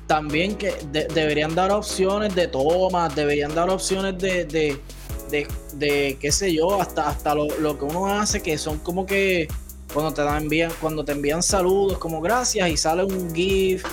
también 0.09 0.57
que 0.57 0.75
deberían 0.91 1.55
dar 1.55 1.71
opciones 1.71 2.35
de 2.35 2.49
tomas, 2.49 3.15
deberían 3.15 3.55
dar 3.55 3.71
opciones 3.71 4.19
de, 4.19 4.81
de, 5.31 6.16
qué 6.20 6.33
sé 6.33 6.53
yo, 6.53 6.81
hasta, 6.81 7.09
hasta 7.09 7.35
lo, 7.35 7.47
lo, 7.59 7.79
que 7.79 7.85
uno 7.85 8.07
hace, 8.07 8.41
que 8.41 8.59
son 8.59 8.79
como 8.79 9.07
que 9.07 9.49
cuando 9.93 10.12
te 10.12 10.22
dan 10.22 10.43
envían, 10.45 10.72
cuando 10.81 11.05
te 11.05 11.12
envían 11.12 11.43
saludos, 11.43 11.99
como 11.99 12.20
gracias, 12.20 12.68
y 12.68 12.76
sale 12.76 13.05
un 13.05 13.35
GIF 13.35 13.85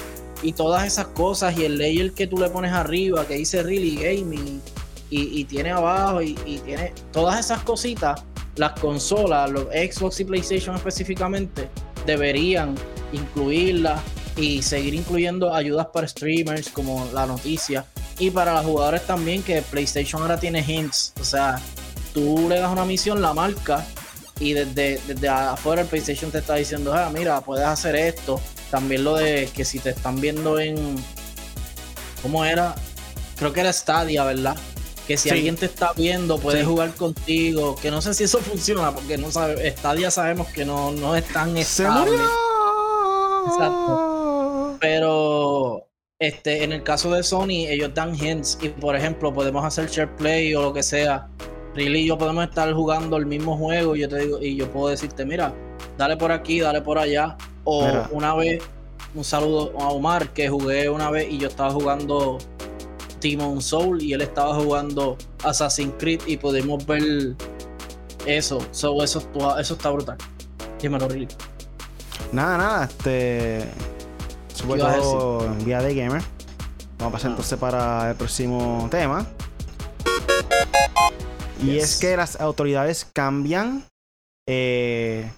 y 0.41 0.53
todas 0.53 0.85
esas 0.85 1.07
cosas, 1.07 1.57
y 1.57 1.65
el 1.65 1.77
layer 1.77 2.11
que 2.13 2.27
tú 2.27 2.37
le 2.37 2.49
pones 2.49 2.71
arriba, 2.71 3.25
que 3.25 3.35
dice 3.35 3.63
Really 3.63 3.95
Gaming, 3.95 4.61
y, 5.09 5.45
tiene 5.45 5.71
abajo, 5.71 6.21
y, 6.21 6.37
y, 6.45 6.57
tiene 6.57 6.91
todas 7.13 7.39
esas 7.39 7.63
cositas, 7.63 8.21
las 8.57 8.77
consolas, 8.79 9.49
los 9.49 9.65
Xbox 9.65 10.19
y 10.19 10.25
PlayStation 10.25 10.75
específicamente, 10.75 11.69
deberían 12.05 12.75
incluirlas 13.13 14.01
y 14.35 14.61
seguir 14.61 14.93
incluyendo 14.93 15.53
ayudas 15.53 15.87
para 15.93 16.05
streamers 16.05 16.69
como 16.69 17.07
la 17.13 17.25
noticia 17.25 17.85
y 18.17 18.31
para 18.31 18.53
los 18.53 18.65
jugadores 18.65 19.05
también 19.05 19.43
que 19.43 19.61
PlayStation 19.61 20.21
ahora 20.21 20.39
tiene 20.39 20.63
hints, 20.65 21.13
o 21.19 21.23
sea, 21.23 21.59
tú 22.13 22.47
le 22.47 22.59
das 22.59 22.71
una 22.71 22.85
misión, 22.85 23.21
la 23.21 23.33
marca 23.33 23.85
y 24.39 24.53
desde, 24.53 24.99
desde 25.07 25.27
afuera 25.27 25.81
el 25.81 25.87
PlayStation 25.87 26.31
te 26.31 26.39
está 26.39 26.55
diciendo, 26.55 26.93
ah, 26.93 27.09
mira, 27.13 27.41
puedes 27.41 27.65
hacer 27.65 27.95
esto. 27.95 28.39
También 28.69 29.03
lo 29.03 29.15
de 29.15 29.49
que 29.53 29.63
si 29.63 29.79
te 29.79 29.91
están 29.91 30.19
viendo 30.19 30.59
en, 30.59 30.95
¿cómo 32.21 32.43
era? 32.43 32.75
Creo 33.37 33.53
que 33.53 33.61
era 33.61 33.71
Stadia, 33.71 34.23
¿verdad? 34.25 34.57
Que 35.07 35.17
si 35.17 35.29
alguien 35.29 35.55
te 35.55 35.67
está 35.67 35.93
viendo, 35.93 36.39
puede 36.39 36.65
jugar 36.65 36.93
contigo. 36.95 37.75
Que 37.75 37.91
no 37.91 38.01
sé 38.01 38.13
si 38.13 38.23
eso 38.23 38.39
funciona, 38.39 38.91
porque 38.91 39.17
no 39.17 39.31
sabe, 39.31 39.71
Stadia 39.71 40.09
sabemos 40.11 40.47
que 40.47 40.65
no, 40.65 40.91
no 40.91 41.15
es 41.15 41.25
tan 41.27 41.55
estable. 41.55 42.17
Exacto. 43.47 44.77
Pero 44.81 45.87
este, 46.19 46.63
en 46.63 46.71
el 46.71 46.83
caso 46.83 47.11
de 47.11 47.23
Sony, 47.23 47.67
ellos 47.67 47.93
dan 47.93 48.15
hints 48.15 48.57
y 48.61 48.69
por 48.69 48.95
ejemplo 48.95 49.33
podemos 49.33 49.65
hacer 49.65 49.89
share 49.89 50.15
play 50.15 50.53
o 50.55 50.61
lo 50.61 50.73
que 50.73 50.83
sea. 50.83 51.27
Really 51.75 51.99
y 51.99 52.07
yo 52.07 52.17
podemos 52.17 52.45
estar 52.45 52.71
jugando 52.73 53.17
el 53.17 53.25
mismo 53.25 53.57
juego 53.57 53.97
y 53.97 54.01
yo 54.01 54.09
te 54.09 54.19
digo, 54.19 54.41
y 54.41 54.55
yo 54.55 54.71
puedo 54.71 54.87
decirte, 54.87 55.25
mira, 55.25 55.53
dale 55.97 56.15
por 56.15 56.31
aquí, 56.31 56.61
dale 56.61 56.81
por 56.81 56.97
allá. 56.97 57.35
O 57.65 57.85
una 58.11 58.33
vez, 58.33 58.63
un 59.13 59.25
saludo 59.25 59.73
a 59.77 59.89
Omar, 59.89 60.29
que 60.29 60.47
jugué 60.47 60.87
una 60.87 61.11
vez 61.11 61.27
y 61.29 61.37
yo 61.37 61.49
estaba 61.49 61.71
jugando 61.71 62.37
Demon 63.19 63.61
Soul 63.61 64.01
y 64.01 64.13
él 64.13 64.21
estaba 64.21 64.55
jugando 64.55 65.17
Assassin's 65.43 65.95
Creed 65.97 66.21
y 66.27 66.37
pudimos 66.37 66.85
ver 66.85 67.35
eso. 68.25 68.59
So, 68.71 69.03
eso, 69.03 69.21
eso 69.59 69.73
está 69.73 69.89
brutal. 69.89 70.17
Dímelo, 70.81 71.09
Really. 71.09 71.27
Nada, 72.31 72.57
nada, 72.57 72.85
este 72.85 73.65
sobre 74.55 74.79
todo 74.79 75.45
en 75.45 75.65
vía 75.65 75.81
de 75.81 75.93
gamer. 75.93 76.23
Vamos 76.97 77.09
a 77.09 77.11
pasar 77.11 77.29
ah. 77.29 77.33
entonces 77.33 77.59
para 77.59 78.09
el 78.11 78.15
próximo 78.15 78.87
tema. 78.89 79.27
Y 81.61 81.77
es 81.77 81.99
que 81.99 82.15
las 82.15 82.39
autoridades 82.39 83.05
cambian. 83.13 83.83
Eh, 84.47 85.29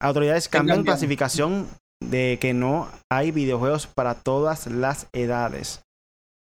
autoridades 0.00 0.48
cambian 0.48 0.84
clasificación 0.84 1.68
de 2.02 2.38
que 2.40 2.52
no 2.52 2.88
hay 3.10 3.30
videojuegos 3.30 3.86
para 3.86 4.14
todas 4.14 4.66
las 4.66 5.08
edades. 5.12 5.82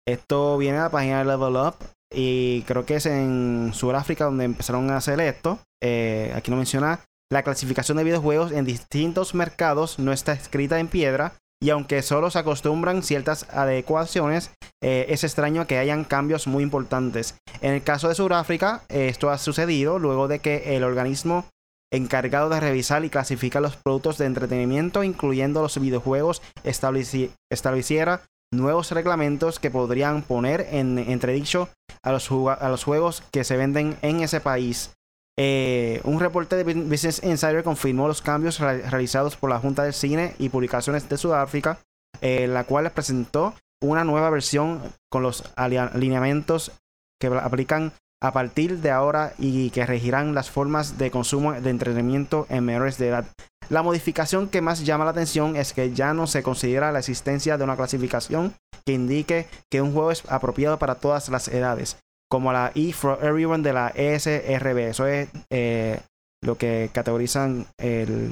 Esto 0.08 0.58
viene 0.58 0.78
a 0.78 0.84
la 0.84 0.90
página 0.90 1.20
de 1.20 1.26
Level 1.26 1.56
Up 1.56 1.76
y 2.14 2.64
creo 2.64 2.86
que 2.86 2.96
es 2.96 3.06
en 3.06 3.72
Sudáfrica 3.74 4.26
donde 4.26 4.46
empezaron 4.46 4.90
a 4.92 4.98
hacer 4.98 5.20
esto. 5.20 5.60
Eh, 5.82 6.34
aquí 6.36 6.52
no 6.52 6.58
menciona 6.58 7.00
la 7.32 7.44
clasificación 7.44 7.98
de 7.98 8.04
videojuegos 8.04 8.52
en 8.52 8.66
distintos 8.66 9.34
mercados 9.34 10.00
no 10.00 10.12
está 10.12 10.34
escrita 10.34 10.80
en 10.80 10.90
piedra 10.90 11.34
y 11.64 11.70
aunque 11.70 12.02
solo 12.02 12.30
se 12.30 12.40
acostumbran 12.40 13.04
ciertas 13.04 13.48
adecuaciones, 13.52 14.52
eh, 14.84 15.06
es 15.10 15.24
extraño 15.24 15.66
que 15.66 15.78
hayan 15.78 16.04
cambios 16.04 16.48
muy 16.48 16.64
importantes. 16.64 17.36
En 17.62 17.74
el 17.74 17.84
caso 17.84 18.10
de 18.10 18.16
Sudáfrica, 18.16 18.82
esto 18.90 19.30
ha 19.30 19.38
sucedido 19.38 19.98
luego 19.98 20.28
de 20.28 20.40
que 20.40 20.76
el 20.76 20.84
organismo 20.84 21.46
encargado 21.94 22.50
de 22.50 22.60
revisar 22.60 23.06
y 23.06 23.10
clasificar 23.10 23.62
los 23.62 23.78
productos 23.78 24.18
de 24.18 24.26
entretenimiento, 24.26 25.04
incluyendo 25.04 25.62
los 25.62 25.80
videojuegos, 25.80 26.42
estableciera 26.64 28.22
nuevos 28.52 28.92
reglamentos 28.92 29.60
que 29.60 29.72
podrían 29.72 30.24
poner 30.24 30.68
en 30.72 30.98
entredicho 30.98 31.70
a 32.04 32.12
los, 32.12 32.30
a 32.32 32.70
los 32.70 32.84
juegos 32.84 33.24
que 33.32 33.44
se 33.44 33.56
venden 33.56 33.98
en 34.02 34.22
ese 34.22 34.42
país. 34.42 34.92
Eh, 35.40 36.02
un 36.04 36.20
reporte 36.20 36.56
de 36.56 36.64
Business 36.64 37.22
Insider 37.24 37.64
confirmó 37.64 38.08
los 38.08 38.22
cambios 38.22 38.60
realizados 38.60 39.38
por 39.38 39.50
la 39.50 39.60
Junta 39.60 39.84
de 39.84 39.94
Cine 39.94 40.36
y 40.40 40.50
Publicaciones 40.50 41.08
de 41.08 41.18
Sudáfrica, 41.18 41.80
eh, 42.22 42.48
la 42.48 42.66
cual 42.66 42.92
presentó 42.92 43.56
una 43.82 44.04
nueva 44.04 44.30
versión 44.30 44.82
con 45.10 45.24
los 45.24 45.44
alineamientos 45.56 46.72
que 47.20 47.28
aplican 47.28 47.94
a 48.22 48.34
partir 48.34 48.80
de 48.80 48.92
ahora 48.92 49.34
y 49.40 49.72
que 49.72 49.86
regirán 49.86 50.36
las 50.36 50.52
formas 50.52 50.98
de 50.98 51.10
consumo 51.10 51.54
de 51.54 51.70
entretenimiento 51.70 52.46
en 52.50 52.66
menores 52.66 52.98
de 52.98 53.08
edad. 53.08 53.26
La 53.70 53.82
modificación 53.82 54.48
que 54.48 54.62
más 54.62 54.86
llama 54.86 55.06
la 55.06 55.12
atención 55.12 55.56
es 55.56 55.74
que 55.74 55.94
ya 55.94 56.14
no 56.14 56.28
se 56.28 56.44
considera 56.44 56.92
la 56.92 57.00
existencia 57.00 57.58
de 57.58 57.64
una 57.64 57.78
clasificación 57.78 58.54
que 58.86 58.94
indique 58.94 59.48
que 59.72 59.82
un 59.82 59.94
juego 59.94 60.12
es 60.12 60.24
apropiado 60.30 60.78
para 60.78 60.96
todas 60.96 61.30
las 61.30 61.48
edades, 61.48 61.98
como 62.32 62.54
la 62.54 62.72
E 62.76 62.94
for 62.94 63.20
Everyone 63.22 63.62
de 63.62 63.74
la 63.74 63.90
ESRB. 63.90 64.78
Eso 64.90 65.06
es 65.06 65.28
eh, 65.50 66.00
lo 66.42 66.58
que 66.58 66.90
categorizan 66.94 67.68
el, 67.78 68.32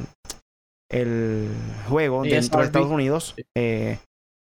el 0.89 1.49
juego 1.89 2.23
dentro 2.23 2.61
de 2.61 2.65
Estados 2.65 2.89
Unidos. 2.89 3.35
Eh, 3.57 3.99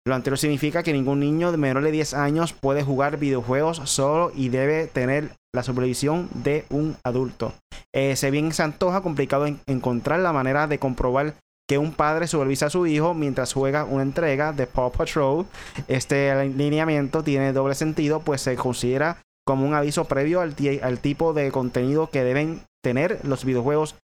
lo 0.06 0.14
anterior 0.14 0.38
significa 0.38 0.82
que 0.82 0.94
ningún 0.94 1.20
niño 1.20 1.52
de 1.52 1.58
menor 1.58 1.84
de 1.84 1.92
10 1.92 2.14
años 2.14 2.54
puede 2.54 2.82
jugar 2.82 3.18
videojuegos 3.18 3.82
solo 3.84 4.32
y 4.34 4.48
debe 4.48 4.86
tener 4.86 5.32
la 5.54 5.62
supervisión 5.62 6.30
de 6.32 6.64
un 6.70 6.96
adulto. 7.04 7.52
Eh, 7.94 8.16
se 8.16 8.30
bien 8.30 8.52
se 8.52 8.62
antoja 8.62 9.02
complicado 9.02 9.46
encontrar 9.66 10.20
la 10.20 10.32
manera 10.32 10.66
de 10.66 10.78
comprobar 10.78 11.34
que 11.68 11.76
un 11.76 11.92
padre 11.92 12.26
supervisa 12.26 12.66
a 12.66 12.70
su 12.70 12.86
hijo 12.86 13.12
mientras 13.12 13.52
juega 13.52 13.84
una 13.84 14.02
entrega 14.02 14.52
de 14.52 14.66
Paw 14.66 14.90
Patrol. 14.92 15.46
Este 15.88 16.30
alineamiento 16.30 17.22
tiene 17.22 17.52
doble 17.52 17.74
sentido, 17.74 18.20
pues 18.20 18.40
se 18.40 18.56
considera 18.56 19.21
como 19.46 19.66
un 19.66 19.74
aviso 19.74 20.04
previo 20.04 20.40
al, 20.40 20.54
tipo 21.00 21.32
de 21.32 21.50
contenido 21.50 22.10
que 22.10 22.24
deben 22.24 22.62
tener 22.82 23.24
los 23.24 23.44
videojuegos 23.44 23.96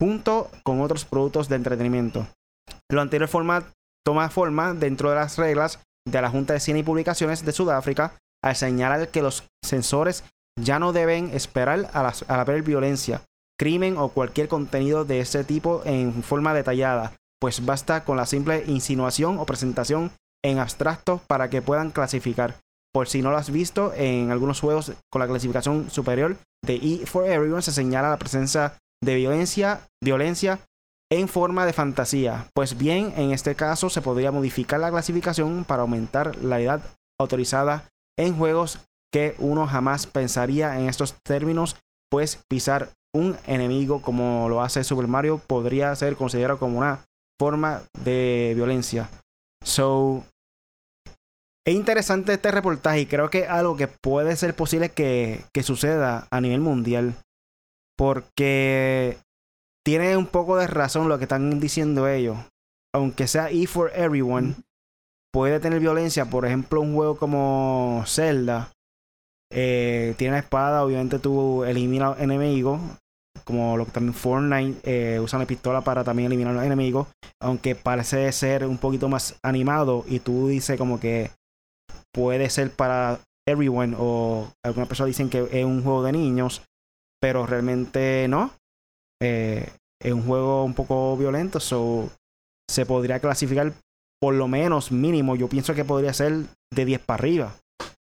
junto 0.00 0.50
con 0.62 0.80
otros 0.80 1.04
productos 1.04 1.48
de 1.48 1.56
entretenimiento. 1.56 2.26
Lo 2.90 3.00
anterior 3.00 3.30
toma 4.04 4.30
forma 4.30 4.74
dentro 4.74 5.10
de 5.10 5.16
las 5.16 5.36
reglas 5.38 5.80
de 6.06 6.22
la 6.22 6.30
Junta 6.30 6.54
de 6.54 6.60
Cine 6.60 6.80
y 6.80 6.82
Publicaciones 6.82 7.44
de 7.44 7.52
Sudáfrica 7.52 8.14
al 8.42 8.56
señalar 8.56 9.08
que 9.08 9.22
los 9.22 9.44
sensores 9.64 10.24
ya 10.58 10.78
no 10.78 10.92
deben 10.92 11.30
esperar 11.30 11.90
a, 11.92 12.12
a 12.28 12.44
ver 12.44 12.62
violencia, 12.62 13.22
crimen 13.58 13.98
o 13.98 14.08
cualquier 14.08 14.48
contenido 14.48 15.04
de 15.04 15.20
ese 15.20 15.44
tipo 15.44 15.82
en 15.84 16.22
forma 16.22 16.54
detallada, 16.54 17.12
pues 17.40 17.64
basta 17.64 18.04
con 18.04 18.16
la 18.16 18.26
simple 18.26 18.64
insinuación 18.66 19.38
o 19.38 19.46
presentación 19.46 20.12
en 20.44 20.58
abstracto 20.58 21.20
para 21.26 21.50
que 21.50 21.62
puedan 21.62 21.90
clasificar 21.90 22.56
por 22.96 23.08
si 23.08 23.20
no 23.20 23.30
lo 23.30 23.36
has 23.36 23.50
visto, 23.50 23.92
en 23.94 24.30
algunos 24.30 24.58
juegos 24.58 24.90
con 25.12 25.20
la 25.20 25.28
clasificación 25.28 25.90
superior 25.90 26.38
de 26.64 26.76
E 26.76 27.04
for 27.04 27.26
Everyone 27.26 27.60
se 27.60 27.70
señala 27.70 28.08
la 28.08 28.16
presencia 28.16 28.78
de 29.04 29.16
violencia, 29.16 29.86
violencia 30.02 30.60
en 31.12 31.28
forma 31.28 31.66
de 31.66 31.74
fantasía. 31.74 32.48
Pues 32.54 32.78
bien, 32.78 33.12
en 33.18 33.32
este 33.32 33.54
caso 33.54 33.90
se 33.90 34.00
podría 34.00 34.32
modificar 34.32 34.80
la 34.80 34.90
clasificación 34.90 35.66
para 35.66 35.82
aumentar 35.82 36.42
la 36.42 36.58
edad 36.58 36.80
autorizada 37.20 37.84
en 38.18 38.34
juegos 38.34 38.78
que 39.12 39.34
uno 39.40 39.66
jamás 39.66 40.06
pensaría 40.06 40.80
en 40.80 40.88
estos 40.88 41.16
términos, 41.22 41.76
pues 42.10 42.40
pisar 42.48 42.92
un 43.14 43.36
enemigo 43.46 44.00
como 44.00 44.48
lo 44.48 44.62
hace 44.62 44.84
Super 44.84 45.06
Mario 45.06 45.38
podría 45.46 45.94
ser 45.96 46.16
considerado 46.16 46.58
como 46.58 46.78
una 46.78 47.04
forma 47.38 47.82
de 48.02 48.54
violencia. 48.56 49.10
So, 49.62 50.24
es 51.66 51.74
interesante 51.74 52.32
este 52.32 52.52
reportaje 52.52 53.00
y 53.00 53.06
creo 53.06 53.28
que 53.28 53.40
es 53.40 53.50
algo 53.50 53.76
que 53.76 53.88
puede 53.88 54.36
ser 54.36 54.54
posible 54.54 54.90
que, 54.90 55.44
suceda 55.64 56.28
a 56.30 56.40
nivel 56.40 56.60
mundial. 56.60 57.16
Porque 57.96 59.18
tiene 59.84 60.16
un 60.16 60.26
poco 60.26 60.56
de 60.56 60.68
razón 60.68 61.08
lo 61.08 61.18
que 61.18 61.24
están 61.24 61.58
diciendo 61.58 62.08
ellos. 62.08 62.38
Aunque 62.94 63.26
sea 63.26 63.50
E 63.50 63.66
for 63.66 63.90
Everyone, 63.96 64.54
puede 65.32 65.58
tener 65.58 65.80
violencia. 65.80 66.26
Por 66.26 66.46
ejemplo, 66.46 66.80
un 66.80 66.94
juego 66.94 67.16
como 67.16 68.04
Zelda. 68.06 68.70
Eh, 69.50 70.14
tiene 70.18 70.34
una 70.34 70.40
espada, 70.40 70.84
obviamente 70.84 71.18
tú 71.18 71.64
eliminas 71.64 72.20
enemigos. 72.20 72.80
como 73.44 73.76
lo 73.76 73.86
que 73.86 73.92
también 73.92 74.14
Fortnite 74.14 74.80
eh, 74.84 75.20
usan 75.20 75.40
la 75.40 75.46
pistola 75.46 75.80
para 75.80 76.04
también 76.04 76.26
eliminar 76.26 76.52
a 76.52 76.56
los 76.56 76.64
enemigos, 76.64 77.08
aunque 77.40 77.74
parece 77.74 78.30
ser 78.32 78.66
un 78.66 78.78
poquito 78.78 79.08
más 79.08 79.38
animado 79.42 80.04
y 80.08 80.20
tú 80.20 80.48
dices 80.48 80.78
como 80.78 80.98
que 80.98 81.30
puede 82.16 82.48
ser 82.48 82.70
para 82.70 83.20
everyone 83.46 83.94
o 83.98 84.50
algunas 84.64 84.88
personas 84.88 85.08
dicen 85.08 85.28
que 85.28 85.46
es 85.52 85.64
un 85.64 85.84
juego 85.84 86.02
de 86.02 86.12
niños, 86.12 86.62
pero 87.20 87.46
realmente 87.46 88.26
no. 88.28 88.52
Eh, 89.22 89.68
es 90.02 90.12
un 90.12 90.22
juego 90.22 90.64
un 90.64 90.74
poco 90.74 91.16
violento, 91.16 91.60
so 91.60 92.10
se 92.68 92.86
podría 92.86 93.20
clasificar 93.20 93.72
por 94.20 94.34
lo 94.34 94.48
menos 94.48 94.90
mínimo, 94.90 95.36
yo 95.36 95.48
pienso 95.48 95.74
que 95.74 95.84
podría 95.84 96.12
ser 96.12 96.32
de 96.74 96.84
10 96.84 97.00
para 97.00 97.18
arriba 97.18 97.56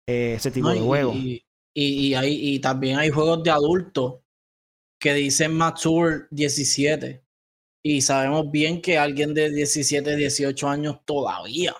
eh, 0.09 0.33
ese 0.35 0.51
tipo 0.51 0.69
de 0.69 0.79
juego. 0.79 1.13
Y, 1.13 1.43
y, 1.75 2.13
hay, 2.15 2.55
y 2.55 2.59
también 2.59 2.97
hay 2.97 3.11
juegos 3.11 3.43
de 3.43 3.51
adultos 3.51 4.15
que 4.99 5.13
dicen 5.13 5.53
Mature 5.53 6.27
17. 6.31 7.23
Y 7.83 8.01
sabemos 8.01 8.51
bien 8.51 8.81
que 8.81 8.97
alguien 8.97 9.33
de 9.33 9.49
17, 9.49 10.15
18 10.15 10.67
años 10.67 10.99
todavía. 11.05 11.75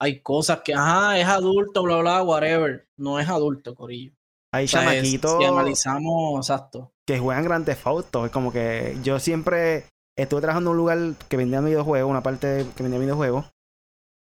Hay 0.00 0.20
cosas 0.20 0.60
que, 0.64 0.74
ajá, 0.74 1.18
es 1.18 1.26
adulto, 1.26 1.82
bla, 1.82 1.98
bla, 1.98 2.22
whatever. 2.22 2.88
No 2.96 3.18
es 3.18 3.28
adulto, 3.28 3.74
Corillo. 3.74 4.12
Hay 4.52 4.66
chamaquitos. 4.66 5.38
Si 5.38 5.44
analizamos, 5.44 6.46
exacto. 6.46 6.92
Que 7.06 7.18
juegan 7.18 7.44
grandes 7.44 7.78
fotos. 7.78 8.26
Es 8.26 8.30
como 8.30 8.52
que 8.52 8.96
yo 9.02 9.18
siempre 9.18 9.86
estuve 10.16 10.40
trabajando 10.40 10.70
en 10.70 10.72
un 10.72 10.76
lugar 10.76 10.98
que 11.28 11.36
vendía 11.36 11.60
videojuegos, 11.60 12.08
una 12.08 12.22
parte 12.22 12.66
que 12.76 12.82
vendía 12.82 13.00
videojuegos. 13.00 13.46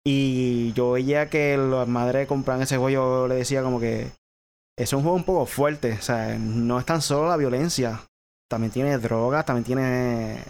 Y 0.05 0.73
yo 0.73 0.93
veía 0.93 1.29
que 1.29 1.57
las 1.57 1.87
madres 1.87 2.27
compraban 2.27 2.63
ese 2.63 2.77
juego, 2.77 2.91
yo 2.91 3.29
le 3.29 3.37
decía 3.37 3.63
como 3.63 3.79
que 3.79 4.11
es 4.77 4.93
un 4.93 5.03
juego 5.03 5.17
un 5.17 5.25
poco 5.25 5.47
fuerte. 5.47 5.93
O 5.93 6.03
sea, 6.03 6.37
no 6.39 6.79
es 6.79 6.87
tan 6.87 7.03
solo 7.03 7.29
la 7.29 7.37
violencia. 7.37 8.01
También 8.49 8.73
tiene 8.73 8.99
drogas, 8.99 9.47
también 9.47 9.65
tiene 9.65 10.43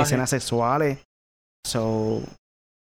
escenas 0.00 0.30
sexuales. 0.30 0.98
So, 1.64 2.22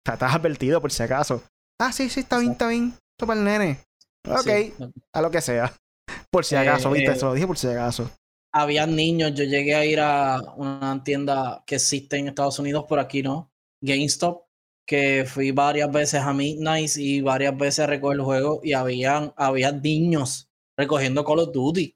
estás 0.06 0.34
advertido 0.34 0.82
por 0.82 0.92
si 0.92 1.04
acaso. 1.04 1.44
Ah, 1.80 1.92
sí, 1.92 2.10
sí, 2.10 2.22
está 2.22 2.38
bien, 2.40 2.54
está 2.54 2.68
bien. 2.68 2.94
Esto 3.12 3.28
para 3.28 3.40
el 3.40 3.46
nene. 3.46 3.80
Ok, 4.28 4.92
a 5.14 5.22
lo 5.22 5.32
que 5.32 5.42
sea. 5.42 5.74
Por 6.32 6.46
si 6.46 6.56
acaso, 6.56 6.92
viste, 6.92 7.12
eh, 7.12 7.16
se 7.16 7.26
lo 7.26 7.34
dije 7.34 7.48
por 7.48 7.58
si 7.58 7.68
acaso 7.68 8.10
había 8.54 8.86
niños, 8.86 9.34
yo 9.34 9.44
llegué 9.46 9.76
a 9.76 9.86
ir 9.86 10.00
a 10.00 10.40
una 10.56 11.04
tienda 11.04 11.64
que 11.66 11.76
existe 11.76 12.18
en 12.18 12.28
Estados 12.28 12.60
Unidos, 12.60 12.86
por 12.88 13.00
aquí 13.00 13.24
no, 13.24 13.52
GameStop, 13.82 14.46
que 14.86 15.26
fui 15.26 15.52
varias 15.52 15.92
veces 15.92 16.22
a 16.22 16.34
Midnight 16.34 16.92
y 16.98 17.22
varias 17.22 17.58
veces 17.58 17.80
a 17.80 17.88
recoger 17.88 18.18
el 18.20 18.26
juego 18.26 18.62
y 18.64 18.74
habían, 18.74 19.34
había 19.38 19.72
niños 19.72 20.52
recogiendo 20.78 21.26
Call 21.26 21.40
of 21.40 21.52
Duty. 21.52 21.96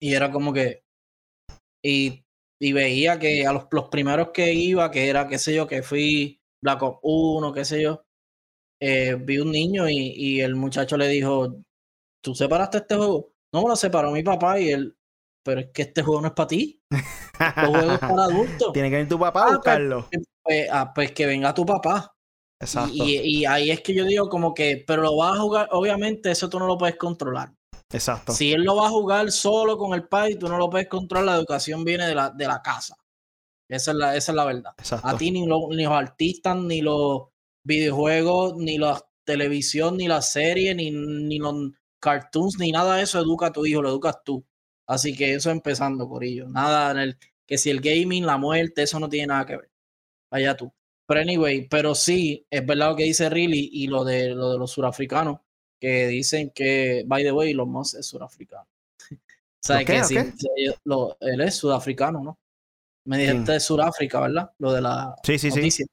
Y 0.00 0.14
era 0.14 0.30
como 0.30 0.52
que... 0.52 0.84
Y, 1.82 2.24
y 2.60 2.72
veía 2.72 3.18
que 3.18 3.46
a 3.46 3.52
los, 3.52 3.66
los, 3.70 3.88
primeros 3.88 4.30
que 4.34 4.52
iba, 4.52 4.90
que 4.90 5.08
era, 5.08 5.28
qué 5.28 5.38
sé 5.38 5.54
yo, 5.54 5.66
que 5.66 5.82
fui 5.82 6.40
Black 6.60 6.82
Ops 6.82 6.98
1, 7.02 7.52
qué 7.52 7.64
sé 7.64 7.82
yo, 7.82 8.04
eh, 8.80 9.16
vi 9.18 9.38
un 9.38 9.50
niño 9.50 9.88
y, 9.88 10.12
y 10.16 10.40
el 10.40 10.54
muchacho 10.54 10.96
le 10.96 11.08
dijo, 11.08 11.56
¿tú 12.22 12.34
separaste 12.34 12.78
este 12.78 12.96
juego? 12.96 13.32
No, 13.52 13.66
lo 13.66 13.76
separó 13.76 14.10
mi 14.10 14.22
papá 14.22 14.60
y 14.60 14.70
él, 14.70 14.96
pero 15.44 15.60
es 15.60 15.68
que 15.72 15.82
este 15.82 16.02
juego 16.02 16.20
no 16.20 16.28
es 16.28 16.34
para 16.34 16.48
ti. 16.48 16.82
Este 16.90 17.66
juego 17.66 17.92
es 17.92 17.98
para 18.00 18.24
adultos. 18.24 18.72
Tiene 18.72 18.90
que 18.90 18.96
venir 18.96 19.08
tu 19.08 19.18
papá 19.18 19.40
a 19.40 19.42
ah, 19.42 19.46
pues, 19.46 19.56
buscarlo. 19.56 20.08
Pues, 20.42 20.68
ah, 20.70 20.92
pues, 20.94 21.12
que 21.12 21.26
venga 21.26 21.54
tu 21.54 21.64
papá. 21.64 22.14
Exacto. 22.60 22.92
Y, 22.94 23.44
ahí 23.44 23.70
es 23.70 23.80
que 23.82 23.94
yo 23.94 24.04
digo 24.04 24.28
como 24.28 24.54
que, 24.54 24.82
pero 24.86 25.02
lo 25.02 25.16
vas 25.16 25.36
a 25.36 25.40
jugar, 25.40 25.68
obviamente 25.72 26.30
eso 26.30 26.48
tú 26.48 26.58
no 26.58 26.66
lo 26.66 26.78
puedes 26.78 26.96
controlar. 26.96 27.52
Exacto. 27.92 28.32
Si 28.32 28.52
él 28.52 28.62
lo 28.62 28.76
va 28.76 28.86
a 28.86 28.90
jugar 28.90 29.30
solo 29.30 29.76
con 29.76 29.94
el 29.94 30.08
padre, 30.08 30.36
tú 30.36 30.48
no 30.48 30.58
lo 30.58 30.68
puedes 30.68 30.88
controlar, 30.88 31.26
la 31.26 31.36
educación 31.36 31.84
viene 31.84 32.06
de 32.08 32.14
la, 32.14 32.30
de 32.30 32.46
la 32.46 32.60
casa. 32.62 32.96
Esa 33.68 33.90
es 33.90 33.96
la, 33.96 34.16
esa 34.16 34.32
es 34.32 34.36
la 34.36 34.44
verdad. 34.44 34.72
Exacto. 34.78 35.06
A 35.06 35.16
ti 35.16 35.30
ni, 35.30 35.42
ni 35.42 35.84
los 35.84 35.92
artistas, 35.92 36.56
ni 36.56 36.80
los 36.80 37.28
videojuegos, 37.66 38.56
ni 38.56 38.78
la 38.78 39.02
televisión, 39.24 39.96
ni 39.96 40.08
la 40.08 40.22
serie, 40.22 40.74
ni, 40.74 40.90
ni 40.90 41.38
los 41.38 41.72
cartoons, 41.98 42.58
ni 42.58 42.70
nada 42.70 42.96
de 42.96 43.02
eso 43.02 43.20
educa 43.20 43.46
a 43.46 43.52
tu 43.52 43.66
hijo, 43.66 43.82
lo 43.82 43.88
educas 43.88 44.22
tú. 44.24 44.44
Así 44.86 45.16
que 45.16 45.34
eso 45.34 45.50
empezando, 45.50 46.08
Corillo. 46.08 46.48
Nada 46.48 46.92
en 46.92 46.98
el 46.98 47.18
que 47.46 47.58
si 47.58 47.70
el 47.70 47.80
gaming, 47.80 48.24
la 48.24 48.38
muerte, 48.38 48.82
eso 48.82 49.00
no 49.00 49.08
tiene 49.08 49.28
nada 49.28 49.44
que 49.44 49.56
ver. 49.56 49.70
Allá 50.30 50.56
tú. 50.56 50.72
Pero 51.06 51.20
anyway, 51.20 51.68
pero 51.68 51.94
sí, 51.94 52.46
es 52.50 52.64
verdad 52.64 52.90
lo 52.90 52.96
que 52.96 53.04
dice 53.04 53.28
Riley 53.28 53.70
y 53.72 53.86
lo 53.88 54.04
de, 54.04 54.30
lo 54.30 54.52
de 54.52 54.58
los 54.58 54.70
surafricanos, 54.70 55.40
que 55.80 56.08
dicen 56.08 56.50
que, 56.54 57.04
by 57.06 57.22
the 57.22 57.32
way, 57.32 57.52
los 57.52 57.66
Moss 57.66 57.94
es 57.94 58.06
surafricano. 58.06 58.68
o 59.10 59.84
que 59.84 60.04
sí, 60.04 60.16
él 60.16 61.40
es 61.40 61.54
sudafricano, 61.54 62.22
¿no? 62.22 62.38
Me 63.06 63.18
dijiste 63.18 63.52
de 63.52 63.60
Sudáfrica, 63.60 64.20
¿verdad? 64.20 64.50
Lo 64.58 64.72
de 64.72 64.80
la 64.80 65.14
sí, 65.22 65.38
sí, 65.38 65.50
Sí. 65.70 65.84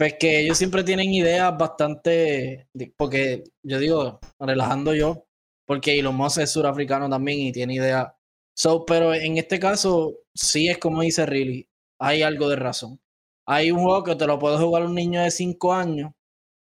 Pues 0.00 0.14
que 0.18 0.40
ellos 0.40 0.56
siempre 0.56 0.82
tienen 0.82 1.12
ideas 1.12 1.54
bastante, 1.58 2.70
porque 2.96 3.44
yo 3.62 3.78
digo, 3.78 4.18
relajando 4.38 4.94
yo, 4.94 5.26
porque 5.66 5.98
Elon 5.98 6.16
Musk 6.16 6.38
es 6.40 6.52
surafricano 6.52 7.10
también 7.10 7.40
y 7.40 7.52
tiene 7.52 7.74
idea. 7.74 8.16
So, 8.56 8.86
pero 8.86 9.12
en 9.12 9.36
este 9.36 9.60
caso, 9.60 10.14
sí 10.34 10.70
es 10.70 10.78
como 10.78 11.02
dice 11.02 11.26
Riley, 11.26 11.68
hay 11.98 12.22
algo 12.22 12.48
de 12.48 12.56
razón. 12.56 12.98
Hay 13.46 13.72
un 13.72 13.80
juego 13.80 14.02
que 14.02 14.16
te 14.16 14.26
lo 14.26 14.38
puede 14.38 14.56
jugar 14.56 14.86
un 14.86 14.94
niño 14.94 15.20
de 15.20 15.30
5 15.30 15.74
años 15.74 16.12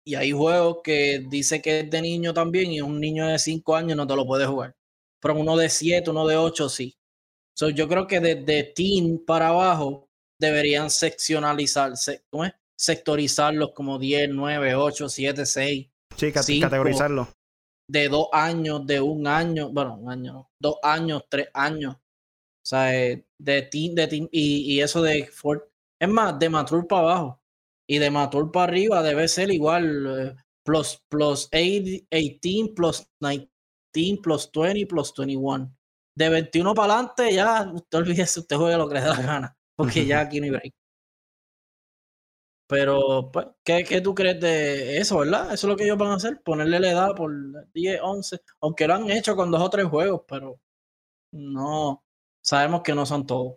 y 0.03 0.15
hay 0.15 0.33
juegos 0.33 0.79
que 0.83 1.23
dice 1.29 1.61
que 1.61 1.81
es 1.81 1.91
de 1.91 2.01
niño 2.01 2.33
también 2.33 2.73
y 2.73 2.81
un 2.81 2.99
niño 2.99 3.27
de 3.27 3.39
5 3.39 3.77
años 3.77 3.99
no 3.99 4.07
te 4.07 4.17
lo 4.17 4.25
puede 4.25 4.47
jugar. 4.47 4.75
Pero 5.21 5.39
uno 5.39 5.59
de 5.59 5.69
7, 5.69 6.09
uno 6.09 6.27
de 6.27 6.37
8 6.37 6.71
sí. 6.71 6.97
So, 7.55 7.69
yo 7.69 7.87
creo 7.87 8.07
que 8.07 8.21
desde 8.21 8.73
teen 8.75 9.23
para 9.27 9.49
abajo 9.49 10.09
deberían 10.39 10.89
seccionalizarse, 10.89 12.25
¿cómo 12.31 12.47
es? 12.47 12.55
Sectorizarlos 12.81 13.73
como 13.75 13.99
10, 13.99 14.31
9, 14.31 14.75
8, 14.75 15.09
7, 15.09 15.47
6. 15.47 15.91
Sí, 16.17 16.33
categorizarlo 16.33 17.29
de 17.91 18.09
dos 18.09 18.29
años, 18.33 18.87
de 18.87 19.01
un 19.01 19.27
año, 19.27 19.71
bueno, 19.71 19.97
un 19.97 20.11
año, 20.11 20.49
dos 20.61 20.77
años, 20.83 21.25
tres 21.29 21.49
años. 21.53 21.97
O 21.97 22.67
sea, 22.67 22.97
eh, 22.97 23.27
de 23.39 23.63
team, 23.63 23.95
de 23.95 24.07
team, 24.07 24.29
y, 24.31 24.75
y 24.75 24.81
eso 24.81 25.03
de 25.03 25.27
Ford. 25.27 25.63
Es 26.01 26.09
más, 26.09 26.39
de 26.39 26.49
Mature 26.49 26.87
para 26.87 27.03
abajo. 27.03 27.43
Y 27.89 27.99
de 27.99 28.11
Mature 28.11 28.51
para 28.53 28.65
arriba 28.65 29.03
debe 29.03 29.27
ser 29.27 29.51
igual. 29.51 30.07
Eh, 30.21 30.37
plus, 30.65 31.03
plus 31.09 31.49
18, 31.51 32.75
plus 32.77 33.09
19, 33.21 34.23
plus 34.23 34.51
20, 34.53 34.87
plus 34.87 35.13
21. 35.17 35.77
De 36.17 36.29
21 36.29 36.75
para 36.75 36.95
adelante, 36.95 37.35
ya 37.35 37.73
usted 37.75 37.99
olvídese, 37.99 38.41
usted 38.41 38.57
juega 38.57 38.79
lo 38.79 38.89
que 38.89 38.95
le 38.95 39.01
da 39.01 39.17
la 39.17 39.23
gana. 39.23 39.59
Porque 39.75 40.07
ya 40.07 40.21
aquí 40.21 40.39
no 40.39 40.45
hay 40.45 40.51
break. 40.51 40.75
Pero, 42.71 43.31
pues, 43.33 43.49
¿qué, 43.65 43.83
¿qué, 43.83 44.01
tú 44.01 44.15
crees 44.15 44.41
de 44.41 44.99
eso, 44.99 45.19
verdad? 45.19 45.53
Eso 45.53 45.67
es 45.67 45.71
lo 45.71 45.77
que 45.77 45.83
ellos 45.83 45.99
van 45.99 46.13
a 46.13 46.15
hacer, 46.15 46.41
ponerle 46.41 46.79
la 46.79 46.93
edad 46.93 47.15
por 47.17 47.33
10, 47.73 47.99
11, 48.01 48.41
aunque 48.61 48.87
lo 48.87 48.95
han 48.95 49.11
hecho 49.11 49.35
con 49.35 49.51
dos 49.51 49.61
o 49.61 49.69
tres 49.69 49.87
juegos, 49.87 50.23
pero 50.29 50.61
no, 51.33 52.05
sabemos 52.41 52.83
que 52.83 52.95
no 52.95 53.05
son 53.05 53.27
todos. 53.27 53.57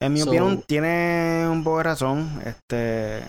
En 0.00 0.14
mi 0.14 0.22
opinión, 0.22 0.62
tiene 0.62 1.46
un 1.46 1.62
poco 1.62 1.76
de 1.76 1.82
razón. 1.82 2.42
Este, 2.46 3.22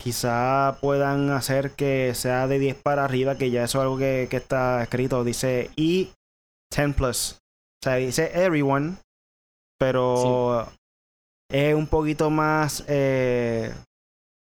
quizá 0.00 0.78
puedan 0.80 1.30
hacer 1.30 1.72
que 1.72 2.14
sea 2.14 2.46
de 2.46 2.60
10 2.60 2.82
para 2.82 3.04
arriba, 3.04 3.36
que 3.36 3.50
ya 3.50 3.64
eso 3.64 3.78
es 3.78 3.82
algo 3.82 3.98
que, 3.98 4.28
que 4.30 4.36
está 4.36 4.80
escrito. 4.80 5.24
Dice 5.24 5.72
y 5.74 6.12
10 6.72 6.94
plus. 6.94 7.32
O 7.32 7.84
sea, 7.84 7.96
dice 7.96 8.30
everyone, 8.32 8.96
pero 9.76 10.68
es 11.54 11.72
un 11.72 11.86
poquito 11.86 12.30
más 12.30 12.82
eh, 12.88 13.72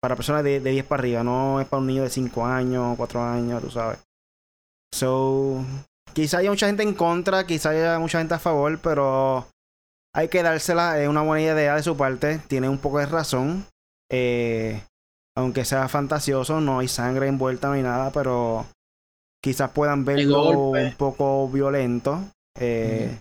para 0.01 0.15
personas 0.15 0.45
de, 0.45 0.61
de 0.61 0.71
10 0.71 0.87
para 0.87 1.01
arriba, 1.01 1.25
no 1.25 1.61
es 1.61 1.67
para 1.67 1.81
un 1.81 1.89
niño 1.89 2.05
de 2.05 2.11
5 2.11 2.47
años, 2.47 2.97
4 2.97 3.21
años, 3.21 3.61
tú 3.61 3.69
sabes. 3.69 3.99
So, 4.95 5.65
quizá 6.15 6.39
haya 6.39 6.51
mucha 6.51 6.69
gente 6.69 6.85
en 6.85 6.95
contra, 6.95 7.45
quizá 7.47 7.71
haya 7.71 7.99
mucha 7.99 8.19
gente 8.21 8.35
a 8.35 8.39
favor, 8.39 8.79
pero 8.81 9.49
hay 10.15 10.29
que 10.29 10.45
dársela, 10.45 11.03
es 11.03 11.09
una 11.09 11.23
buena 11.23 11.43
idea 11.43 11.75
de 11.75 11.83
su 11.83 11.97
parte, 11.97 12.39
tiene 12.47 12.69
un 12.69 12.79
poco 12.79 13.01
de 13.01 13.07
razón. 13.07 13.67
Eh, 14.09 14.81
aunque 15.37 15.65
sea 15.65 15.89
fantasioso, 15.89 16.61
no 16.61 16.79
hay 16.79 16.87
sangre 16.87 17.27
envuelta, 17.27 17.69
no 17.69 17.75
hay 17.75 17.83
nada, 17.83 18.13
pero 18.13 18.67
quizás 19.43 19.71
puedan 19.71 20.05
verlo 20.05 20.71
un 20.71 20.95
poco 20.95 21.49
violento. 21.49 22.23
Eh, 22.57 23.19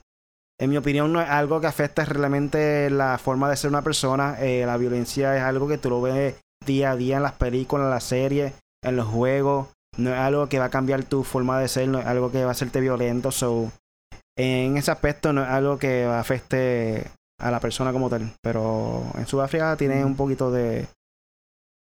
en 0.59 0.69
mi 0.69 0.77
opinión, 0.77 1.13
no 1.13 1.21
es 1.21 1.29
algo 1.29 1.61
que 1.61 1.67
afecte 1.67 2.03
realmente 2.03 2.89
la 2.89 3.17
forma 3.17 3.49
de 3.49 3.55
ser 3.55 3.69
una 3.69 3.81
persona. 3.81 4.35
Eh, 4.41 4.65
la 4.65 4.75
violencia 4.75 5.35
es 5.37 5.41
algo 5.41 5.69
que 5.69 5.77
tú 5.77 5.89
lo 5.89 6.01
ves 6.01 6.35
día 6.65 6.91
a 6.91 6.95
día 6.97 7.17
en 7.17 7.23
las 7.23 7.33
películas, 7.33 7.85
en 7.85 7.91
las 7.91 8.03
series, 8.03 8.53
en 8.83 8.97
los 8.97 9.07
juegos. 9.07 9.69
No 9.97 10.11
es 10.11 10.19
algo 10.19 10.49
que 10.49 10.59
va 10.59 10.65
a 10.65 10.69
cambiar 10.69 11.05
tu 11.05 11.23
forma 11.23 11.59
de 11.59 11.69
ser, 11.69 11.87
no 11.87 11.99
es 11.99 12.05
algo 12.05 12.29
que 12.31 12.43
va 12.43 12.49
a 12.49 12.51
hacerte 12.51 12.81
violento. 12.81 13.31
So, 13.31 13.71
en 14.37 14.75
ese 14.75 14.91
aspecto 14.91 15.31
no 15.31 15.43
es 15.43 15.49
algo 15.49 15.79
que 15.79 16.03
afecte 16.03 17.09
a 17.39 17.51
la 17.51 17.61
persona 17.61 17.93
como 17.93 18.09
tal. 18.09 18.33
Pero 18.41 19.03
en 19.15 19.25
Sudáfrica 19.27 19.77
tiene 19.77 20.03
un 20.03 20.17
poquito 20.17 20.51
de, 20.51 20.87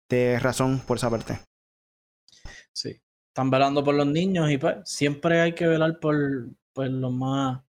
de 0.10 0.38
razón 0.38 0.82
por 0.86 0.98
esa 0.98 1.10
parte. 1.10 1.40
Sí, 2.74 3.02
están 3.30 3.50
velando 3.50 3.86
por 3.86 3.96
los 3.96 4.08
niños 4.08 4.52
y 4.52 4.58
pues 4.58 4.78
siempre 4.84 5.40
hay 5.40 5.56
que 5.56 5.66
velar 5.66 5.98
por, 6.02 6.50
por 6.74 6.90
los 6.90 7.14
más 7.14 7.62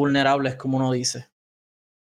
vulnerables, 0.00 0.56
como 0.56 0.78
uno 0.78 0.90
dice. 0.90 1.28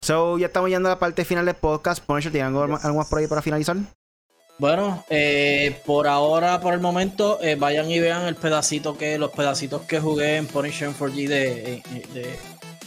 So, 0.01 0.37
ya 0.37 0.47
estamos 0.47 0.69
llegando 0.69 0.89
a 0.89 0.93
la 0.93 0.99
parte 0.99 1.25
final 1.25 1.45
del 1.45 1.55
podcast. 1.55 2.03
Punisher, 2.03 2.31
¿tienen 2.31 2.55
algo, 2.55 2.79
algo 2.81 2.97
más 2.97 3.07
por 3.07 3.19
ahí 3.19 3.27
para 3.27 3.41
finalizar? 3.41 3.77
Bueno, 4.61 5.03
eh, 5.09 5.81
por 5.87 6.07
ahora, 6.07 6.61
por 6.61 6.75
el 6.75 6.79
momento, 6.79 7.39
eh, 7.41 7.55
vayan 7.55 7.89
y 7.89 7.99
vean 7.99 8.27
el 8.27 8.35
pedacito 8.35 8.95
que, 8.95 9.17
los 9.17 9.31
pedacitos 9.31 9.81
que 9.83 9.99
jugué 9.99 10.37
en 10.37 10.45
Punisher 10.45 10.89
4G 10.89 11.27
de, 11.27 11.73
eh, 11.73 11.83
de, 12.13 12.39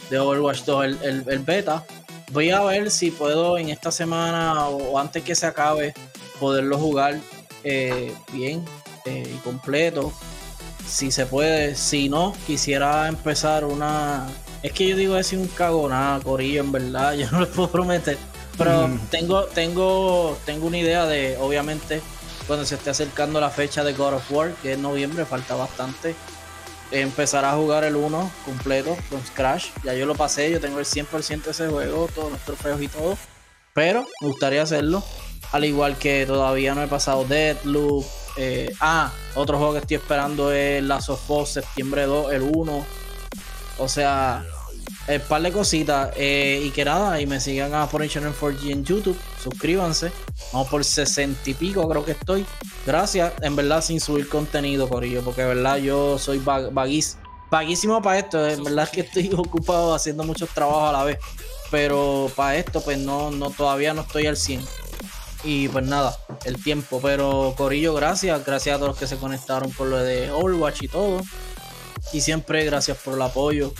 de 0.09 0.19
Overwatch 0.19 0.63
2, 0.63 0.85
el, 0.85 0.97
el, 1.03 1.23
el, 1.27 1.39
beta. 1.39 1.83
Voy 2.31 2.51
a 2.51 2.61
ver 2.61 2.89
si 2.89 3.11
puedo 3.11 3.57
en 3.57 3.69
esta 3.69 3.91
semana 3.91 4.67
o 4.67 4.97
antes 4.97 5.23
que 5.23 5.35
se 5.35 5.47
acabe 5.47 5.93
poderlo 6.39 6.77
jugar 6.77 7.19
bien 8.31 8.63
y 9.05 9.37
completo. 9.43 10.13
Si 10.87 11.11
se 11.11 11.25
puede, 11.25 11.75
si 11.75 12.07
no, 12.07 12.33
quisiera 12.47 13.07
empezar 13.09 13.65
una. 13.65 14.27
Es 14.65 14.73
que 14.73 14.87
yo 14.87 14.95
digo 14.95 15.15
es 15.17 15.31
un 15.33 15.47
cagonada, 15.47 16.19
Corillo, 16.21 16.61
en 16.61 16.71
verdad, 16.71 17.13
yo 17.17 17.29
no 17.31 17.41
les 17.41 17.49
puedo 17.49 17.69
prometer 17.69 18.17
pero 18.57 18.89
tengo, 19.11 19.43
tengo, 19.45 20.37
tengo 20.45 20.67
una 20.67 20.77
idea 20.77 21.05
de, 21.05 21.37
obviamente, 21.37 22.01
cuando 22.47 22.65
se 22.65 22.75
esté 22.75 22.89
acercando 22.89 23.41
la 23.41 23.49
fecha 23.49 23.83
de 23.83 23.93
God 23.93 24.13
of 24.13 24.31
War, 24.31 24.53
que 24.61 24.73
es 24.73 24.79
noviembre, 24.79 25.25
falta 25.25 25.55
bastante. 25.55 26.15
Empezar 26.91 27.43
a 27.43 27.53
jugar 27.53 27.83
el 27.83 27.95
1 27.95 28.31
completo 28.45 28.95
con 29.09 29.19
Crash. 29.33 29.71
Ya 29.83 29.93
yo 29.93 30.05
lo 30.05 30.15
pasé, 30.15 30.51
yo 30.51 30.59
tengo 30.59 30.79
el 30.79 30.85
100% 30.85 31.43
de 31.43 31.51
ese 31.51 31.67
juego, 31.67 32.07
todos 32.13 32.31
los 32.31 32.41
trofeos 32.41 32.81
y 32.81 32.87
todo. 32.87 33.17
Pero 33.73 34.05
me 34.21 34.27
gustaría 34.29 34.61
hacerlo. 34.61 35.03
Al 35.51 35.65
igual 35.65 35.97
que 35.97 36.25
todavía 36.25 36.75
no 36.75 36.83
he 36.83 36.87
pasado 36.87 37.25
Deadloop. 37.25 38.05
Eh, 38.37 38.73
ah, 38.79 39.11
otro 39.33 39.57
juego 39.57 39.73
que 39.73 39.79
estoy 39.79 39.97
esperando 39.97 40.51
es 40.51 40.81
Last 40.83 41.09
of 41.09 41.29
Us, 41.29 41.49
septiembre 41.49 42.03
2, 42.03 42.31
el 42.31 42.41
1. 42.43 42.85
O 43.77 43.87
sea, 43.89 44.45
el 45.07 45.21
par 45.21 45.41
de 45.41 45.51
cositas. 45.51 46.11
Eh, 46.15 46.61
y 46.63 46.71
que 46.71 46.85
nada, 46.85 47.19
y 47.21 47.27
me 47.27 47.39
sigan 47.39 47.73
a 47.73 47.87
Punisher 47.87 48.23
4G 48.23 48.71
en 48.71 48.83
YouTube. 48.83 49.17
Suscríbanse. 49.41 50.11
Vamos 50.51 50.67
por 50.69 50.83
60 50.83 51.49
y 51.49 51.53
pico, 51.53 51.87
creo 51.87 52.03
que 52.03 52.11
estoy. 52.11 52.45
Gracias. 52.85 53.33
En 53.41 53.55
verdad, 53.55 53.81
sin 53.81 53.99
subir 53.99 54.27
contenido, 54.27 54.89
Corillo. 54.89 55.23
Porque 55.23 55.41
de 55.41 55.47
verdad 55.47 55.77
yo 55.77 56.17
soy 56.17 56.39
vaguísimo 56.39 58.01
para 58.01 58.19
esto. 58.19 58.47
En 58.47 58.63
verdad 58.63 58.89
que 58.89 59.01
estoy 59.01 59.31
ocupado 59.37 59.93
haciendo 59.93 60.23
muchos 60.23 60.49
trabajos 60.49 60.89
a 60.89 60.91
la 60.91 61.03
vez. 61.03 61.19
Pero 61.71 62.31
para 62.35 62.57
esto, 62.57 62.81
pues 62.81 62.97
no, 62.97 63.31
no, 63.31 63.49
todavía 63.49 63.93
no 63.93 64.01
estoy 64.01 64.27
al 64.27 64.37
100. 64.37 64.61
Y 65.43 65.67
pues 65.67 65.85
nada, 65.85 66.17
el 66.45 66.61
tiempo. 66.63 66.99
Pero 67.01 67.53
Corillo, 67.55 67.93
gracias. 67.93 68.43
Gracias 68.45 68.75
a 68.75 68.79
todos 68.79 68.89
los 68.89 68.97
que 68.97 69.07
se 69.07 69.17
conectaron 69.17 69.71
por 69.71 69.87
lo 69.87 69.97
de 69.97 70.31
Overwatch 70.31 70.83
y 70.83 70.87
todo. 70.87 71.21
Y 72.13 72.21
siempre 72.21 72.63
gracias 72.65 72.97
por 72.97 73.15
el 73.15 73.21
apoyo. 73.21 73.73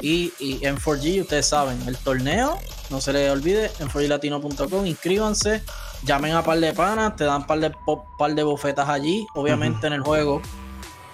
Y, 0.00 0.32
en 0.40 0.76
4G, 0.76 1.22
ustedes 1.22 1.46
saben, 1.46 1.80
el 1.86 1.96
torneo, 1.96 2.58
no 2.90 3.00
se 3.00 3.12
les 3.12 3.30
olvide, 3.30 3.70
en 3.80 3.88
4glatino.com, 3.88 4.86
inscríbanse, 4.86 5.62
llamen 6.04 6.34
a 6.34 6.42
par 6.42 6.60
de 6.60 6.72
panas, 6.72 7.16
te 7.16 7.24
dan 7.24 7.46
par 7.46 7.60
de, 7.60 7.72
par 8.18 8.34
de 8.34 8.42
bofetas 8.42 8.88
allí, 8.88 9.26
obviamente 9.34 9.86
en 9.86 9.94
el 9.94 10.02
juego, 10.02 10.42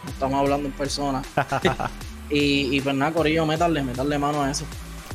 estamos 0.07 0.41
hablando 0.41 0.69
en 0.69 0.75
persona. 0.75 1.23
y, 2.31 2.77
y 2.77 2.81
pues 2.81 2.95
nada, 2.95 3.13
Corillo, 3.13 3.47
métanle, 3.47 3.83
métanle 3.83 4.19
mano 4.19 4.43
a 4.43 4.51
eso. 4.51 4.65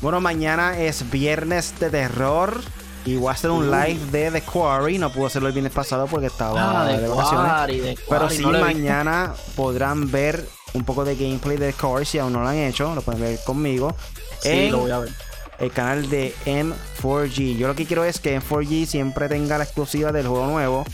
Bueno, 0.02 0.22
mañana 0.22 0.78
es 0.78 1.10
viernes 1.10 1.80
de 1.80 1.90
terror. 1.90 2.62
Y 3.06 3.16
voy 3.16 3.30
a 3.30 3.32
hacer 3.32 3.52
un 3.52 3.72
live 3.72 4.00
de 4.12 4.32
The 4.32 4.42
Quarry. 4.42 4.98
No 4.98 5.10
pude 5.10 5.28
hacerlo 5.28 5.48
el 5.48 5.54
viernes 5.54 5.72
pasado 5.72 6.08
porque 6.08 6.28
estaba 6.28 6.82
ah, 6.82 6.86
de, 6.86 7.08
vacaciones. 7.08 8.00
Pero 8.08 8.30
sí, 8.30 8.46
mañana 8.46 9.34
podrán 9.56 10.12
ver 10.12 10.46
un 10.74 10.84
poco 10.84 11.06
de 11.06 11.16
gameplay 11.16 11.58
de 11.58 11.74
Core 11.74 12.06
si 12.06 12.20
aún 12.20 12.34
no 12.34 12.42
lo 12.42 12.48
han 12.48 12.58
hecho, 12.58 12.94
lo 12.94 13.02
pueden 13.02 13.22
ver 13.22 13.40
conmigo. 13.46 13.96
Sí, 14.40 14.70
lo 14.70 14.80
voy 14.80 14.92
a 14.92 15.00
ver. 15.00 15.10
El 15.60 15.72
canal 15.72 16.10
de 16.10 16.36
M4G. 16.46 17.58
Yo 17.58 17.68
lo 17.68 17.76
que 17.76 17.86
quiero 17.86 18.04
es 18.04 18.20
que 18.20 18.40
M4G 18.40 18.86
siempre 18.86 19.28
tenga 19.28 19.58
la 19.58 19.64
exclusiva 19.64 20.12
del 20.12 20.28
juego 20.28 20.46
nuevo. 20.48 20.86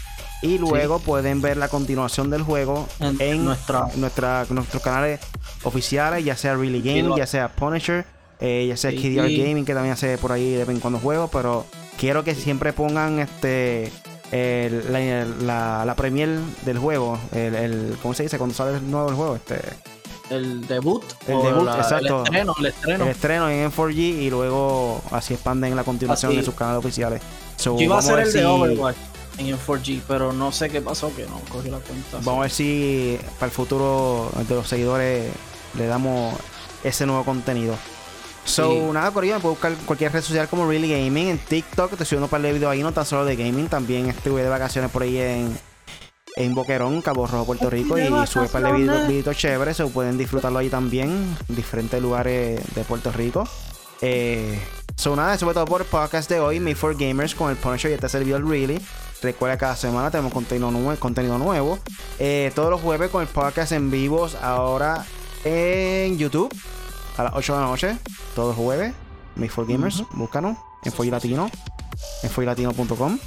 Y 0.41 0.57
luego 0.57 0.99
pueden 0.99 1.41
ver 1.41 1.55
la 1.55 1.69
continuación 1.69 2.29
del 2.29 2.43
juego 2.43 2.87
en, 2.99 3.45
nuestra... 3.45 3.87
nuestra 3.95 4.45
nuestros 4.49 4.83
canales 4.83 5.21
oficiales, 5.63 6.25
ya 6.25 6.35
sea 6.35 6.55
Really 6.55 6.81
Gaming, 6.81 7.15
ya 7.15 7.25
sea 7.25 7.47
Punisher, 7.47 8.05
eh, 8.41 8.65
ya 8.67 8.75
sea 8.75 8.91
KDR 8.91 9.29
Gaming, 9.29 9.63
que 9.63 9.73
también 9.73 9.93
hace 9.93 10.17
por 10.17 10.33
ahí 10.33 10.51
de 10.51 10.65
vez 10.65 10.75
en 10.75 10.81
cuando 10.81 10.99
juego, 10.99 11.29
pero 11.29 11.65
quiero 11.97 12.25
que 12.25 12.35
siempre 12.35 12.73
pongan 12.73 13.19
este 13.19 13.89
la, 14.31 15.85
la, 15.85 15.95
premier 15.95 16.39
del 16.65 16.77
juego, 16.77 17.19
el, 17.31 17.55
el, 17.55 17.97
¿cómo 18.01 18.13
se 18.13 18.23
dice? 18.23 18.37
Cuando 18.37 18.55
sale 18.55 18.77
el 18.77 18.89
nuevo 18.89 19.09
el 19.09 19.15
juego, 19.15 19.35
este 19.35 19.59
el 20.29 20.65
debut. 20.67 21.03
El 21.27 21.41
debut, 21.41 21.67
exacto. 21.75 22.19
El 22.19 22.23
estreno, 22.23 22.55
el 22.59 22.65
estreno. 22.65 23.03
El 23.03 23.11
estreno 23.11 23.49
en 23.49 23.71
4G 23.71 23.97
y 23.97 24.29
luego 24.29 25.01
así 25.11 25.33
expanden 25.33 25.75
la 25.75 25.83
continuación 25.83 26.31
en 26.33 26.43
sus 26.43 26.55
canales 26.55 26.79
oficiales. 26.79 27.21
Yo 27.63 27.79
iba 27.79 27.97
a 27.97 28.01
ser 28.01 28.19
el 28.19 28.33
de 28.33 28.45
Overwatch 28.45 28.95
en 29.37 29.57
4G, 29.57 30.01
pero 30.07 30.33
no 30.33 30.51
sé 30.51 30.69
qué 30.69 30.81
pasó 30.81 31.13
que 31.15 31.25
no 31.25 31.39
cogió 31.49 31.71
la 31.71 31.79
cuenta. 31.79 32.17
Vamos 32.23 32.39
a 32.39 32.41
ver 32.41 32.51
si 32.51 33.19
para 33.35 33.47
el 33.47 33.51
futuro 33.51 34.31
de 34.47 34.55
los 34.55 34.67
seguidores 34.67 35.31
le 35.77 35.87
damos 35.87 36.35
ese 36.83 37.05
nuevo 37.05 37.23
contenido. 37.23 37.75
So, 38.45 38.91
nada, 38.93 39.11
por 39.11 39.23
ahí 39.23 39.31
me 39.31 39.39
puedo 39.39 39.53
buscar 39.55 39.73
cualquier 39.85 40.11
red 40.11 40.21
social 40.21 40.47
como 40.47 40.67
Really 40.67 40.89
Gaming. 40.89 41.29
En 41.29 41.37
TikTok 41.37 41.89
te 41.89 41.95
estoy 41.95 42.05
subiendo 42.05 42.25
un 42.25 42.29
par 42.29 42.41
de 42.41 42.51
videos 42.51 42.71
ahí, 42.71 42.83
no 42.83 42.91
tan 42.91 43.05
solo 43.05 43.25
de 43.25 43.35
gaming. 43.35 43.67
También 43.67 44.09
estuve 44.09 44.43
de 44.43 44.49
vacaciones 44.49 44.91
por 44.91 45.03
ahí 45.03 45.17
en, 45.17 45.57
en 46.35 46.53
Boquerón, 46.53 47.01
Cabo 47.01 47.25
Rojo, 47.25 47.45
Puerto 47.45 47.69
Rico. 47.69 47.97
Y 47.97 48.07
sube 48.27 48.43
un 48.43 48.49
par 48.49 48.63
de 48.63 49.07
videos, 49.07 49.37
chéveres. 49.37 49.77
Se 49.77 49.85
pueden 49.85 50.17
disfrutarlo 50.17 50.59
ahí 50.59 50.69
también. 50.69 51.35
En 51.47 51.55
diferentes 51.55 52.01
lugares 52.01 52.61
de 52.75 52.83
Puerto 52.83 53.11
Rico. 53.11 53.47
Eh, 54.01 54.59
so, 54.95 55.15
nada, 55.15 55.37
sobre 55.37 55.53
todo 55.53 55.65
por 55.65 55.81
el 55.81 55.87
podcast 55.87 56.29
de 56.29 56.39
hoy, 56.41 56.59
Made 56.59 56.75
for 56.75 56.95
Gamers 56.95 57.33
con 57.33 57.49
el 57.49 57.55
Punisher 57.55 57.91
y 57.91 57.93
este 57.93 58.09
servidor 58.09 58.45
Really. 58.47 58.79
Recuerda 59.21 59.55
que 59.55 59.61
cada 59.61 59.75
semana 59.77 60.11
tenemos 60.11 60.33
contenido, 60.33 60.69
nuevo, 60.69 60.93
contenido 60.99 61.37
nuevo. 61.37 61.79
Eh, 62.19 62.51
todos 62.53 62.69
los 62.69 62.81
jueves 62.81 63.09
con 63.09 63.21
el 63.21 63.29
podcast 63.29 63.71
en 63.71 63.89
vivos 63.89 64.35
ahora 64.35 65.05
en 65.45 66.17
YouTube 66.17 66.53
a 67.17 67.23
las 67.23 67.33
8 67.33 67.53
de 67.55 67.61
la 67.61 67.67
noche, 67.67 67.97
todos 68.35 68.55
jueves. 68.55 68.93
Make 69.35 69.49
for 69.51 69.65
Gamers, 69.67 70.03
búscanos 70.11 70.57
en 70.83 70.91
Foy 70.91 71.09
Latino, 71.09 71.49
en 72.21 72.29
foylatino.com. 72.29 73.17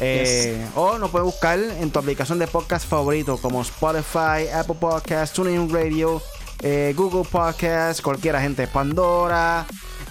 Eh, 0.00 0.64
O 0.76 0.98
nos 0.98 1.10
puedes 1.10 1.24
buscar 1.24 1.58
en 1.58 1.90
tu 1.90 1.98
aplicación 1.98 2.38
de 2.38 2.46
podcast 2.46 2.86
favorito 2.86 3.38
como 3.38 3.62
Spotify, 3.62 4.48
Apple 4.54 4.76
Podcasts, 4.78 5.34
TuneIn 5.34 5.72
Radio, 5.72 6.22
eh, 6.60 6.92
Google 6.96 7.24
Podcasts, 7.28 8.02
cualquiera 8.02 8.40
gente, 8.40 8.66
Pandora. 8.66 9.66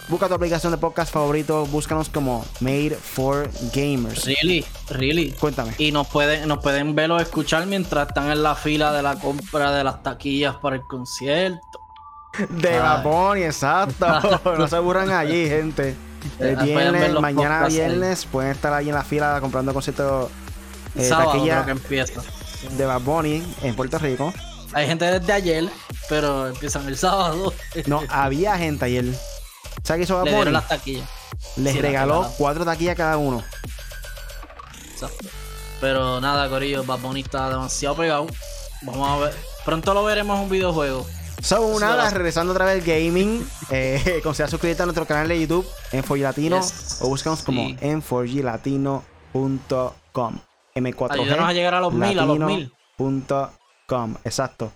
Busca 0.09 0.27
tu 0.29 0.33
aplicación 0.35 0.71
de 0.71 0.77
podcast 0.77 1.11
favorito, 1.13 1.65
búscanos 1.65 2.09
como 2.09 2.45
Made 2.61 2.95
for 2.95 3.49
Gamers. 3.73 4.25
Really, 4.25 4.65
really. 4.89 5.31
Cuéntame. 5.33 5.73
Y 5.77 5.91
nos 5.91 6.07
pueden, 6.07 6.47
nos 6.47 6.59
pueden 6.59 6.95
ver 6.95 7.11
o 7.11 7.19
escuchar 7.19 7.65
mientras 7.67 8.07
están 8.07 8.31
en 8.31 8.41
la 8.41 8.55
fila 8.55 8.93
de 8.93 9.03
la 9.03 9.19
compra 9.19 9.71
de 9.73 9.83
las 9.83 10.01
taquillas 10.03 10.55
para 10.55 10.77
el 10.77 10.83
concierto. 10.83 11.86
De 12.49 12.79
Baboni, 12.79 13.43
exacto. 13.43 14.05
no 14.57 14.67
se 14.67 14.75
aburran 14.75 15.11
allí, 15.11 15.47
gente. 15.47 15.95
El 16.39 16.55
viernes, 16.57 17.13
mañana 17.19 17.67
viernes, 17.67 18.25
pueden 18.25 18.51
estar 18.51 18.73
ahí 18.73 18.89
en 18.89 18.95
la 18.95 19.03
fila 19.03 19.39
comprando 19.39 19.73
conciertos 19.73 20.29
eh, 20.95 21.07
Sábado 21.07 21.43
creo 21.43 21.65
que 21.65 21.71
empieza. 21.71 22.21
de 22.71 22.85
Bad 22.85 23.01
Bunny 23.01 23.43
en 23.61 23.75
Puerto 23.75 23.97
Rico. 23.99 24.33
Hay 24.73 24.87
gente 24.87 25.05
desde 25.05 25.31
ayer, 25.31 25.69
pero 26.09 26.47
empiezan 26.47 26.87
el 26.87 26.97
sábado. 26.97 27.53
No, 27.85 28.01
había 28.09 28.57
gente 28.57 28.85
ayer. 28.85 29.05
¿Sabes 29.83 29.99
qué 29.99 30.03
hizo 30.03 30.23
Bad 30.23 30.31
Bunny? 30.31 30.51
las 30.51 30.67
taquillas. 30.67 31.07
Les 31.55 31.79
regaló 31.79 32.31
cuatro 32.37 32.65
taquillas 32.65 32.95
cada 32.95 33.17
uno. 33.17 33.43
Exacto. 34.91 35.27
Pero 35.79 36.19
nada, 36.19 36.49
Corillo, 36.49 36.83
Bad 36.83 36.99
Bunny 36.99 37.21
está 37.21 37.49
demasiado 37.49 37.95
pegado. 37.95 38.27
Vamos 38.81 39.09
a 39.09 39.25
ver. 39.25 39.35
Pronto 39.63 39.93
lo 39.93 40.03
veremos 40.03 40.37
en 40.37 40.43
un 40.43 40.49
videojuego. 40.49 41.05
So, 41.47 41.79
nada, 41.79 42.09
regresando 42.09 42.51
otra 42.51 42.65
vez 42.65 42.85
gaming. 42.85 43.47
Eh, 43.69 44.19
considera 44.23 44.49
suscribirte 44.49 44.83
a 44.83 44.85
nuestro 44.85 45.05
canal 45.05 45.27
de 45.27 45.41
YouTube 45.41 45.67
en 45.91 46.01
4G 46.03 46.21
Latino 46.21 46.61
o 47.01 47.09
búscanos 47.09 47.43
como 47.43 47.67
4glatino.com. 47.69 50.39
M4G. 50.75 51.11
Ayúdanos 51.11 51.49
a 51.49 51.53
llegar 51.53 51.73
a 51.73 51.81
los 51.81 51.91
mil, 51.93 52.17
a 52.17 52.25
los 52.25 52.39
mil. 52.39 52.71
.com, 53.87 54.15
exacto. 54.23 54.71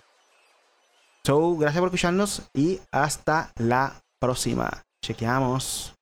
So, 1.25 1.55
gracias 1.57 1.79
por 1.79 1.87
escucharnos 1.87 2.41
y 2.53 2.81
hasta 2.91 3.53
la 3.57 3.93
próxima. 4.19 4.83
Chequeamos. 5.01 5.95